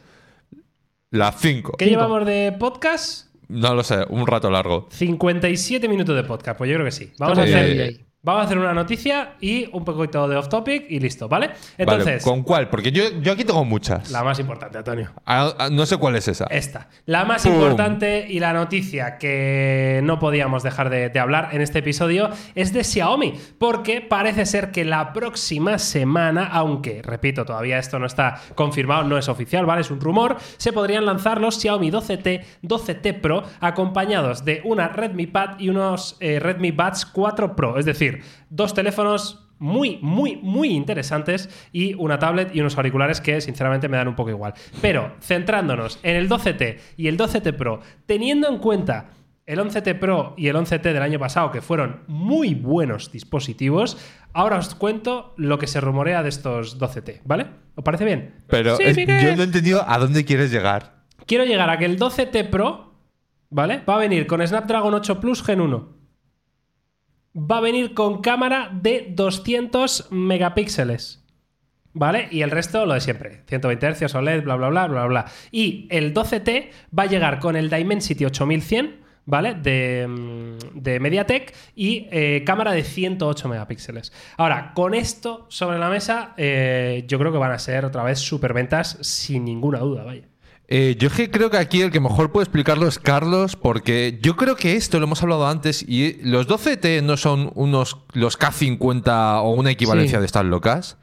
[1.12, 1.74] Las 5.
[1.78, 3.28] ¿Qué llevamos de podcast?
[3.50, 4.88] No lo sé, un rato largo.
[4.90, 7.14] 57 minutos de podcast, pues yo creo que sí.
[7.20, 8.06] Vamos, a hacer, ahí.
[8.24, 11.52] Vamos a hacer una noticia y un poquito de off topic y listo, ¿vale?
[11.78, 12.70] Entonces, Vale, ¿con cuál?
[12.70, 14.10] Porque yo, yo aquí tengo muchas.
[14.12, 15.12] la más importante, Antonio.
[15.26, 16.46] Ah, ah, no sé cuál es esa.
[16.46, 16.88] Esta.
[17.06, 17.54] La más ¡Pum!
[17.54, 22.72] importante y la noticia que no podíamos dejar de, de hablar en este episodio es
[22.72, 28.40] de Xiaomi, porque parece ser que la próxima semana, aunque, repito, todavía esto no está
[28.56, 29.82] confirmado, no es oficial, ¿vale?
[29.82, 35.28] Es un rumor, se podrían lanzar los Xiaomi 12T, 12T Pro, acompañados de una Redmi
[35.28, 38.13] Pad y unos eh, Redmi Buds 4 Pro, es decir,
[38.50, 43.98] dos teléfonos muy, muy, muy interesantes y una tablet y unos auriculares que sinceramente me
[43.98, 44.54] dan un poco igual.
[44.82, 49.12] Pero centrándonos en el 12T y el 12T Pro, teniendo en cuenta
[49.46, 53.98] el 11T Pro y el 11T del año pasado, que fueron muy buenos dispositivos,
[54.34, 57.48] ahora os cuento lo que se rumorea de estos 12T, ¿vale?
[57.76, 58.44] ¿Os parece bien?
[58.48, 59.22] Pero Sí, es- Miguel.
[59.24, 61.04] yo no he entendido a dónde quieres llegar.
[61.26, 62.94] Quiero llegar a que el 12T Pro,
[63.50, 63.82] ¿vale?
[63.88, 66.03] Va a venir con Snapdragon 8 Plus Gen 1.
[67.36, 71.24] Va a venir con cámara de 200 megapíxeles.
[71.96, 72.28] ¿Vale?
[72.32, 73.44] Y el resto lo de siempre.
[73.48, 75.26] 120 Hz, OLED, bla, bla, bla, bla, bla.
[75.52, 79.54] Y el 12T va a llegar con el Dimensity 8100, ¿vale?
[79.54, 84.12] De, mm, de MediaTek y eh, cámara de 108 megapíxeles.
[84.38, 88.20] Ahora, con esto sobre la mesa, eh, yo creo que van a ser otra vez
[88.20, 90.33] superventas sin ninguna duda, vaya.
[90.76, 94.18] Eh, yo es que creo que aquí el que mejor puede explicarlo es Carlos, porque
[94.24, 98.40] yo creo que esto lo hemos hablado antes y los 12T no son unos los
[98.40, 100.22] K50 o una equivalencia Sí.
[100.22, 100.98] de estas locas.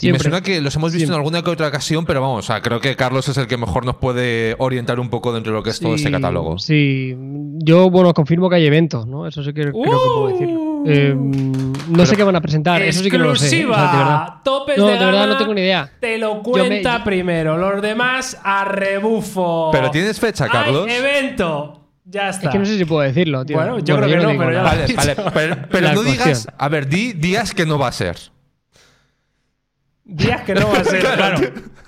[0.00, 1.14] Y me suena que los hemos visto Siempre.
[1.14, 3.56] en alguna que otra ocasión, pero vamos, o sea, creo que Carlos es el que
[3.56, 6.58] mejor nos puede orientar un poco dentro de lo que es todo este catálogo.
[6.58, 7.14] Sí,
[7.58, 9.28] yo, bueno, confirmo que hay eventos, ¿no?
[9.28, 10.71] Eso sí que creo que puedo decirlo.
[10.86, 13.44] Eh, no sé qué van a presentar, eso sí que no lo sé.
[13.46, 13.60] ¿eh?
[13.60, 13.76] Exclusiva.
[13.76, 14.28] O sea, de verdad.
[14.44, 15.90] Topes No, de, de verdad gama, no tengo ni idea.
[16.00, 17.56] Te lo Yo cuenta me- primero.
[17.58, 19.70] Los demás a rebufo.
[19.72, 20.88] Pero ¿tienes fecha, Hay Carlos?
[20.90, 21.78] evento.
[22.04, 22.48] Ya está.
[22.48, 23.56] Es que no sé si puedo decirlo, tío.
[23.56, 24.86] Bueno, yo creo que no, digo pero ya- nada.
[24.96, 26.26] Vale, vale, pero, pero La no cuestión.
[26.26, 28.16] digas, a ver, di días que no va a ser.
[30.04, 31.00] Días que no va a ser.
[31.14, 31.38] claro.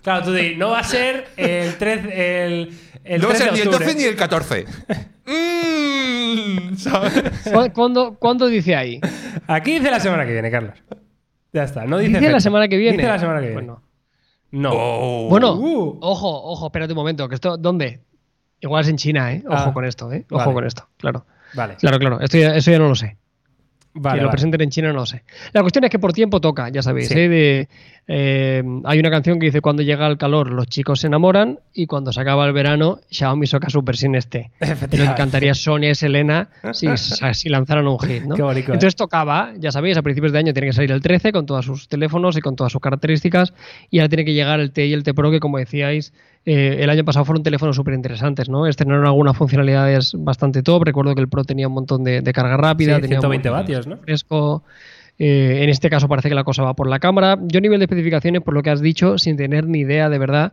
[0.02, 3.44] Claro, tú di, no va a ser el 13, el, el no va a 13
[3.44, 3.84] ser de ni el octubre.
[3.86, 4.64] 12 ni el 14.
[5.26, 5.73] Mm.
[6.76, 7.22] ¿sabes?
[7.52, 9.00] ¿Cu- ¿Cuándo, cuándo dice ahí?
[9.46, 10.74] Aquí dice la semana que viene, Carlos.
[11.52, 12.18] Ya está, no dice.
[12.18, 12.96] ¿Dice la semana que viene?
[12.96, 13.62] Dice la semana que viene.
[13.62, 13.82] Bueno,
[14.50, 14.70] No.
[14.72, 15.28] Oh.
[15.28, 15.98] Bueno, Uh.
[16.00, 17.28] ojo, ojo, espérate un momento.
[17.28, 18.00] Que esto, ¿Dónde?
[18.60, 19.42] Igual es en China, ¿eh?
[19.46, 20.24] Ojo Ah, con esto, ¿eh?
[20.30, 20.54] Ojo vale.
[20.54, 21.26] con esto, claro.
[21.54, 21.76] Vale.
[21.76, 22.20] Claro, claro.
[22.20, 23.16] Esto ya- eso ya no lo sé.
[23.94, 24.32] Vale, que lo vale.
[24.32, 25.22] presenten en China no lo sé.
[25.52, 27.08] La cuestión es que por tiempo toca, ya sabéis.
[27.08, 27.18] Sí.
[27.18, 27.28] ¿eh?
[27.28, 27.68] De,
[28.06, 31.86] eh, hay una canción que dice cuando llega el calor los chicos se enamoran y
[31.86, 34.50] cuando se acaba el verano Xiaomi saca su versión este.
[34.60, 36.88] Lo que cantaría Sonia es Elena si,
[37.32, 38.34] si lanzaran un hit, ¿no?
[38.34, 38.74] Qué bonito, ¿eh?
[38.74, 41.64] Entonces tocaba, ya sabéis, a principios de año tiene que salir el 13 con todos
[41.64, 43.54] sus teléfonos y con todas sus características
[43.90, 46.12] y ahora tiene que llegar el T y el T Pro que como decíais
[46.46, 48.66] eh, el año pasado fueron teléfonos súper interesantes, ¿no?
[48.66, 50.84] Estrenaron algunas funcionalidades bastante top.
[50.84, 53.48] Recuerdo que el Pro tenía un montón de, de carga rápida, Sí, tenía un 120
[53.48, 53.96] montón de vatios, ¿no?
[53.98, 54.62] fresco.
[55.18, 57.38] Eh, en este caso parece que la cosa va por la cámara.
[57.42, 60.18] Yo a nivel de especificaciones, por lo que has dicho, sin tener ni idea de
[60.18, 60.52] verdad,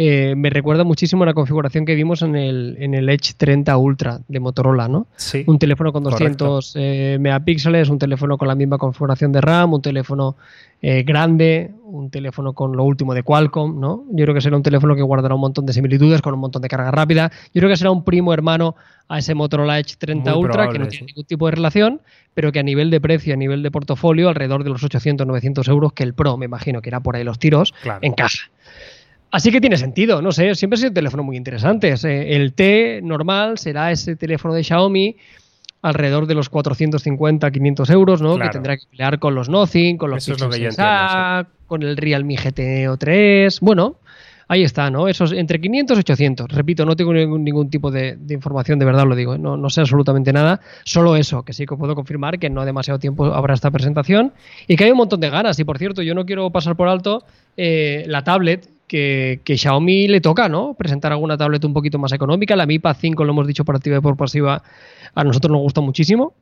[0.00, 3.76] eh, me recuerda muchísimo a la configuración que vimos en el, en el Edge 30
[3.76, 5.08] Ultra de Motorola, ¿no?
[5.16, 5.42] Sí.
[5.48, 6.44] Un teléfono con Correcto.
[6.44, 10.36] 200 eh, megapíxeles, un teléfono con la misma configuración de RAM, un teléfono
[10.80, 14.04] eh, grande, un teléfono con lo último de Qualcomm, ¿no?
[14.12, 16.62] Yo creo que será un teléfono que guardará un montón de similitudes con un montón
[16.62, 17.32] de carga rápida.
[17.52, 18.76] Yo creo que será un primo hermano
[19.08, 21.12] a ese Motorola Edge 30 Muy Ultra que no tiene sí.
[21.12, 22.00] ningún tipo de relación,
[22.34, 25.92] pero que a nivel de precio, a nivel de portafolio, alrededor de los 800-900 euros,
[25.92, 27.98] que el Pro, me imagino que era por ahí los tiros, Claro.
[28.02, 28.48] encaja.
[29.30, 31.92] Así que tiene sentido, no sé, siempre ha sido un teléfono muy interesante.
[32.02, 35.16] Eh, El T normal será ese teléfono de Xiaomi
[35.82, 38.34] alrededor de los 450-500 euros, ¿no?
[38.34, 38.50] Claro.
[38.50, 42.36] Que tendrá que pelear con los Nothing, con los lo Pixel 6a, con el Realme
[42.36, 43.60] GT 3.
[43.60, 43.96] Bueno,
[44.48, 45.06] ahí está, ¿no?
[45.08, 46.48] Esos entre 500 y 800.
[46.48, 49.38] Repito, no tengo ningún, ningún tipo de, de información, de verdad lo digo, ¿eh?
[49.38, 50.60] no, no sé absolutamente nada.
[50.84, 54.32] Solo eso, que sí que puedo confirmar que no demasiado tiempo habrá esta presentación
[54.66, 55.58] y que hay un montón de ganas.
[55.58, 57.24] Y por cierto, yo no quiero pasar por alto
[57.56, 58.68] eh, la tablet.
[58.88, 60.74] Que, que Xiaomi le toca, ¿no?
[60.74, 62.56] Presentar alguna tablet un poquito más económica.
[62.56, 64.62] La Mi Pad 5, lo hemos dicho por activa y por pasiva,
[65.14, 66.32] a nosotros nos gusta muchísimo.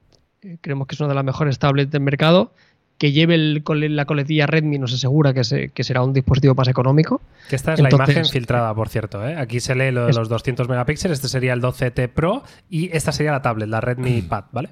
[0.43, 2.53] Eh, Creemos que es una de las mejores tablets del mercado.
[2.99, 3.63] Que lleve el
[3.95, 7.21] la coletilla Redmi nos asegura que, se- que será un dispositivo más económico.
[7.51, 9.27] Que esta es Entonces- la imagen filtrada, por cierto.
[9.29, 9.37] ¿eh?
[9.37, 11.19] Aquí se lee lo de los 200 megapíxeles.
[11.19, 14.71] Este sería el 12T Pro y esta sería la tablet, la Redmi Pad, ¿vale?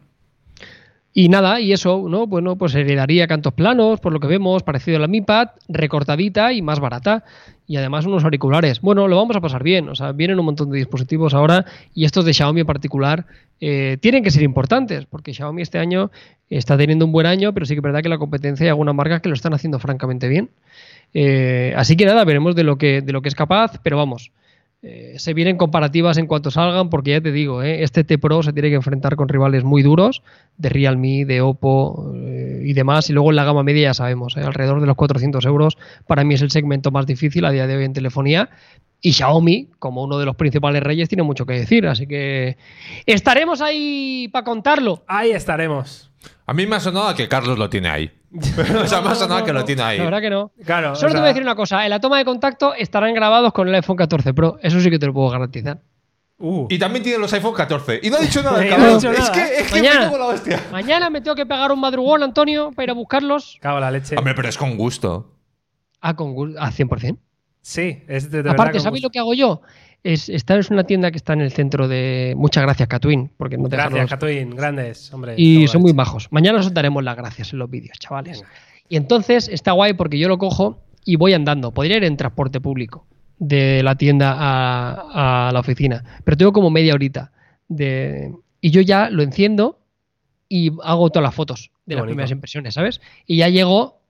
[1.17, 2.27] Y nada, y eso, ¿no?
[2.27, 6.53] Bueno, pues heredaría cantos planos, por lo que vemos, parecido a la Mi Pad, recortadita
[6.53, 7.23] y más barata.
[7.69, 8.81] Y además unos auriculares.
[8.81, 9.89] Bueno, lo vamos a pasar bien.
[9.89, 13.27] O sea, vienen un montón de dispositivos ahora y estos de Xiaomi en particular
[13.61, 16.11] eh, tienen que ser importantes, porque Xiaomi este año
[16.51, 18.95] está teniendo un buen año, pero sí que es verdad que la competencia hay algunas
[18.97, 20.51] marcas que lo están haciendo francamente bien.
[21.15, 24.33] Eh, así que nada, veremos de lo que, de lo que es capaz, pero vamos.
[24.87, 28.43] Eh, se vienen comparativas en cuanto salgan, porque ya te digo, eh, este T Pro
[28.43, 30.23] se tiene que enfrentar con rivales muy duros,
[30.59, 34.37] de Realme, de Oppo eh, y demás, y luego en la gama media ya sabemos,
[34.37, 37.67] eh, alrededor de los 400 euros, para mí es el segmento más difícil a día
[37.67, 38.51] de hoy en telefonía,
[39.01, 42.57] y Xiaomi, como uno de los principales reyes, tiene mucho que decir, así que
[43.05, 45.05] estaremos ahí para contarlo.
[45.07, 46.11] Ahí estaremos.
[46.47, 48.11] A mí me ha sonado a que Carlos lo tiene ahí.
[48.33, 49.99] o sea, me ha sonado a que lo tiene ahí.
[49.99, 50.53] La verdad que no.
[50.65, 50.97] Claro.
[50.97, 53.53] Solo o te voy a decir una cosa, en la toma de contacto estarán grabados
[53.53, 55.81] con el iPhone 14 Pro, eso sí que te lo puedo garantizar.
[56.39, 58.01] Uh, Y también tiene los iPhone 14.
[58.03, 59.15] Y no ha dicho nada, No ha cabrón.
[59.17, 60.09] es que, es que Mañana.
[60.09, 60.63] me en la hostia.
[60.73, 63.59] Mañana me tengo que pegar un madrugón, Antonio, para ir a buscarlos.
[63.61, 64.17] cago la leche.
[64.17, 65.31] Hombre, pero es con gusto.
[66.01, 67.17] Ah, con gu- a 100%.
[67.63, 69.07] Sí, es de, de verdad Aparte, ¿sabéis gusto.
[69.07, 69.63] lo que hago yo?
[70.03, 72.35] Es, esta es una tienda que está en el centro de...
[72.37, 74.51] Muchas gracias, Catwin, porque no Gracias, dejarnos- Catuín.
[74.55, 75.33] Grandes, hombre.
[75.39, 76.29] Y son muy bajos.
[76.31, 78.41] Mañana os daremos las gracias en los vídeos, chavales.
[78.43, 78.53] Venga.
[78.91, 81.73] Y entonces está guay porque yo lo cojo y voy andando.
[81.73, 83.07] Podría ir en transporte público
[83.39, 87.33] de la tienda a, a la oficina, pero tengo como media horita.
[87.69, 89.81] De, y yo ya lo enciendo
[90.49, 92.13] y hago todas las fotos de Qué las bonito.
[92.13, 93.01] primeras impresiones, ¿sabes?
[93.27, 94.01] Y ya llego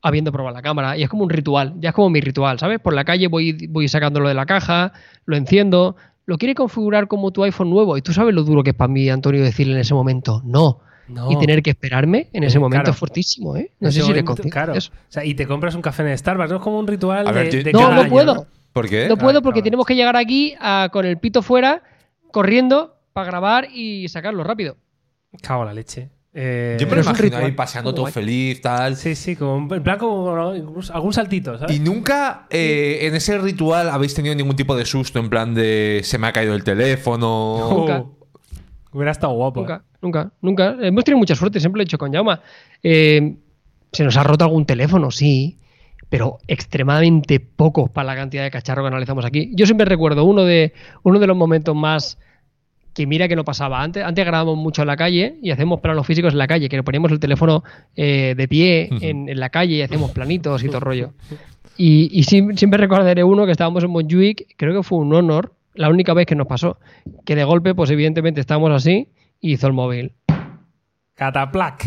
[0.00, 2.80] habiendo probado la cámara y es como un ritual, ya es como mi ritual, ¿sabes?
[2.80, 4.92] Por la calle voy, voy sacándolo de la caja,
[5.24, 5.96] lo enciendo,
[6.26, 8.88] lo quiere configurar como tu iPhone nuevo y tú sabes lo duro que es para
[8.92, 10.80] mí, Antonio, decirle en ese momento, no.
[11.08, 11.30] No.
[11.32, 12.92] Y tener que esperarme en ese Sí, momento claro.
[12.92, 13.72] es fuertísimo, ¿eh?
[13.80, 14.74] No En sé ese si momento, consciente Claro.
[14.74, 14.90] eso.
[14.92, 16.56] O sea, y te compras un café en Starbucks, ¿no?
[16.56, 18.34] Es como un ritual A de, ver, yo- de yo- No, cada no año, puedo.
[18.34, 18.46] ¿no?
[18.72, 19.08] ¿Por qué?
[19.08, 19.64] No puedo porque claro.
[19.64, 21.82] tenemos que llegar aquí a- con el pito fuera,
[22.30, 24.76] corriendo, para grabar y sacarlo rápido.
[25.42, 26.10] Cago la leche.
[26.34, 27.44] Eh, Yo me lo es un imagino ritual.
[27.46, 28.12] ahí paseando todo guay.
[28.12, 28.94] feliz, tal.
[28.96, 30.30] Sí, sí, como en plan como
[30.92, 31.74] algún saltito, ¿sabes?
[31.74, 36.02] Y nunca eh, en ese ritual habéis tenido ningún tipo de susto, en plan de
[36.04, 37.68] se me ha caído el teléfono.
[37.70, 38.00] Nunca.
[38.00, 38.14] Oh,
[38.92, 39.60] hubiera estado guapo.
[39.60, 40.76] Nunca, nunca, nunca.
[40.80, 42.40] Hemos tenido mucha suerte, siempre lo he dicho con Jauma.
[42.82, 43.36] Eh,
[43.92, 45.58] se nos ha roto algún teléfono, sí,
[46.08, 49.50] pero extremadamente poco para la cantidad de cacharro que analizamos aquí.
[49.54, 50.72] Yo siempre recuerdo uno de,
[51.02, 52.18] uno de los momentos más
[52.94, 54.02] que mira que no pasaba antes.
[54.04, 56.82] Antes grabábamos mucho en la calle y hacemos planos físicos en la calle, que le
[56.82, 57.62] poníamos el teléfono
[57.94, 61.12] eh, de pie en, en la calle y hacemos planitos y todo rollo.
[61.80, 65.88] Y, y siempre recordaré uno que estábamos en Montjuic, creo que fue un honor, la
[65.88, 66.80] única vez que nos pasó,
[67.24, 69.06] que de golpe, pues evidentemente estábamos así
[69.40, 70.14] hizo el móvil.
[71.14, 71.86] Cataplac.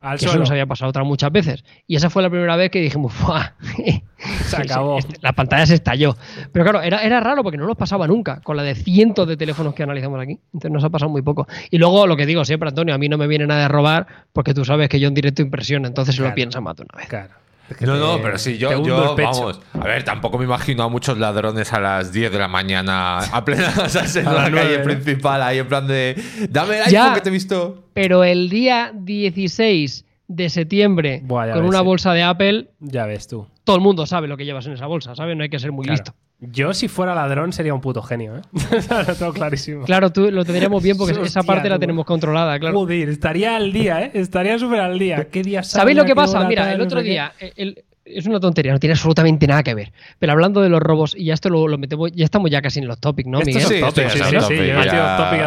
[0.00, 1.62] Al Que eso nos había pasado otras muchas veces.
[1.86, 3.52] Y esa fue la primera vez que dijimos, ¡fuah!
[4.46, 4.98] Se acabó.
[4.98, 6.16] Este- la pantalla se estalló.
[6.52, 9.36] Pero claro, era, era raro porque no nos pasaba nunca con la de cientos de
[9.36, 10.40] teléfonos que analizamos aquí.
[10.54, 11.46] Entonces nos ha pasado muy poco.
[11.70, 14.06] Y luego lo que digo siempre, Antonio, a mí no me viene nada de robar
[14.32, 16.98] porque tú sabes que yo en directo impresiona, entonces se lo piensa más de una
[16.98, 17.08] vez.
[17.08, 17.34] Claro.
[17.70, 19.60] Es que No, te- no, pero sí, yo, yo vamos.
[19.72, 23.44] A ver, tampoco me imagino a muchos ladrones a las 10 de la mañana a
[23.44, 26.20] plena o sea, en A la las calle principal, ahí en plan de.
[26.50, 27.02] Dame el Ya.
[27.04, 27.84] iPhone que te he visto.
[27.94, 31.84] Pero el día 16 de septiembre, Buah, con ves, una sí.
[31.84, 33.46] bolsa de Apple, Ya ves tú.
[33.64, 35.36] todo el mundo sabe lo que llevas en esa bolsa, ¿sabes?
[35.36, 35.96] No hay que ser muy Claro.
[35.96, 36.14] listo.
[36.42, 38.40] Yo, si fuera ladrón, sería un puto genio, ¿eh?
[39.08, 39.84] lo tengo clarísimo.
[39.84, 42.78] Claro, tú lo tendríamos bien porque esa parte la tenemos controlada, claro.
[42.78, 44.10] Joder, estaría al día, ¿eh?
[44.14, 45.28] Estaría súper al día.
[45.30, 46.42] ¿Qué día ¿Sabéis lo que pasa?
[46.44, 49.92] Mira, el otro día, el- el- es una tontería, no tiene absolutamente nada que ver.
[50.18, 52.80] Pero hablando de los robos, y ya esto lo, lo metemos, ya estamos ya casi
[52.80, 53.62] en los topics, ¿no, Esto Miguel?
[53.68, 54.54] Sí, sí, sí, sí,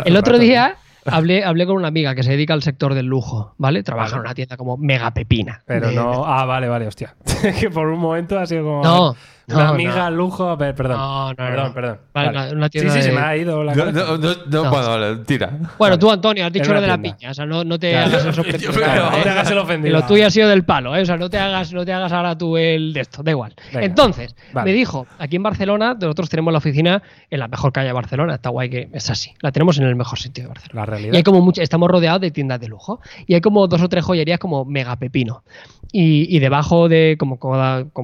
[0.05, 3.53] El otro día hablé, hablé con una amiga que se dedica al sector del lujo,
[3.57, 3.83] ¿vale?
[3.83, 5.61] Trabaja en una tienda como Mega Pepina.
[5.65, 6.23] Pero de- no.
[6.25, 7.15] Ah, vale, vale, hostia.
[7.59, 8.83] que por un momento ha sido como.
[8.83, 9.15] No,
[9.47, 10.15] Una amiga, no.
[10.15, 10.49] lujo.
[10.49, 10.97] a ver, Perdón.
[10.97, 11.73] No, no, perdón, no.
[11.73, 11.97] perdón.
[12.13, 14.35] Vale, una- una tienda sí, sí, se me ha ido la No, no, no, no,
[14.63, 14.69] No.
[14.69, 15.51] bueno, vale, tira.
[15.77, 17.31] Bueno, tú, Antonio, has dicho lo de la piña.
[17.31, 18.07] O sea, no, no te Claro.
[18.07, 18.71] hagas el sorprendido.
[18.73, 19.17] Claro, ¿eh?
[19.17, 19.99] no te hagas el ofendido.
[19.99, 21.01] lo tuyo ha sido del palo, ¿eh?
[21.01, 23.53] O sea, no te hagas, no te hagas ahora tú el de esto, da igual.
[23.73, 23.85] Venga.
[23.85, 24.71] Entonces, Vale.
[24.71, 28.35] me dijo, aquí en Barcelona, nosotros tenemos la oficina en la mejor calle de Barcelona,
[28.35, 30.73] está guay que es así, la tenemos en el mejor sitio de Barcelona.
[30.73, 31.15] La Y realidad.
[31.15, 33.01] hay como mucho, estamos rodeados de tiendas de lujo.
[33.27, 35.43] Y hay como dos o tres joyerías como mega pepino.
[35.91, 37.35] Y, y debajo de, como,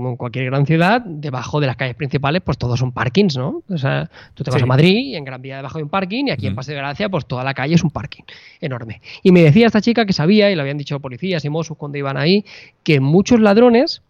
[0.10, 3.64] en cualquier gran ciudad, debajo de las calles principales, pues todos son parkings, ¿no?
[3.68, 4.64] O sea, tú te vas Sí.
[4.64, 6.56] a Madrid y en Gran Vía debajo hay un parking y aquí en.
[6.56, 8.24] Paseo de Gracia, pues toda la calle es un parking
[8.62, 9.02] enorme.
[9.24, 11.98] Y me decía esta chica que sabía, y lo habían dicho policías y Mossos cuando
[11.98, 12.46] iban ahí,
[12.84, 14.04] que muchos ladrones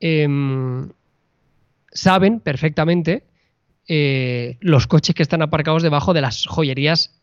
[0.00, 0.88] em,
[1.92, 3.22] saben perfectamente
[3.86, 7.20] eh, los coches que están aparcados debajo de las joyerías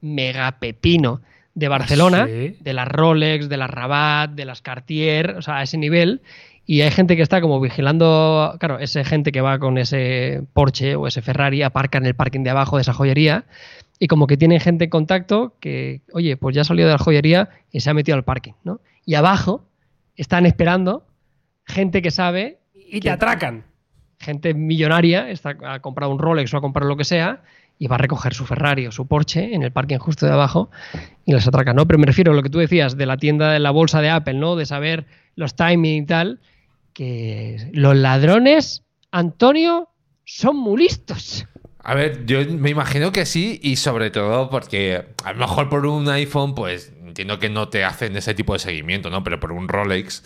[0.00, 1.20] mega pepino
[1.58, 2.56] de Barcelona, sí?
[2.60, 6.22] de las Rolex, de las Rabat, de las Cartier, o sea, a ese nivel.
[6.66, 10.96] Y hay gente que está como vigilando, claro, esa gente que va con ese Porsche
[10.96, 13.46] o ese Ferrari, aparca en el parking de abajo de esa joyería
[13.98, 16.98] y como que tienen gente en contacto que, oye, pues ya ha salido de la
[16.98, 18.80] joyería y se ha metido al parking, ¿no?
[19.04, 19.64] Y abajo
[20.16, 21.06] están esperando
[21.66, 23.64] gente que sabe Y te atracan.
[24.20, 27.42] gente millonaria está ha comprado un Rolex o ha comprado lo que sea
[27.78, 30.70] y va a recoger su Ferrari o su Porsche en el parking justo de abajo
[31.24, 31.86] y las atraca, ¿no?
[31.86, 34.10] Pero me refiero a lo que tú decías de la tienda de la bolsa de
[34.10, 34.56] Apple, ¿no?
[34.56, 35.06] De saber
[35.36, 36.40] los timing y tal,
[36.92, 39.88] que los ladrones, Antonio,
[40.24, 41.46] son muy listos.
[41.78, 45.86] A ver, yo me imagino que sí, y sobre todo porque a lo mejor por
[45.86, 49.22] un iPhone, pues entiendo que no te hacen ese tipo de seguimiento, ¿no?
[49.22, 50.22] Pero por un Rolex,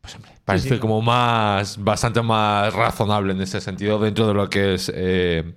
[0.00, 4.74] pues hombre, parece como más, bastante más razonable en ese sentido dentro de lo que
[4.74, 5.54] es eh,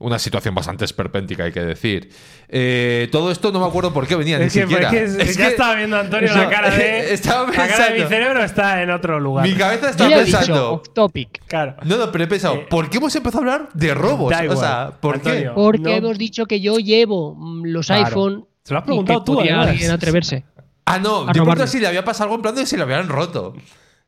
[0.00, 2.10] una situación bastante esperpéntica, hay que decir.
[2.48, 4.90] Eh, todo esto no me acuerdo por qué venía, ni Es que, siquiera.
[4.90, 7.12] es que Es ya que estaba viendo a Antonio la cara de.
[7.14, 9.46] estaba La cara de mi cerebro está en otro lugar.
[9.46, 10.72] mi cabeza Yo dicho pensando.
[10.72, 11.42] off topic.
[11.46, 11.76] Claro.
[11.84, 14.30] No, no, pero he pensado, Eh, ¿por qué hemos empezado a hablar de robos?
[14.30, 15.40] da igual, o sea, ¿por Antonio.
[15.40, 15.50] qué?
[15.54, 15.90] Porque No.
[15.90, 18.06] hemos dicho que yo llevo los Claro.
[18.06, 18.46] iPhone.
[18.64, 19.68] Se lo has y preguntado que tú, además.
[19.68, 20.44] alguien atreverse.
[20.86, 23.06] Ah, no, yo pregunto si le había pasado algo en plan de si lo habían
[23.08, 23.54] roto.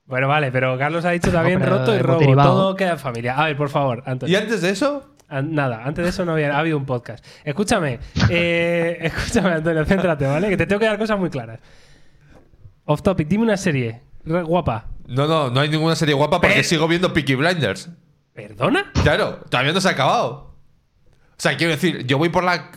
[0.04, 2.18] Bueno, vale, pero Carlos ha dicho también roto y robo.
[2.18, 2.50] derivado.
[2.52, 3.36] Todo queda en familia.
[3.38, 4.32] A ver, por favor, Antonio.
[4.32, 7.24] Y antes de eso, Nada, antes de eso no había ha habido un podcast.
[7.44, 10.50] Escúchame, eh, escúchame, Antonio, céntrate, ¿vale?
[10.50, 11.60] Que te tengo que dar cosas muy claras.
[12.84, 14.88] Off topic, dime una serie guapa.
[15.06, 17.88] no, no, no hay ninguna serie guapa porque sigo viendo Peaky Blinders.
[18.34, 18.90] ¿Perdona?
[19.02, 20.56] Claro, todavía no se ha acabado.
[21.30, 22.70] O sea, quiero decir, yo voy por la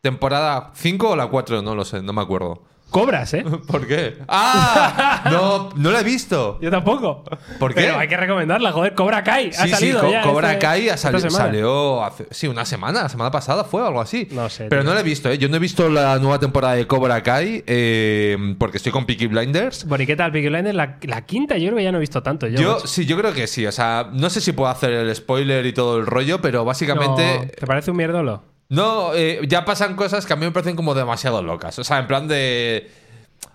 [0.00, 2.64] temporada 5 o la 4, no lo sé, no me acuerdo.
[2.92, 3.44] Cobras, ¿eh?
[3.66, 4.18] ¿Por qué?
[4.28, 5.22] ¡Ah!
[5.30, 6.58] No, no la he visto.
[6.60, 7.24] Yo tampoco.
[7.58, 7.80] ¿Por qué?
[7.80, 9.48] Pero hay que recomendarla, joder, Cobra Kai.
[9.48, 12.64] Ha Sí, sí, salido Co- ya Cobra este- Kai ha sali- salió hace, sí, una
[12.64, 14.28] semana, la semana pasada fue o algo así.
[14.30, 14.90] No sé, Pero tío.
[14.90, 15.38] no la he visto, ¿eh?
[15.38, 19.26] Yo no he visto la nueva temporada de Cobra Kai eh, porque estoy con Peaky
[19.26, 19.86] Blinders.
[19.86, 20.74] Bueno, ¿y qué tal Peaky Blinders?
[20.76, 22.46] La, la quinta yo creo que ya no he visto tanto.
[22.46, 23.66] Yo, sí, yo creo que sí.
[23.66, 26.64] O sea, no sé si puedo hacer el spoiler y todo el rollo, pero No,
[26.66, 27.52] básicamente.
[27.58, 28.42] ¿Te parece un mierdolo?
[28.74, 31.78] No, eh, ya pasan cosas que a mí me parecen como demasiado locas.
[31.78, 32.90] O sea, en plan de.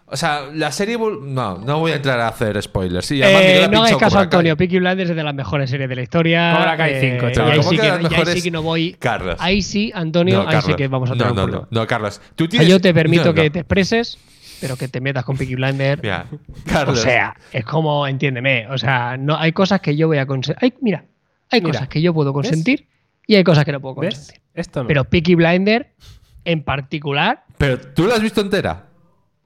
[0.06, 0.98] O sea, la serie.
[0.98, 3.06] No, no voy a entrar a hacer spoilers.
[3.06, 4.22] Sí, además Eh, no hagáis caso a.
[4.22, 4.56] Antonio.
[4.56, 6.54] Peaky Blinders es de las mejores series de la historia.
[6.56, 7.52] Cobra Kai Eh, 5, y chaval.
[7.52, 8.94] ahí ¿Cómo sí que ahí sí que no voy.
[9.00, 9.36] Carlos.
[9.40, 10.78] Ahí sí, Antonio, No, ahí sí Carlos.
[10.78, 12.22] que vamos a no, tener no, un no, no, Carlos.
[12.36, 12.68] Tú O tienes...
[12.70, 13.34] yo te permito no, no.
[13.42, 14.18] que te expreses,
[14.62, 16.02] pero que te metas con Peaky Blinders.
[16.04, 16.38] Mira, O
[16.72, 17.02] Carlos.
[17.02, 20.76] sea, es como, entiéndeme, o sea, no hay cosas que yo voy a consentir.
[20.82, 21.04] Mira,
[21.50, 21.74] hay Mira.
[21.74, 22.86] cosas que yo puedo consentir
[23.28, 24.16] y hay cosas que no puedo ¿Ves?
[24.16, 24.42] consentir.
[24.56, 24.88] Esto no.
[24.88, 25.94] Pero Peaky Blinder,
[26.46, 28.86] en particular, Pero tú la has visto entera.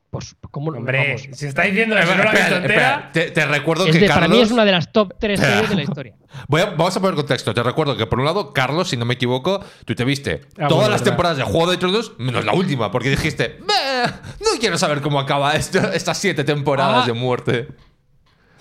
[0.10, 0.80] Pues, ¿cómo no?
[0.80, 1.38] Hombre, Vamos.
[1.38, 3.10] si está diciendo eso, no la he visto entera.
[3.14, 4.28] te, te recuerdo Es que de- Carlos.
[4.28, 6.16] para mí es una de las top 3 series de la historia.
[6.50, 7.54] Voy a- vamos a poner contexto.
[7.54, 10.68] Te recuerdo que, por un lado, Carlos, si no me equivoco, tú te viste Ah,
[10.68, 11.06] todas bueno, las verdad.
[11.06, 15.18] temporadas de Juego de Tronos, menos la última, porque dijiste, "Meh, no quiero saber cómo
[15.18, 17.08] acaba esto- estas siete temporadas Ah.
[17.08, 17.68] de muerte.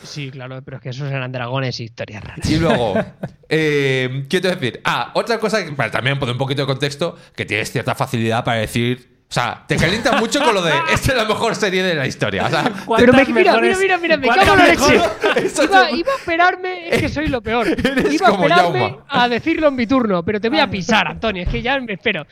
[0.02, 2.48] Sí, claro, pero es que esos eran dragones y historias raras.
[2.50, 2.94] Y luego,
[3.48, 4.80] eh, ¿qué te voy a decir?
[4.84, 8.44] Ah, otra cosa, que para también poner un poquito de contexto, que tienes cierta facilidad
[8.44, 9.08] para decir.
[9.28, 12.04] O sea, te calienta mucho con lo de esta es la mejor serie de la
[12.06, 12.46] historia.
[12.46, 14.72] O sea, Pero me, ¿Cuántas mira, mira, mejores- mira, mira, me cuántas cago en la
[14.72, 14.94] leche.
[15.64, 17.68] Iba, te- iba a esperarme, es que soy lo peor.
[17.68, 19.04] Eres Iba a como esperarme Jauma.
[19.08, 21.92] a decirlo en mi turno, pero te voy a pisar, Antonio, es que ya me
[21.92, 22.26] espero.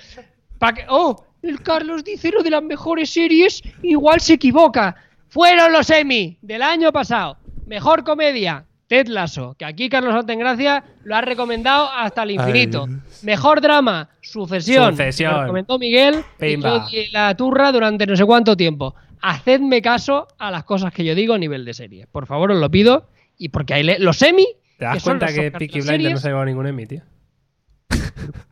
[0.59, 4.97] Pa' que, oh, el Carlos dice lo de las mejores series, igual se equivoca.
[5.29, 7.39] Fueron los Emmy del año pasado.
[7.69, 12.87] Mejor comedia, Ted Lasso, que aquí Carlos Altengracia lo ha recomendado hasta el infinito.
[13.23, 14.93] Mejor drama, Sucesión.
[14.93, 15.33] Sucesión.
[15.35, 16.87] Lo recomendó Miguel y Pimba.
[16.91, 18.95] yo di la turra durante no sé cuánto tiempo.
[19.21, 22.07] Hacedme caso a las cosas que yo digo a nivel de serie.
[22.11, 23.11] Por favor, os lo pido.
[23.37, 24.47] Y porque hay le- los Emmy.
[24.79, 27.03] ¿Te das que cuenta que Peaky Blinders no se ha llevado ningún Emmy, tío?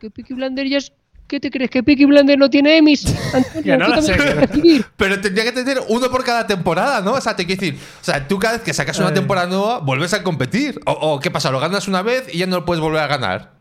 [0.01, 0.93] que Peaky Blinders ya es-
[1.27, 1.70] ¿Qué te crees?
[1.70, 3.05] ¿Que Peaky Blinders no tiene Emmys?
[3.35, 4.16] Antonio, Que no sé.
[4.97, 7.12] Pero tendría que tener uno por cada temporada, ¿no?
[7.15, 9.15] O sea, te quiero decir, o sea, tú cada vez que sacas una Ay.
[9.15, 10.81] temporada nueva, vuelves a competir.
[10.86, 11.51] O, o, ¿qué pasa?
[11.51, 13.57] ¿Lo ganas una vez y ya no lo puedes volver a ganar?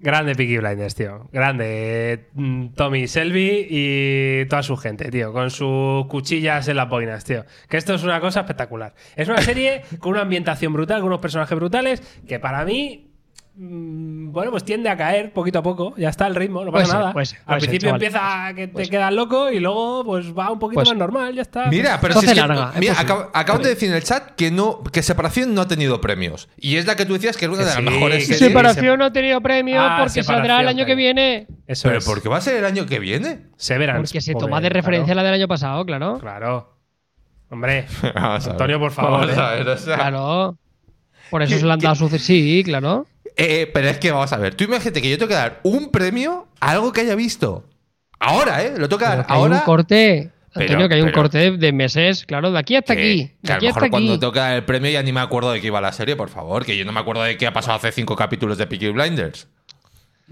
[0.00, 1.28] Grande Peaky Blinders, tío.
[1.32, 5.32] Grande mm, Tommy Selby y toda su gente, tío.
[5.32, 7.44] Con sus cuchillas en las boinas, tío.
[7.68, 8.94] Que esto es una cosa espectacular.
[9.16, 13.07] Es una serie con una ambientación brutal, con unos personajes brutales, que para mí.
[13.58, 15.94] Mm, Bueno, pues tiende a caer poquito a poco.
[15.96, 17.12] Ya está el ritmo, no pasa ser, nada.
[17.12, 18.02] puede ser, Al ser, principio chaval.
[18.02, 18.90] empieza que te Puede ser.
[18.92, 20.96] quedas loco y luego pues va un poquito más ser.
[20.96, 21.66] normal, ya está.
[21.66, 23.14] Mira, pero si es que- larga, es mira, posible.
[23.14, 26.48] acab- acaban de decir en el chat que no que Separación no ha tenido premios.
[26.56, 28.38] Y es la que tú decías que era una de las sí, mejores series.
[28.38, 28.44] sí.
[28.46, 30.96] Separación no ha tenido premio Ah, porque saldrá el año que claro.
[30.98, 31.46] viene.
[31.66, 32.04] Eso Pero es.
[32.06, 33.46] ¿por qué va a ser el año que viene?
[33.56, 34.00] Severance.
[34.12, 34.74] Porque se toma de claro.
[34.74, 36.18] referencia la del año pasado, claro.
[36.18, 36.74] Claro.
[37.50, 37.86] Hombre.
[38.14, 39.20] Antonio, por favor.
[39.26, 39.40] Vamos eh.
[39.40, 40.58] a ver, o sea, Claro.
[41.30, 42.26] Por eso ¿Qué- se le han dado sucesos.
[42.26, 43.06] Sí, claro.
[43.38, 44.54] Eh, pero es que vamos a ver.
[44.54, 47.64] Tú imagínate que yo tengo que dar un premio a algo que haya visto.
[48.20, 48.74] Ahora, ¿eh?
[48.76, 49.56] Lo tengo que dar que hay ahora.
[49.56, 50.30] un corte.
[50.54, 53.32] Antonio, Pero- que hay un corte de meses, claro, de aquí hasta que- aquí.
[53.44, 54.20] que a lo hasta mejor cuando aquí.
[54.20, 56.64] toca el premio ya ni me acuerdo de qué iba la serie, por favor.
[56.64, 59.46] Que yo no me acuerdo de qué ha pasado hace cinco capítulos de Peaky Blinders.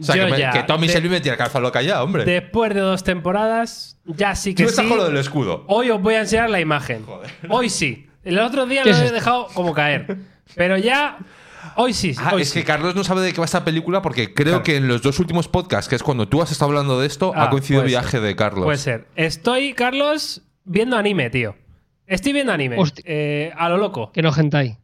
[0.01, 2.03] O sea, Yo que, me- ya, que Tommy de- Shelby me tira calza loca ya,
[2.03, 2.25] hombre.
[2.25, 4.89] Después de dos temporadas, ya sí Tú que estás sí.
[4.89, 5.65] con lo del escudo.
[5.69, 7.05] Hoy os voy a enseñar la imagen.
[7.49, 8.07] Hoy sí.
[8.25, 10.17] El otro día ¿Qué lo he dejado como caer.
[10.57, 11.19] Pero ya.
[11.77, 12.15] Hoy sí.
[12.19, 12.61] Ah, hoy es sí.
[12.61, 14.63] que Carlos no sabe de qué va esta película porque creo Claro.
[14.63, 17.33] que en los dos últimos podcasts, que es cuando tú has estado hablando de esto,
[17.35, 18.65] Ah, ha coincidido el viaje de Carlos.
[18.65, 19.07] Puede ser.
[19.17, 21.55] Estoy, Carlos, viendo anime, tío.
[22.07, 22.77] Estoy viendo anime.
[22.79, 23.03] Hostia.
[23.07, 24.13] Eh, a lo loco.
[24.13, 24.79] Que no gentai.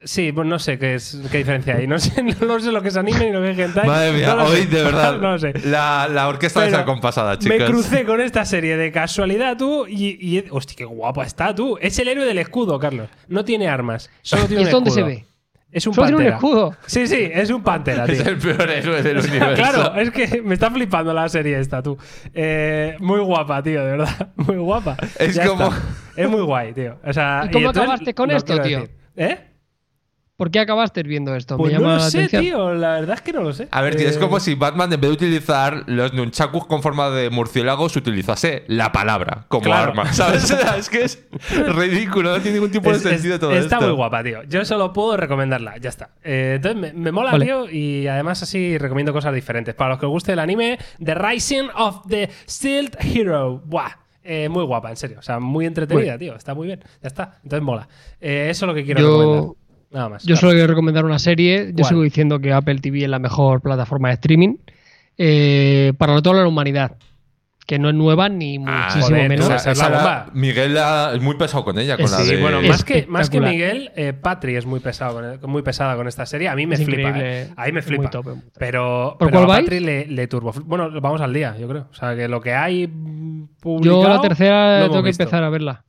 [0.00, 1.88] Sí, pues no sé qué, es, qué diferencia hay.
[1.88, 3.84] No sé, no sé lo que es anime ni lo que es hentai.
[3.84, 4.66] Madre mía, No hoy sé.
[4.66, 5.18] de verdad.
[5.18, 5.52] no lo sé.
[5.64, 7.58] La, la orquesta Pero de compasada, chicos.
[7.58, 11.76] Me crucé con esta serie de casualidad, tú, y, y- Hostia, qué guapa está, tú.
[11.80, 13.08] Es el héroe del escudo, Carlos.
[13.26, 14.08] No tiene armas.
[14.22, 15.16] Solo ¿Y tiene esto un dónde se escudo.
[15.16, 15.27] ve?
[15.70, 16.36] Es un Solo tiene un pantera.
[16.36, 16.76] escudo.
[16.86, 18.14] Sí, sí, es un pantera, tío.
[18.20, 19.54] Es el peor héroe del universo.
[19.54, 21.98] Claro, es que me está flipando la serie esta, tú.
[22.32, 24.28] Eh, muy guapa, tío, de verdad.
[24.36, 24.96] Muy guapa.
[25.18, 25.82] Es Ya como- está.
[26.16, 26.96] Es muy guay, tío.
[27.04, 28.80] O sea, ¿Y cómo entonces acabaste con esto, tío?
[28.80, 28.90] decir.
[29.14, 29.38] ¿Eh?
[30.38, 31.56] ¿Por qué acabaste viendo esto?
[31.56, 32.42] Pues Me no llama lo la sé, atención.
[32.44, 32.72] tío.
[32.74, 33.66] La verdad es que no lo sé.
[33.72, 36.80] A ver, tío, es Eh, como si Batman, en vez de utilizar los nunchakus con
[36.80, 39.90] forma de murciélagos, utilizase la palabra como Claro.
[39.90, 40.04] arma.
[40.12, 40.48] ¿Sabes?
[40.78, 41.26] Es que es
[41.74, 43.86] ridículo, no tiene ningún tipo de es- es- sentido todo está esto.
[43.88, 44.44] muy guapa, tío.
[44.44, 46.10] Yo solo puedo recomendarla, ya está.
[46.22, 47.44] Eh, entonces me, me mola, Vale.
[47.44, 49.74] tío, y además así recomiendo cosas diferentes.
[49.74, 53.60] Para los que os guste el anime, The Rising of the Stealth Hero.
[53.66, 53.90] Buah.
[54.22, 55.16] Eh, muy guapa, en serio.
[55.18, 56.36] O sea, muy entretenida, tío.
[56.36, 56.78] Está muy bien.
[57.02, 57.38] Ya está.
[57.42, 57.88] Entonces mola.
[58.20, 59.54] Eh, eso es lo que quiero Yo- recomendar.
[59.90, 60.22] Nada más.
[60.22, 60.40] Yo Claro.
[60.40, 61.68] solo quiero recomendar una serie.
[61.68, 61.88] Yo ¿Cuál?
[61.88, 64.56] sigo diciendo que Apple TV es la mejor plataforma de streaming
[65.16, 66.96] eh, para toda la humanidad.
[67.66, 69.50] Que no es nueva ni Ah, muchísimo joder, menos.
[69.50, 70.30] Esa- Esa la.
[70.32, 72.40] Miguel ha- es muy pesado con ella, con Es- la Sí, de...
[72.40, 73.40] bueno, más que, más que.
[73.42, 76.48] Miguel, eh, Patri es muy pesado muy pesada con esta serie.
[76.48, 77.12] A mí me Es flipa.
[77.16, 77.50] eh.
[77.56, 78.02] Ahí me Es flipa.
[78.04, 78.52] muy top, es muy top.
[78.58, 79.60] Pero, ¿Por pero cuál a?
[79.60, 80.52] Patri le, le turbo.
[80.64, 81.88] Bueno, vamos al día, yo creo.
[81.90, 82.86] O sea, que lo que hay
[83.60, 84.02] publicado.
[84.02, 85.24] Yo la tercera tengo que visto.
[85.24, 85.84] empezar a verla.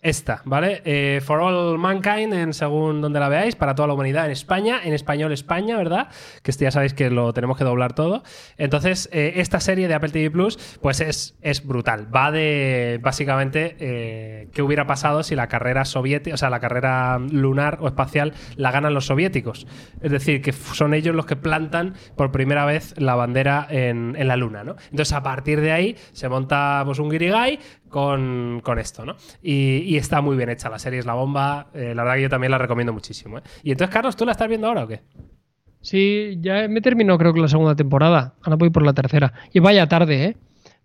[0.00, 0.80] Esta, ¿vale?
[0.84, 4.92] Eh, For All Mankind, según donde la veáis, para toda la humanidad en España, en
[4.92, 6.06] español España, ¿verdad?
[6.44, 8.22] Que ya sabéis que lo tenemos que doblar todo.
[8.58, 12.14] Entonces, eh, esta serie de Apple TV Plus, pues es, es brutal.
[12.14, 17.18] Va de, básicamente, eh, qué hubiera pasado si la carrera soviética, o sea, la carrera
[17.18, 19.66] lunar o espacial la ganan los soviéticos.
[20.00, 24.28] Es decir, que son ellos los que plantan por primera vez la bandera en, en
[24.28, 24.76] la luna, ¿no?
[24.92, 27.58] Entonces, a partir de ahí, se monta pues, un guirigay
[27.88, 29.16] con, con esto, ¿no?
[29.42, 32.22] Y, y está muy bien hecha, la serie es la bomba, eh, la verdad que
[32.22, 33.38] yo también la recomiendo muchísimo.
[33.38, 33.42] ¿eh?
[33.62, 35.00] Y entonces, Carlos, ¿tú la estás viendo ahora o qué?
[35.80, 38.34] Sí, ya me terminó creo que la segunda temporada.
[38.42, 39.32] Ahora voy por la tercera.
[39.52, 40.36] Y vaya tarde, ¿eh?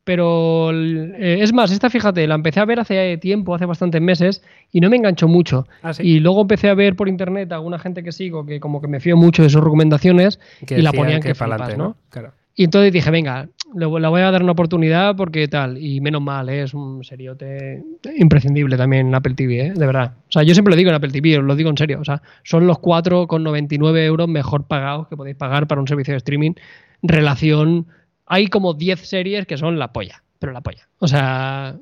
[0.04, 4.44] Pero eh, es más, esta fíjate, la empecé a ver hace tiempo, hace bastantes meses,
[4.70, 5.66] y no me enganchó mucho.
[5.82, 6.04] Ah, ¿sí?
[6.04, 8.90] Y luego empecé a ver por internet a alguna gente que sigo, que como que
[8.90, 11.96] me fío mucho de sus recomendaciones, Que y la ponían que, pa'lante, flipas, ¿no?
[12.10, 12.34] Claro.
[12.54, 15.78] Y entonces dije, venga, le la voy a dar una oportunidad porque tal.
[15.78, 16.64] Y menos mal, ¿eh?
[16.64, 17.84] es un seriote
[18.18, 19.74] imprescindible también en Apple TV, ¿eh?
[19.74, 20.14] de verdad.
[20.28, 22.00] O sea, yo siempre lo digo en Apple TV, lo digo en serio.
[22.00, 26.18] O sea, son los 4,99 euros mejor pagados que podéis pagar para un servicio de
[26.18, 26.54] streaming.
[27.02, 27.88] Relación,
[28.26, 30.88] hay como 10 series que son la polla, pero la polla.
[31.00, 31.76] O sea,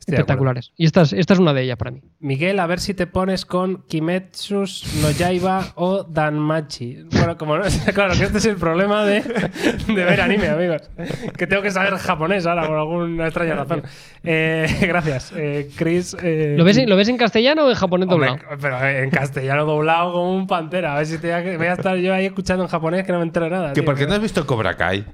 [0.00, 0.70] Estoy espectaculares.
[0.76, 2.02] Y esta es, esta es una de ellas para mí.
[2.20, 7.04] Miguel, a ver si te pones con Kimetsus no Yaiba o Danmachi.
[7.10, 7.64] Bueno, como no,
[7.94, 10.90] claro que este es el problema de, de ver anime, amigos.
[11.38, 13.82] Que tengo que saber japonés ahora por alguna extraña razón.
[14.22, 16.14] Eh, gracias, eh, Chris.
[16.22, 18.58] eh, ¿Lo ves, en- ¿Lo ves en castellano o en japonés hombre, doblado?
[18.60, 20.94] pero en castellano doblado como un pantera.
[20.94, 23.12] A ver si te voy a, voy a estar yo ahí escuchando en japonés que
[23.12, 23.68] no me entero nada.
[23.68, 23.84] ¿Que tío.
[23.86, 25.06] ¿Por qué no has visto Cobra Kai?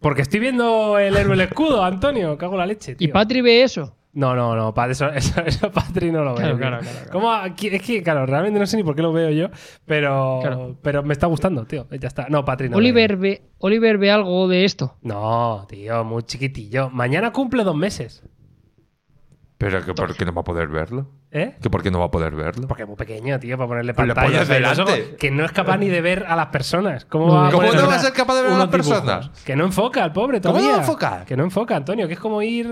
[0.00, 2.38] Porque estoy viendo el héroe el escudo, Antonio.
[2.38, 2.96] Cago en la leche.
[2.98, 3.08] ¿Y.
[3.08, 3.96] Patri ve eso?
[4.14, 6.56] No, no, no, eso, eso, eso Patri no lo veo.
[6.56, 7.10] Claro, claro, claro, claro.
[7.12, 9.48] ¿Cómo aquí- es que, claro, realmente no sé ni por qué lo veo yo,
[9.84, 10.76] pero, Claro.
[10.82, 11.86] pero me está gustando, tío.
[11.90, 12.26] Ya está.
[12.28, 12.72] No, Patri no.
[12.72, 13.20] lo Oliver veo.
[13.20, 14.96] ve, Oliver ve algo de esto.
[15.02, 16.90] No, tío, muy chiquitillo.
[16.90, 18.24] Mañana cumple dos meses.
[19.58, 21.10] ¿Pero que por qué no va a poder verlo?
[21.30, 21.56] ¿Eh?
[21.60, 22.66] ¿Que por qué no va a poder verlo?
[22.66, 24.44] Porque es muy pequeño, tío, para ponerle pantalla.
[25.18, 27.04] que no es capaz ni de ver a las personas.
[27.04, 29.20] ¿Cómo, No, va a ¿Cómo no va a ser capaz de ver a las personas?
[29.26, 29.44] dibujos?
[29.44, 30.70] Que no enfoca el pobre ¿Cómo no todavía.
[30.72, 31.24] va a enfocar?
[31.26, 32.66] Que no enfoca, Antonio, que es como ir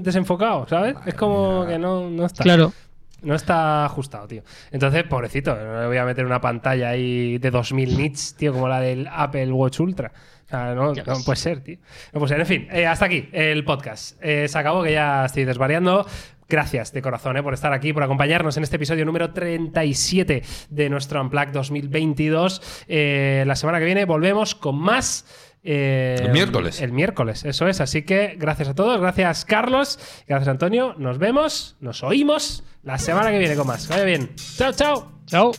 [0.00, 0.96] desenfocado, ¿sabes?
[1.04, 2.42] es como que no, no está.
[2.44, 2.72] Claro.
[3.20, 4.42] No está ajustado, tío.
[4.70, 8.68] Entonces, pobrecito, no le voy a meter una pantalla ahí de 2000 nits, tío, como
[8.68, 10.12] la del Apple Watch Ultra.
[10.46, 11.78] O sea, no, no puede ser, tío.
[12.12, 12.40] No puede ser.
[12.40, 14.16] En fin, eh, hasta aquí el podcast.
[14.22, 16.06] Eh, se acabó que ya estoy desvariando.
[16.48, 20.88] Gracias de corazón eh, por estar aquí, por acompañarnos en este episodio número 37 de
[20.88, 22.84] nuestro Unplugged 2022.
[22.88, 25.26] Eh, la semana que viene volvemos con más.
[25.62, 26.80] eh, El miércoles.
[26.80, 27.80] El miércoles, eso es.
[27.82, 30.94] Así que gracias a todos, gracias Carlos, gracias Antonio.
[30.96, 33.86] Nos vemos, nos oímos la semana que viene con más.
[33.86, 34.30] Que Vaya bien.
[34.56, 35.12] Chao, chao.
[35.26, 35.52] Chao.